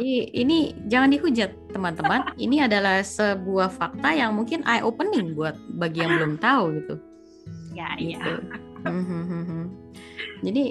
Jadi 0.01 0.13
ini 0.41 0.73
jangan 0.89 1.13
dihujat, 1.13 1.53
teman-teman. 1.69 2.33
Ini 2.41 2.65
adalah 2.65 3.05
sebuah 3.05 3.69
fakta 3.69 4.17
yang 4.17 4.33
mungkin 4.33 4.65
eye 4.65 4.81
opening 4.81 5.37
buat 5.37 5.53
bagi 5.77 6.01
yang 6.01 6.17
belum 6.17 6.33
tahu 6.41 6.63
gitu. 6.81 6.95
Ya, 7.77 7.93
iya. 8.01 8.17
gitu. 8.17 8.33
ya. 8.41 8.89
Jadi 10.41 10.63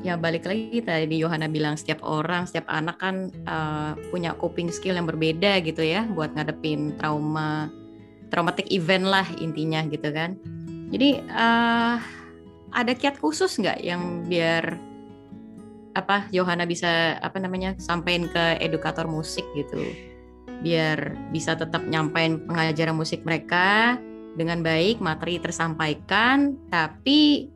ya 0.00 0.16
balik 0.16 0.48
lagi 0.48 0.80
tadi 0.80 1.20
Yohana 1.20 1.48
bilang 1.48 1.76
setiap 1.76 2.04
orang, 2.04 2.44
setiap 2.44 2.68
anak 2.68 3.00
kan 3.00 3.32
uh, 3.48 3.96
punya 4.12 4.36
coping 4.36 4.68
skill 4.68 4.96
yang 4.96 5.08
berbeda 5.08 5.60
gitu 5.64 5.80
ya 5.80 6.04
buat 6.12 6.36
ngadepin 6.36 6.96
trauma, 7.00 7.72
traumatic 8.28 8.68
event 8.72 9.08
lah 9.08 9.24
intinya 9.40 9.84
gitu 9.88 10.08
kan. 10.12 10.36
Jadi 10.90 11.22
uh, 11.32 12.19
ada 12.70 12.92
kiat 12.94 13.18
khusus 13.18 13.58
nggak 13.58 13.82
yang 13.82 14.26
biar 14.26 14.78
apa 15.98 16.30
Yohana 16.30 16.64
bisa 16.70 17.18
apa 17.18 17.42
namanya 17.42 17.74
sampaikan 17.82 18.30
ke 18.30 18.44
edukator 18.62 19.10
musik 19.10 19.42
gitu 19.58 19.82
biar 20.62 21.18
bisa 21.34 21.58
tetap 21.58 21.82
nyampein 21.88 22.46
pengajaran 22.46 22.94
musik 22.94 23.26
mereka 23.26 23.98
dengan 24.38 24.62
baik 24.62 25.02
materi 25.02 25.42
tersampaikan 25.42 26.54
tapi 26.70 27.50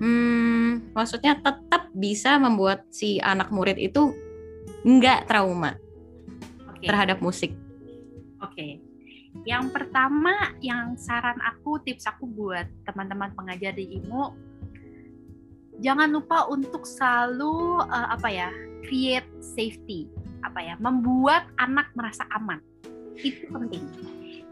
hmm, 0.00 0.96
maksudnya 0.96 1.36
tetap 1.36 1.92
bisa 1.92 2.40
membuat 2.40 2.88
si 2.88 3.20
anak 3.20 3.52
murid 3.52 3.76
itu 3.76 4.14
nggak 4.84 5.28
trauma 5.28 5.76
okay. 6.70 6.88
terhadap 6.88 7.18
musik. 7.20 7.52
Oke. 8.40 8.52
Okay. 8.52 8.93
Yang 9.44 9.76
pertama, 9.76 10.56
yang 10.64 10.96
saran 10.96 11.36
aku, 11.44 11.76
tips 11.84 12.08
aku 12.08 12.24
buat 12.24 12.64
teman-teman 12.88 13.36
pengajar 13.36 13.76
di 13.76 14.00
IMU, 14.00 14.32
jangan 15.84 16.08
lupa 16.08 16.48
untuk 16.48 16.88
selalu 16.88 17.84
uh, 17.84 18.08
apa 18.16 18.28
ya, 18.32 18.48
create 18.88 19.28
safety, 19.44 20.08
apa 20.40 20.64
ya, 20.64 20.74
membuat 20.80 21.48
anak 21.60 21.92
merasa 21.92 22.24
aman. 22.32 22.60
itu 23.14 23.46
penting. 23.46 23.84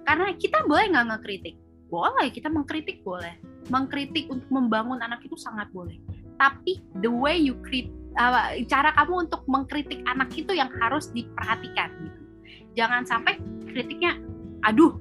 Karena 0.06 0.30
kita 0.38 0.62
boleh 0.68 0.92
nggak 0.92 1.06
ngekritik? 1.16 1.56
Boleh 1.90 2.28
kita 2.30 2.48
mengkritik 2.52 3.02
boleh. 3.02 3.34
Mengkritik 3.72 4.28
untuk 4.30 4.48
membangun 4.52 5.02
anak 5.02 5.24
itu 5.24 5.34
sangat 5.34 5.66
boleh. 5.74 5.98
Tapi 6.38 6.78
the 7.02 7.10
way 7.10 7.38
you 7.38 7.58
uh, 8.18 8.54
cara 8.68 8.90
kamu 8.96 9.28
untuk 9.28 9.42
mengkritik 9.48 10.00
anak 10.08 10.32
itu 10.34 10.52
yang 10.52 10.68
harus 10.78 11.10
diperhatikan 11.10 11.90
gitu. 12.02 12.20
Jangan 12.76 13.04
sampai 13.04 13.36
kritiknya 13.68 14.16
aduh 14.62 14.98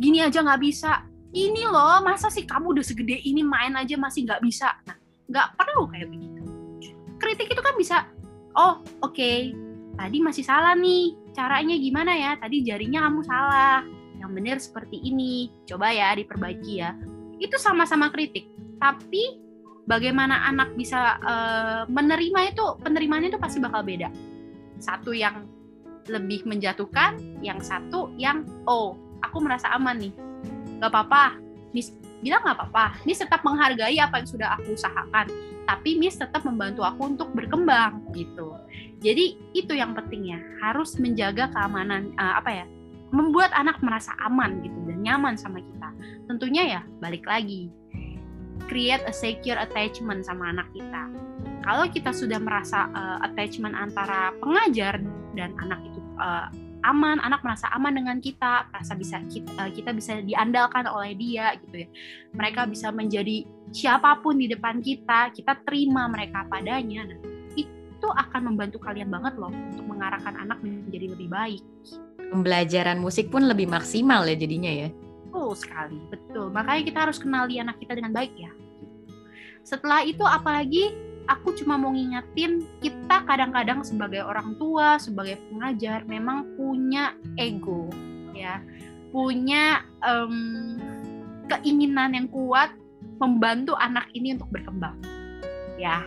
gini 0.00 0.24
aja 0.24 0.40
nggak 0.40 0.62
bisa. 0.62 1.04
Ini 1.30 1.62
loh 1.70 2.02
masa 2.02 2.26
sih 2.26 2.42
kamu 2.42 2.74
udah 2.74 2.84
segede 2.84 3.22
ini 3.22 3.46
main 3.46 3.78
aja 3.78 3.94
masih 3.94 4.26
nggak 4.26 4.42
bisa? 4.42 4.74
Nah 4.88 4.96
nggak 5.30 5.48
perlu 5.54 5.86
kayak 5.92 6.08
begitu. 6.10 6.42
Kritik 7.20 7.52
itu 7.52 7.62
kan 7.62 7.74
bisa 7.78 7.96
oh 8.58 8.82
oke 9.04 9.14
okay, 9.14 9.54
tadi 9.94 10.18
masih 10.18 10.42
salah 10.42 10.74
nih. 10.74 11.14
Caranya 11.30 11.78
gimana 11.78 12.12
ya? 12.18 12.34
Tadi 12.40 12.66
jarinya 12.66 13.06
kamu 13.06 13.20
salah. 13.22 13.86
Yang 14.18 14.30
benar 14.34 14.56
seperti 14.58 14.98
ini. 14.98 15.52
Coba 15.68 15.94
ya 15.94 16.10
diperbaiki 16.18 16.72
ya. 16.82 16.98
Itu 17.38 17.54
sama-sama 17.56 18.10
kritik. 18.10 18.50
Tapi 18.82 19.38
bagaimana 19.86 20.50
anak 20.50 20.74
bisa 20.74 21.20
uh, 21.22 21.82
menerima 21.86 22.54
itu 22.54 22.64
penerimaannya 22.82 23.30
itu 23.30 23.40
pasti 23.40 23.62
bakal 23.62 23.86
beda. 23.86 24.10
Satu 24.82 25.14
yang 25.14 25.46
lebih 26.08 26.46
menjatuhkan 26.48 27.18
yang 27.44 27.60
satu 27.60 28.14
yang 28.16 28.46
oh 28.64 28.96
aku 29.20 29.38
merasa 29.42 29.68
aman 29.76 30.00
nih. 30.00 30.12
Nggak 30.80 30.90
apa-apa. 30.90 31.36
Miss 31.70 31.92
bilang 32.20 32.44
nggak 32.44 32.56
apa-apa. 32.56 32.86
Miss 33.04 33.20
tetap 33.20 33.44
menghargai 33.44 33.96
apa 34.00 34.20
yang 34.22 34.28
sudah 34.28 34.48
aku 34.56 34.74
usahakan. 34.76 35.28
Tapi 35.68 36.00
Miss 36.00 36.18
tetap 36.18 36.42
membantu 36.42 36.82
aku 36.82 37.14
untuk 37.14 37.30
berkembang 37.36 38.10
gitu. 38.16 38.56
Jadi 39.00 39.38
itu 39.52 39.72
yang 39.76 39.92
pentingnya. 39.92 40.40
Harus 40.60 40.96
menjaga 40.98 41.52
keamanan 41.52 42.12
uh, 42.16 42.40
apa 42.40 42.64
ya 42.64 42.66
membuat 43.10 43.50
anak 43.58 43.82
merasa 43.82 44.14
aman 44.22 44.62
gitu 44.62 44.78
dan 44.86 45.02
nyaman 45.02 45.34
sama 45.34 45.58
kita. 45.58 45.90
Tentunya 46.30 46.78
ya 46.78 46.80
balik 47.02 47.26
lagi. 47.26 47.70
Create 48.70 49.02
a 49.02 49.14
secure 49.14 49.58
attachment 49.58 50.22
sama 50.22 50.54
anak 50.54 50.70
kita. 50.70 51.10
Kalau 51.60 51.84
kita 51.90 52.14
sudah 52.14 52.38
merasa 52.38 52.88
uh, 52.94 53.18
attachment 53.26 53.74
antara 53.74 54.30
pengajar 54.38 55.02
dan 55.34 55.54
anak 55.58 55.80
itu 55.86 56.00
uh, 56.18 56.48
aman, 56.84 57.20
anak 57.20 57.44
merasa 57.44 57.68
aman 57.76 57.92
dengan 57.92 58.16
kita, 58.18 58.68
merasa 58.72 58.92
bisa 58.96 59.20
kita, 59.28 59.68
eh, 59.68 59.72
kita 59.72 59.90
bisa 59.92 60.20
diandalkan 60.24 60.88
oleh 60.88 61.12
dia 61.16 61.52
gitu 61.60 61.84
ya. 61.84 61.88
Mereka 62.32 62.68
bisa 62.70 62.88
menjadi 62.88 63.44
siapa 63.72 64.20
pun 64.24 64.40
di 64.40 64.48
depan 64.48 64.80
kita, 64.80 65.32
kita 65.34 65.60
terima 65.68 66.08
mereka 66.08 66.48
padanya. 66.48 67.04
Nah, 67.04 67.20
itu 68.00 68.08
akan 68.08 68.52
membantu 68.52 68.80
kalian 68.80 69.12
banget 69.12 69.36
loh 69.36 69.52
untuk 69.52 69.84
mengarahkan 69.84 70.32
anak 70.40 70.58
menjadi 70.64 71.12
lebih 71.12 71.28
baik. 71.28 71.62
Pembelajaran 72.32 72.96
musik 72.96 73.28
pun 73.28 73.44
lebih 73.44 73.68
maksimal 73.68 74.24
ya 74.24 74.36
jadinya 74.38 74.72
ya. 74.72 74.88
Betul 75.28 75.52
sekali, 75.52 76.00
betul. 76.08 76.48
Makanya 76.48 76.82
kita 76.88 76.98
harus 77.04 77.18
kenali 77.20 77.60
anak 77.60 77.76
kita 77.76 77.92
dengan 77.92 78.16
baik 78.16 78.32
ya. 78.40 78.48
Setelah 79.60 80.00
itu 80.08 80.24
apalagi 80.24 81.09
aku 81.28 81.52
cuma 81.58 81.76
mau 81.76 81.92
ngingetin 81.92 82.64
kita 82.80 83.26
kadang-kadang 83.26 83.84
sebagai 83.84 84.24
orang 84.24 84.56
tua, 84.56 84.96
sebagai 84.96 85.36
pengajar 85.50 86.06
memang 86.08 86.46
punya 86.56 87.16
ego 87.36 87.90
ya, 88.32 88.62
punya 89.12 89.84
um, 90.00 90.78
keinginan 91.50 92.16
yang 92.16 92.28
kuat 92.30 92.72
membantu 93.20 93.76
anak 93.76 94.08
ini 94.16 94.38
untuk 94.38 94.48
berkembang. 94.48 94.96
Ya. 95.76 96.04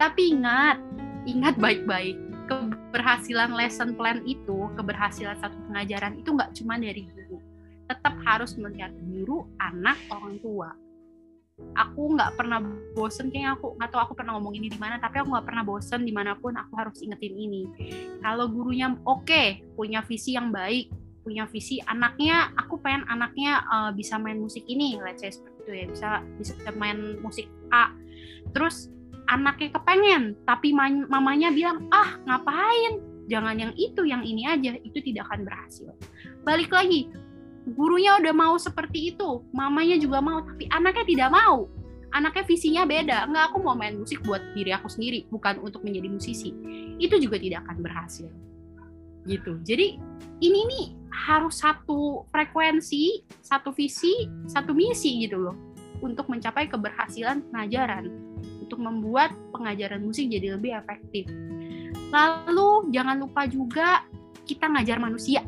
Tapi 0.00 0.36
ingat, 0.36 0.80
ingat 1.28 1.54
baik-baik, 1.56 2.16
keberhasilan 2.48 3.52
lesson 3.54 3.94
plan 3.94 4.20
itu, 4.24 4.68
keberhasilan 4.74 5.36
satu 5.38 5.56
pengajaran 5.70 6.18
itu 6.18 6.28
nggak 6.32 6.52
cuma 6.56 6.80
dari 6.80 7.06
guru. 7.12 7.38
Tetap 7.88 8.14
harus 8.24 8.56
melihat 8.56 8.90
guru, 9.04 9.44
anak, 9.60 10.00
orang 10.08 10.40
tua 10.40 10.72
aku 11.74 12.18
nggak 12.18 12.34
pernah 12.34 12.58
bosen 12.98 13.30
kayaknya 13.30 13.54
aku 13.54 13.78
nggak 13.78 13.90
tahu 13.94 14.00
aku 14.10 14.14
pernah 14.18 14.34
ngomong 14.38 14.58
ini 14.58 14.66
di 14.70 14.78
mana 14.78 14.98
tapi 14.98 15.22
aku 15.22 15.30
nggak 15.30 15.46
pernah 15.46 15.62
bosen 15.62 16.02
di 16.02 16.10
mana 16.10 16.34
pun 16.34 16.54
aku 16.58 16.72
harus 16.74 16.98
ingetin 17.02 17.34
ini. 17.34 17.62
Kalau 18.22 18.50
gurunya 18.50 18.94
oke 19.06 19.22
okay, 19.26 19.62
punya 19.78 20.02
visi 20.02 20.34
yang 20.34 20.50
baik 20.50 20.90
punya 21.24 21.48
visi 21.48 21.80
anaknya 21.88 22.52
aku 22.60 22.76
pengen 22.84 23.08
anaknya 23.08 23.64
uh, 23.72 23.90
bisa 23.96 24.20
main 24.20 24.36
musik 24.36 24.60
ini 24.68 25.00
let's 25.00 25.24
say 25.24 25.32
seperti 25.32 25.56
itu 25.64 25.70
ya 25.72 25.84
bisa 25.88 26.08
bisa 26.36 26.52
main 26.76 27.16
musik 27.24 27.48
A. 27.72 27.90
Terus 28.52 28.92
anaknya 29.32 29.72
kepengen 29.72 30.36
tapi 30.44 30.76
mamanya 31.08 31.48
bilang 31.50 31.88
ah 31.90 32.20
ngapain? 32.28 33.00
Jangan 33.24 33.56
yang 33.56 33.72
itu 33.80 34.04
yang 34.04 34.20
ini 34.20 34.44
aja 34.44 34.76
itu 34.84 35.00
tidak 35.00 35.32
akan 35.32 35.48
berhasil. 35.48 35.96
Balik 36.44 36.68
lagi 36.68 37.08
gurunya 37.72 38.20
udah 38.20 38.34
mau 38.36 38.54
seperti 38.60 39.16
itu, 39.16 39.40
mamanya 39.56 39.96
juga 39.96 40.20
mau, 40.20 40.44
tapi 40.44 40.68
anaknya 40.68 41.04
tidak 41.08 41.30
mau. 41.32 41.68
Anaknya 42.14 42.44
visinya 42.46 42.82
beda, 42.86 43.26
enggak 43.26 43.44
aku 43.50 43.58
mau 43.64 43.74
main 43.74 43.98
musik 43.98 44.22
buat 44.22 44.38
diri 44.54 44.70
aku 44.70 44.86
sendiri, 44.86 45.26
bukan 45.32 45.58
untuk 45.64 45.82
menjadi 45.82 46.06
musisi. 46.12 46.54
Itu 47.00 47.18
juga 47.18 47.40
tidak 47.40 47.66
akan 47.66 47.76
berhasil. 47.82 48.30
Gitu. 49.24 49.58
Jadi 49.64 49.98
ini 50.44 50.60
nih 50.68 50.86
harus 51.10 51.58
satu 51.58 52.28
frekuensi, 52.30 53.24
satu 53.42 53.72
visi, 53.72 54.28
satu 54.46 54.76
misi 54.76 55.26
gitu 55.26 55.40
loh 55.40 55.56
untuk 56.04 56.28
mencapai 56.28 56.68
keberhasilan 56.68 57.40
pengajaran, 57.48 58.12
untuk 58.60 58.78
membuat 58.78 59.32
pengajaran 59.50 60.04
musik 60.04 60.28
jadi 60.28 60.54
lebih 60.60 60.76
efektif. 60.76 61.24
Lalu 62.12 62.92
jangan 62.92 63.16
lupa 63.18 63.48
juga 63.48 64.04
kita 64.44 64.68
ngajar 64.68 65.00
manusia 65.00 65.40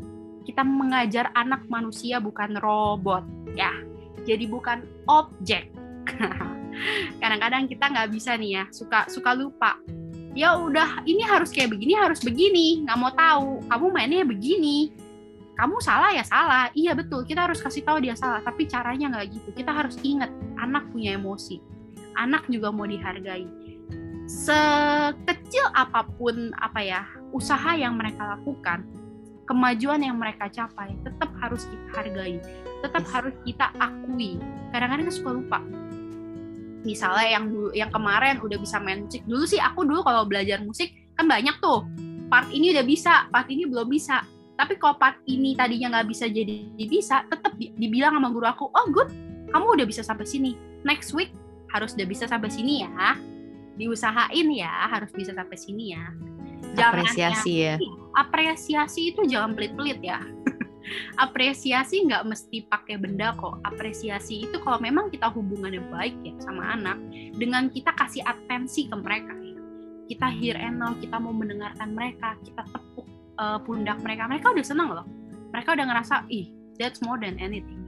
kita 0.47 0.63
mengajar 0.63 1.35
anak 1.35 1.67
manusia 1.67 2.23
bukan 2.23 2.55
robot 2.63 3.27
ya. 3.59 3.75
Jadi 4.23 4.47
bukan 4.47 4.87
objek. 5.11 5.75
Kadang-kadang 7.21 7.67
kita 7.67 7.91
nggak 7.91 8.09
bisa 8.15 8.39
nih 8.39 8.63
ya 8.63 8.65
suka 8.71 9.11
suka 9.11 9.35
lupa. 9.35 9.75
Ya 10.39 10.55
udah 10.55 11.03
ini 11.09 11.27
harus 11.27 11.51
kayak 11.51 11.75
begini 11.75 11.99
harus 11.99 12.23
begini. 12.23 12.87
Nggak 12.87 12.99
mau 13.01 13.11
tahu 13.11 13.51
kamu 13.67 13.87
mainnya 13.91 14.23
begini. 14.23 14.95
Kamu 15.57 15.83
salah 15.83 16.15
ya 16.15 16.23
salah. 16.23 16.71
Iya 16.77 16.95
betul 16.95 17.27
kita 17.27 17.51
harus 17.51 17.59
kasih 17.59 17.83
tahu 17.83 17.99
dia 18.05 18.15
salah. 18.15 18.39
Tapi 18.45 18.71
caranya 18.71 19.19
nggak 19.19 19.27
gitu. 19.35 19.49
Kita 19.51 19.75
harus 19.75 19.99
ingat 20.07 20.31
anak 20.63 20.87
punya 20.95 21.19
emosi. 21.19 21.59
Anak 22.15 22.47
juga 22.47 22.71
mau 22.71 22.87
dihargai. 22.87 23.49
Sekecil 24.27 25.67
apa 25.73 26.03
pun 26.19 26.51
apa 26.59 26.83
ya 26.83 27.03
usaha 27.31 27.79
yang 27.79 27.95
mereka 27.95 28.37
lakukan 28.37 28.85
kemajuan 29.47 30.03
yang 30.03 30.19
mereka 30.19 30.51
capai 30.51 30.93
tetap 31.07 31.31
harus 31.39 31.65
kita 31.71 31.87
hargai, 31.95 32.35
tetap 32.83 33.03
yes. 33.07 33.11
harus 33.15 33.35
kita 33.47 33.67
akui. 33.79 34.43
Kadang-kadang 34.75 35.09
suka 35.09 35.31
lupa. 35.33 35.59
Misalnya 36.83 37.27
yang 37.39 37.45
dulu, 37.51 37.71
yang 37.75 37.91
kemarin 37.91 38.39
udah 38.43 38.59
bisa 38.59 38.79
main 38.83 39.07
musik. 39.07 39.23
Dulu 39.27 39.47
sih 39.47 39.63
aku 39.63 39.87
dulu 39.87 40.03
kalau 40.03 40.27
belajar 40.27 40.63
musik 40.63 40.93
kan 41.15 41.27
banyak 41.27 41.55
tuh. 41.63 41.87
Part 42.27 42.51
ini 42.51 42.75
udah 42.75 42.85
bisa, 42.85 43.31
part 43.31 43.47
ini 43.47 43.67
belum 43.67 43.87
bisa. 43.87 44.27
Tapi 44.59 44.79
kalau 44.83 44.99
part 44.99 45.23
ini 45.31 45.55
tadinya 45.55 45.99
nggak 45.99 46.07
bisa 46.11 46.27
jadi 46.27 46.67
bisa, 46.75 47.23
tetap 47.31 47.55
dibilang 47.59 48.19
sama 48.19 48.29
guru 48.35 48.47
aku, 48.47 48.65
oh 48.71 48.87
good, 48.91 49.11
kamu 49.51 49.83
udah 49.83 49.87
bisa 49.87 50.03
sampai 50.03 50.27
sini. 50.27 50.59
Next 50.83 51.15
week 51.15 51.31
harus 51.71 51.95
udah 51.95 52.07
bisa 52.07 52.25
sampai 52.27 52.51
sini 52.51 52.83
ya. 52.83 53.15
Diusahain 53.77 54.49
ya, 54.57 54.89
harus 54.89 55.13
bisa 55.13 55.37
sampai 55.37 55.59
sini 55.61 55.93
ya 55.93 56.36
jangan 56.77 57.03
apresiasi 57.03 57.53
ya. 57.65 57.75
apresiasi 58.17 59.01
itu 59.13 59.21
jangan 59.29 59.53
pelit-pelit 59.57 60.01
ya. 60.01 60.21
Apresiasi 61.19 62.07
nggak 62.07 62.31
mesti 62.31 62.63
pakai 62.71 62.95
benda 63.03 63.35
kok. 63.35 63.59
Apresiasi 63.67 64.47
itu 64.47 64.57
kalau 64.63 64.79
memang 64.79 65.11
kita 65.11 65.27
hubungannya 65.35 65.83
baik 65.91 66.15
ya 66.23 66.35
sama 66.39 66.79
anak 66.79 66.95
dengan 67.35 67.67
kita 67.75 67.91
kasih 67.99 68.23
atensi 68.23 68.87
ke 68.87 68.95
mereka 68.95 69.35
ya. 69.43 69.59
kita 70.07 70.31
hear 70.31 70.55
and 70.55 70.79
now 70.79 70.95
kita 70.95 71.19
mau 71.19 71.35
mendengarkan 71.35 71.91
mereka 71.91 72.39
kita 72.47 72.63
tepuk 72.71 73.03
uh, 73.43 73.59
pundak 73.59 73.99
mereka. 73.99 74.31
Mereka 74.31 74.55
udah 74.55 74.63
senang 74.63 74.95
loh. 74.95 75.07
Mereka 75.51 75.75
udah 75.75 75.87
ngerasa 75.91 76.31
ih 76.31 76.55
that's 76.79 77.03
more 77.03 77.19
than 77.19 77.35
anything. 77.43 77.87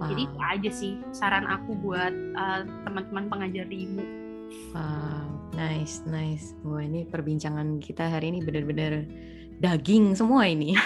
Wow. 0.00 0.08
jadi 0.08 0.20
itu 0.24 0.38
aja 0.40 0.70
sih 0.72 0.92
saran 1.12 1.44
aku 1.44 1.76
buat 1.76 2.12
uh, 2.32 2.64
teman-teman 2.88 3.28
pengajar 3.28 3.68
di 3.68 3.84
IMU 3.84 4.04
wow 4.74 5.30
Nice, 5.60 6.06
nice. 6.06 6.54
Wah 6.62 6.80
ini 6.80 7.02
perbincangan 7.04 7.82
kita 7.82 8.06
hari 8.06 8.30
ini 8.30 8.40
benar-benar 8.40 9.04
daging 9.58 10.14
semua 10.14 10.46
ini. 10.46 10.78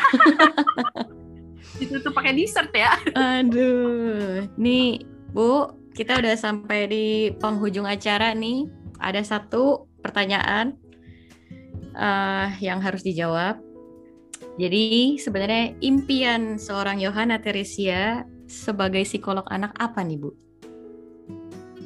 Itu 1.82 2.00
tuh 2.00 2.10
pakai 2.10 2.32
dessert 2.34 2.72
ya. 2.72 2.96
Aduh, 3.14 4.48
nih 4.56 5.04
Bu, 5.30 5.70
kita 5.92 6.18
udah 6.18 6.34
sampai 6.34 6.80
di 6.88 7.06
penghujung 7.38 7.84
acara 7.84 8.32
nih. 8.32 8.66
Ada 8.98 9.22
satu 9.22 9.86
pertanyaan 10.00 10.74
uh, 11.94 12.48
yang 12.58 12.80
harus 12.80 13.04
dijawab. 13.04 13.60
Jadi 14.56 15.18
sebenarnya 15.18 15.74
impian 15.82 16.56
seorang 16.56 17.02
Yohana 17.02 17.42
Teresia 17.42 18.26
sebagai 18.46 19.02
psikolog 19.06 19.44
anak 19.50 19.74
apa 19.76 20.00
nih 20.02 20.18
Bu? 20.18 20.30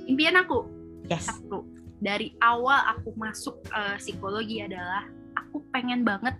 Impian 0.08 0.40
aku? 0.40 0.77
Yes. 1.08 1.28
Satu 1.28 1.64
dari 1.98 2.36
awal 2.38 2.78
aku 2.94 3.10
masuk 3.18 3.58
uh, 3.74 3.98
psikologi 3.98 4.62
adalah 4.62 5.08
aku 5.34 5.64
pengen 5.74 6.06
banget 6.06 6.38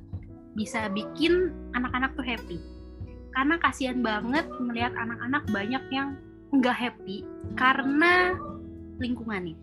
bisa 0.55 0.87
bikin 0.91 1.51
anak-anak 1.75 2.15
tuh 2.15 2.27
happy. 2.27 2.59
Karena 3.35 3.55
kasihan 3.63 3.99
banget 4.03 4.47
melihat 4.59 4.95
anak-anak 4.95 5.45
banyak 5.51 5.85
yang 5.91 6.19
nggak 6.55 6.77
happy 6.77 7.27
karena 7.59 8.35
lingkungannya. 8.99 9.55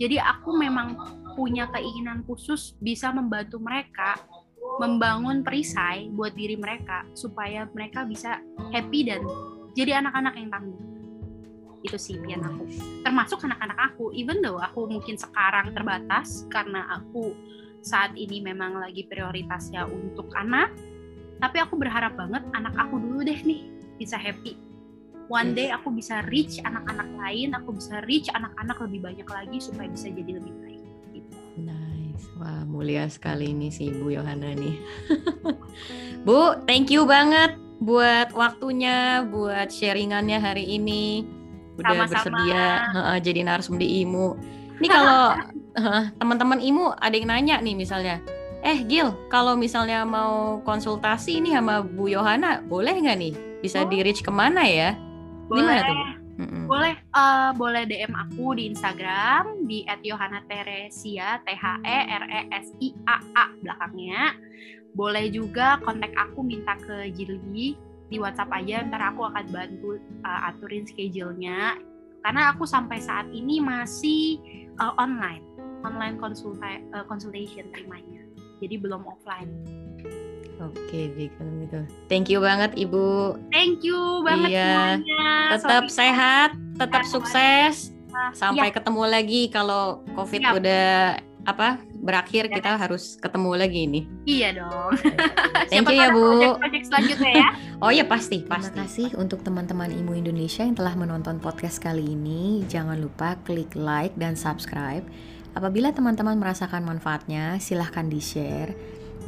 Jadi 0.00 0.16
aku 0.16 0.56
memang 0.56 0.96
punya 1.36 1.68
keinginan 1.70 2.24
khusus 2.24 2.74
bisa 2.80 3.12
membantu 3.12 3.60
mereka 3.60 4.16
membangun 4.80 5.44
perisai 5.44 6.08
buat 6.12 6.32
diri 6.32 6.56
mereka 6.56 7.04
supaya 7.12 7.68
mereka 7.72 8.08
bisa 8.08 8.40
happy 8.72 9.04
dan 9.04 9.20
jadi 9.76 10.00
anak-anak 10.00 10.34
yang 10.40 10.48
tangguh. 10.48 10.99
Itu 11.80 11.96
sih 11.96 12.20
pian 12.20 12.44
aku. 12.44 12.64
Termasuk 13.04 13.44
anak-anak 13.44 13.78
aku, 13.92 14.12
even 14.12 14.44
though 14.44 14.60
aku 14.60 14.84
mungkin 14.88 15.16
sekarang 15.16 15.72
terbatas 15.72 16.44
karena 16.52 17.00
aku 17.00 17.32
saat 17.80 18.12
ini 18.16 18.44
memang 18.44 18.76
lagi 18.76 19.08
prioritasnya 19.08 19.88
untuk 19.88 20.28
anak, 20.36 20.72
tapi 21.40 21.56
aku 21.56 21.80
berharap 21.80 22.16
banget 22.20 22.44
anak 22.52 22.76
aku 22.76 23.00
dulu 23.00 23.24
deh 23.24 23.40
nih 23.40 23.72
bisa 23.96 24.20
happy 24.20 24.70
one 25.30 25.54
day 25.54 25.70
aku 25.70 25.94
bisa 25.94 26.26
reach 26.26 26.58
anak-anak 26.66 27.06
lain, 27.14 27.54
aku 27.54 27.78
bisa 27.78 28.02
reach 28.10 28.26
anak-anak 28.34 28.76
lebih 28.82 29.00
banyak 29.06 29.28
lagi 29.30 29.58
supaya 29.62 29.86
bisa 29.86 30.10
jadi 30.10 30.42
lebih 30.42 30.52
baik. 30.58 30.82
Gitu. 31.14 31.36
Nice, 31.62 32.26
wah 32.42 32.66
mulia 32.66 33.06
sekali 33.06 33.54
ini 33.54 33.70
si 33.70 33.94
Bu 33.94 34.10
Yohana 34.10 34.50
nih. 34.58 34.76
Bu, 36.26 36.58
thank 36.66 36.90
you 36.90 37.06
banget 37.06 37.54
buat 37.78 38.34
waktunya, 38.34 39.24
buat 39.30 39.70
sharingannya 39.70 40.42
hari 40.42 40.66
ini. 40.66 41.24
Udah 41.80 41.94
Sama-sama. 41.96 42.12
bersedia 42.12 42.64
uh, 42.92 43.18
jadi 43.18 43.40
narsum 43.42 43.80
di 43.80 44.04
IMU. 44.04 44.36
Ini 44.80 44.88
kalau 44.88 45.36
uh, 45.80 46.02
teman-teman 46.20 46.60
IMU 46.60 46.92
ada 46.96 47.14
yang 47.16 47.28
nanya 47.32 47.56
nih 47.64 47.74
misalnya, 47.76 48.20
eh 48.60 48.84
Gil, 48.84 49.16
kalau 49.32 49.56
misalnya 49.56 50.04
mau 50.04 50.60
konsultasi 50.64 51.40
ini 51.40 51.56
sama 51.56 51.80
Bu 51.80 52.12
Yohana, 52.12 52.60
boleh 52.60 52.92
nggak 53.00 53.18
nih? 53.18 53.34
Bisa 53.64 53.84
oh. 53.84 53.88
di 53.88 54.04
reach 54.04 54.20
ke 54.20 54.32
mana 54.32 54.64
ya? 54.64 54.96
boleh 55.50 55.78
tuh? 55.82 55.98
Boleh 56.70 56.94
uh, 57.12 57.52
boleh 57.52 57.84
DM 57.84 58.14
aku 58.16 58.56
di 58.56 58.72
Instagram 58.72 59.68
di 59.68 59.84
@yohanateresia 59.84 61.42
T 61.44 61.48
H 61.52 61.64
E 61.84 61.98
R 62.06 62.24
E 62.24 62.40
S 62.54 62.72
I 62.80 62.88
A 63.04 63.16
A 63.36 63.44
belakangnya. 63.60 64.38
Boleh 64.96 65.28
juga 65.28 65.76
kontak 65.84 66.14
aku 66.16 66.40
minta 66.40 66.78
ke 66.80 67.12
Jilly 67.12 67.76
di 68.10 68.18
WhatsApp 68.18 68.50
aja 68.50 68.82
ntar 68.90 69.14
aku 69.14 69.24
akan 69.30 69.46
bantu 69.54 70.02
uh, 70.26 70.50
aturin 70.50 70.82
schedule-nya 70.84 71.78
karena 72.20 72.52
aku 72.52 72.66
sampai 72.66 72.98
saat 73.00 73.30
ini 73.30 73.62
masih 73.62 74.42
uh, 74.82 74.92
online 74.98 75.46
online 75.86 76.18
konsulta 76.18 76.82
uh, 76.92 77.06
consultation 77.06 77.70
terimanya 77.70 78.26
jadi 78.58 78.76
belum 78.76 79.06
offline 79.06 79.48
Oke, 80.60 81.08
Bi, 81.16 81.32
kalau 81.40 81.56
gitu. 81.64 81.80
Thank 82.12 82.28
you 82.28 82.36
banget 82.44 82.76
Ibu. 82.76 83.32
Thank 83.48 83.80
you 83.80 84.20
banget 84.20 84.52
iya. 84.52 84.68
semuanya. 85.00 85.28
Tetap 85.56 85.84
Sorry. 85.88 85.96
sehat, 85.96 86.50
tetap 86.76 87.00
ya, 87.00 87.08
sukses. 87.08 87.74
Sampai 88.36 88.68
ya. 88.68 88.76
ketemu 88.76 89.02
lagi 89.08 89.48
kalau 89.48 90.04
Covid 90.12 90.44
ya. 90.44 90.52
udah 90.52 90.90
apa 91.44 91.80
berakhir 92.00 92.48
ya. 92.48 92.60
kita 92.60 92.70
harus 92.76 93.16
ketemu 93.20 93.50
lagi 93.56 93.80
nih. 93.88 94.04
Iya 94.28 94.48
dong. 94.60 94.92
Thank 95.70 95.88
you 95.92 95.96
ya 95.96 96.08
Bu. 96.12 96.56
Project 96.60 96.86
selanjutnya 96.88 97.32
ya. 97.32 97.48
oh 97.84 97.92
ya 97.92 98.04
pasti, 98.04 98.44
pasti. 98.44 98.76
Terima 98.76 98.86
kasih 98.86 99.08
untuk 99.16 99.40
teman-teman 99.44 99.92
Imu 99.92 100.16
Indonesia 100.16 100.62
yang 100.64 100.76
telah 100.76 100.94
menonton 100.96 101.40
podcast 101.40 101.80
kali 101.80 102.04
ini. 102.04 102.64
Jangan 102.68 103.00
lupa 103.00 103.40
klik 103.44 103.72
like 103.76 104.12
dan 104.20 104.36
subscribe. 104.36 105.04
Apabila 105.50 105.90
teman-teman 105.90 106.38
merasakan 106.38 106.86
manfaatnya, 106.86 107.58
silahkan 107.58 108.06
di-share 108.06 108.70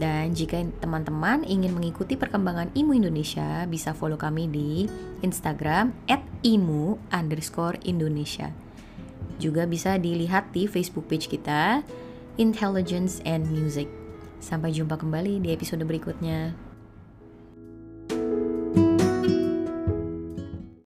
dan 0.01 0.33
jika 0.33 0.57
teman-teman 0.81 1.45
ingin 1.45 1.77
mengikuti 1.77 2.17
perkembangan 2.17 2.73
IMU 2.73 2.97
Indonesia, 2.97 3.69
bisa 3.69 3.93
follow 3.93 4.17
kami 4.17 4.49
di 4.49 4.89
Instagram 5.21 5.93
at 6.09 6.25
IMU 6.41 6.97
underscore 7.13 7.77
Indonesia. 7.85 8.49
Juga 9.37 9.69
bisa 9.69 10.01
dilihat 10.01 10.51
di 10.51 10.67
Facebook 10.67 11.07
page 11.07 11.29
kita, 11.29 11.85
Intelligence 12.41 13.21
and 13.29 13.49
Music. 13.49 13.87
Sampai 14.43 14.75
jumpa 14.75 14.99
kembali 14.99 15.39
di 15.45 15.55
episode 15.55 15.85
berikutnya. 15.87 16.72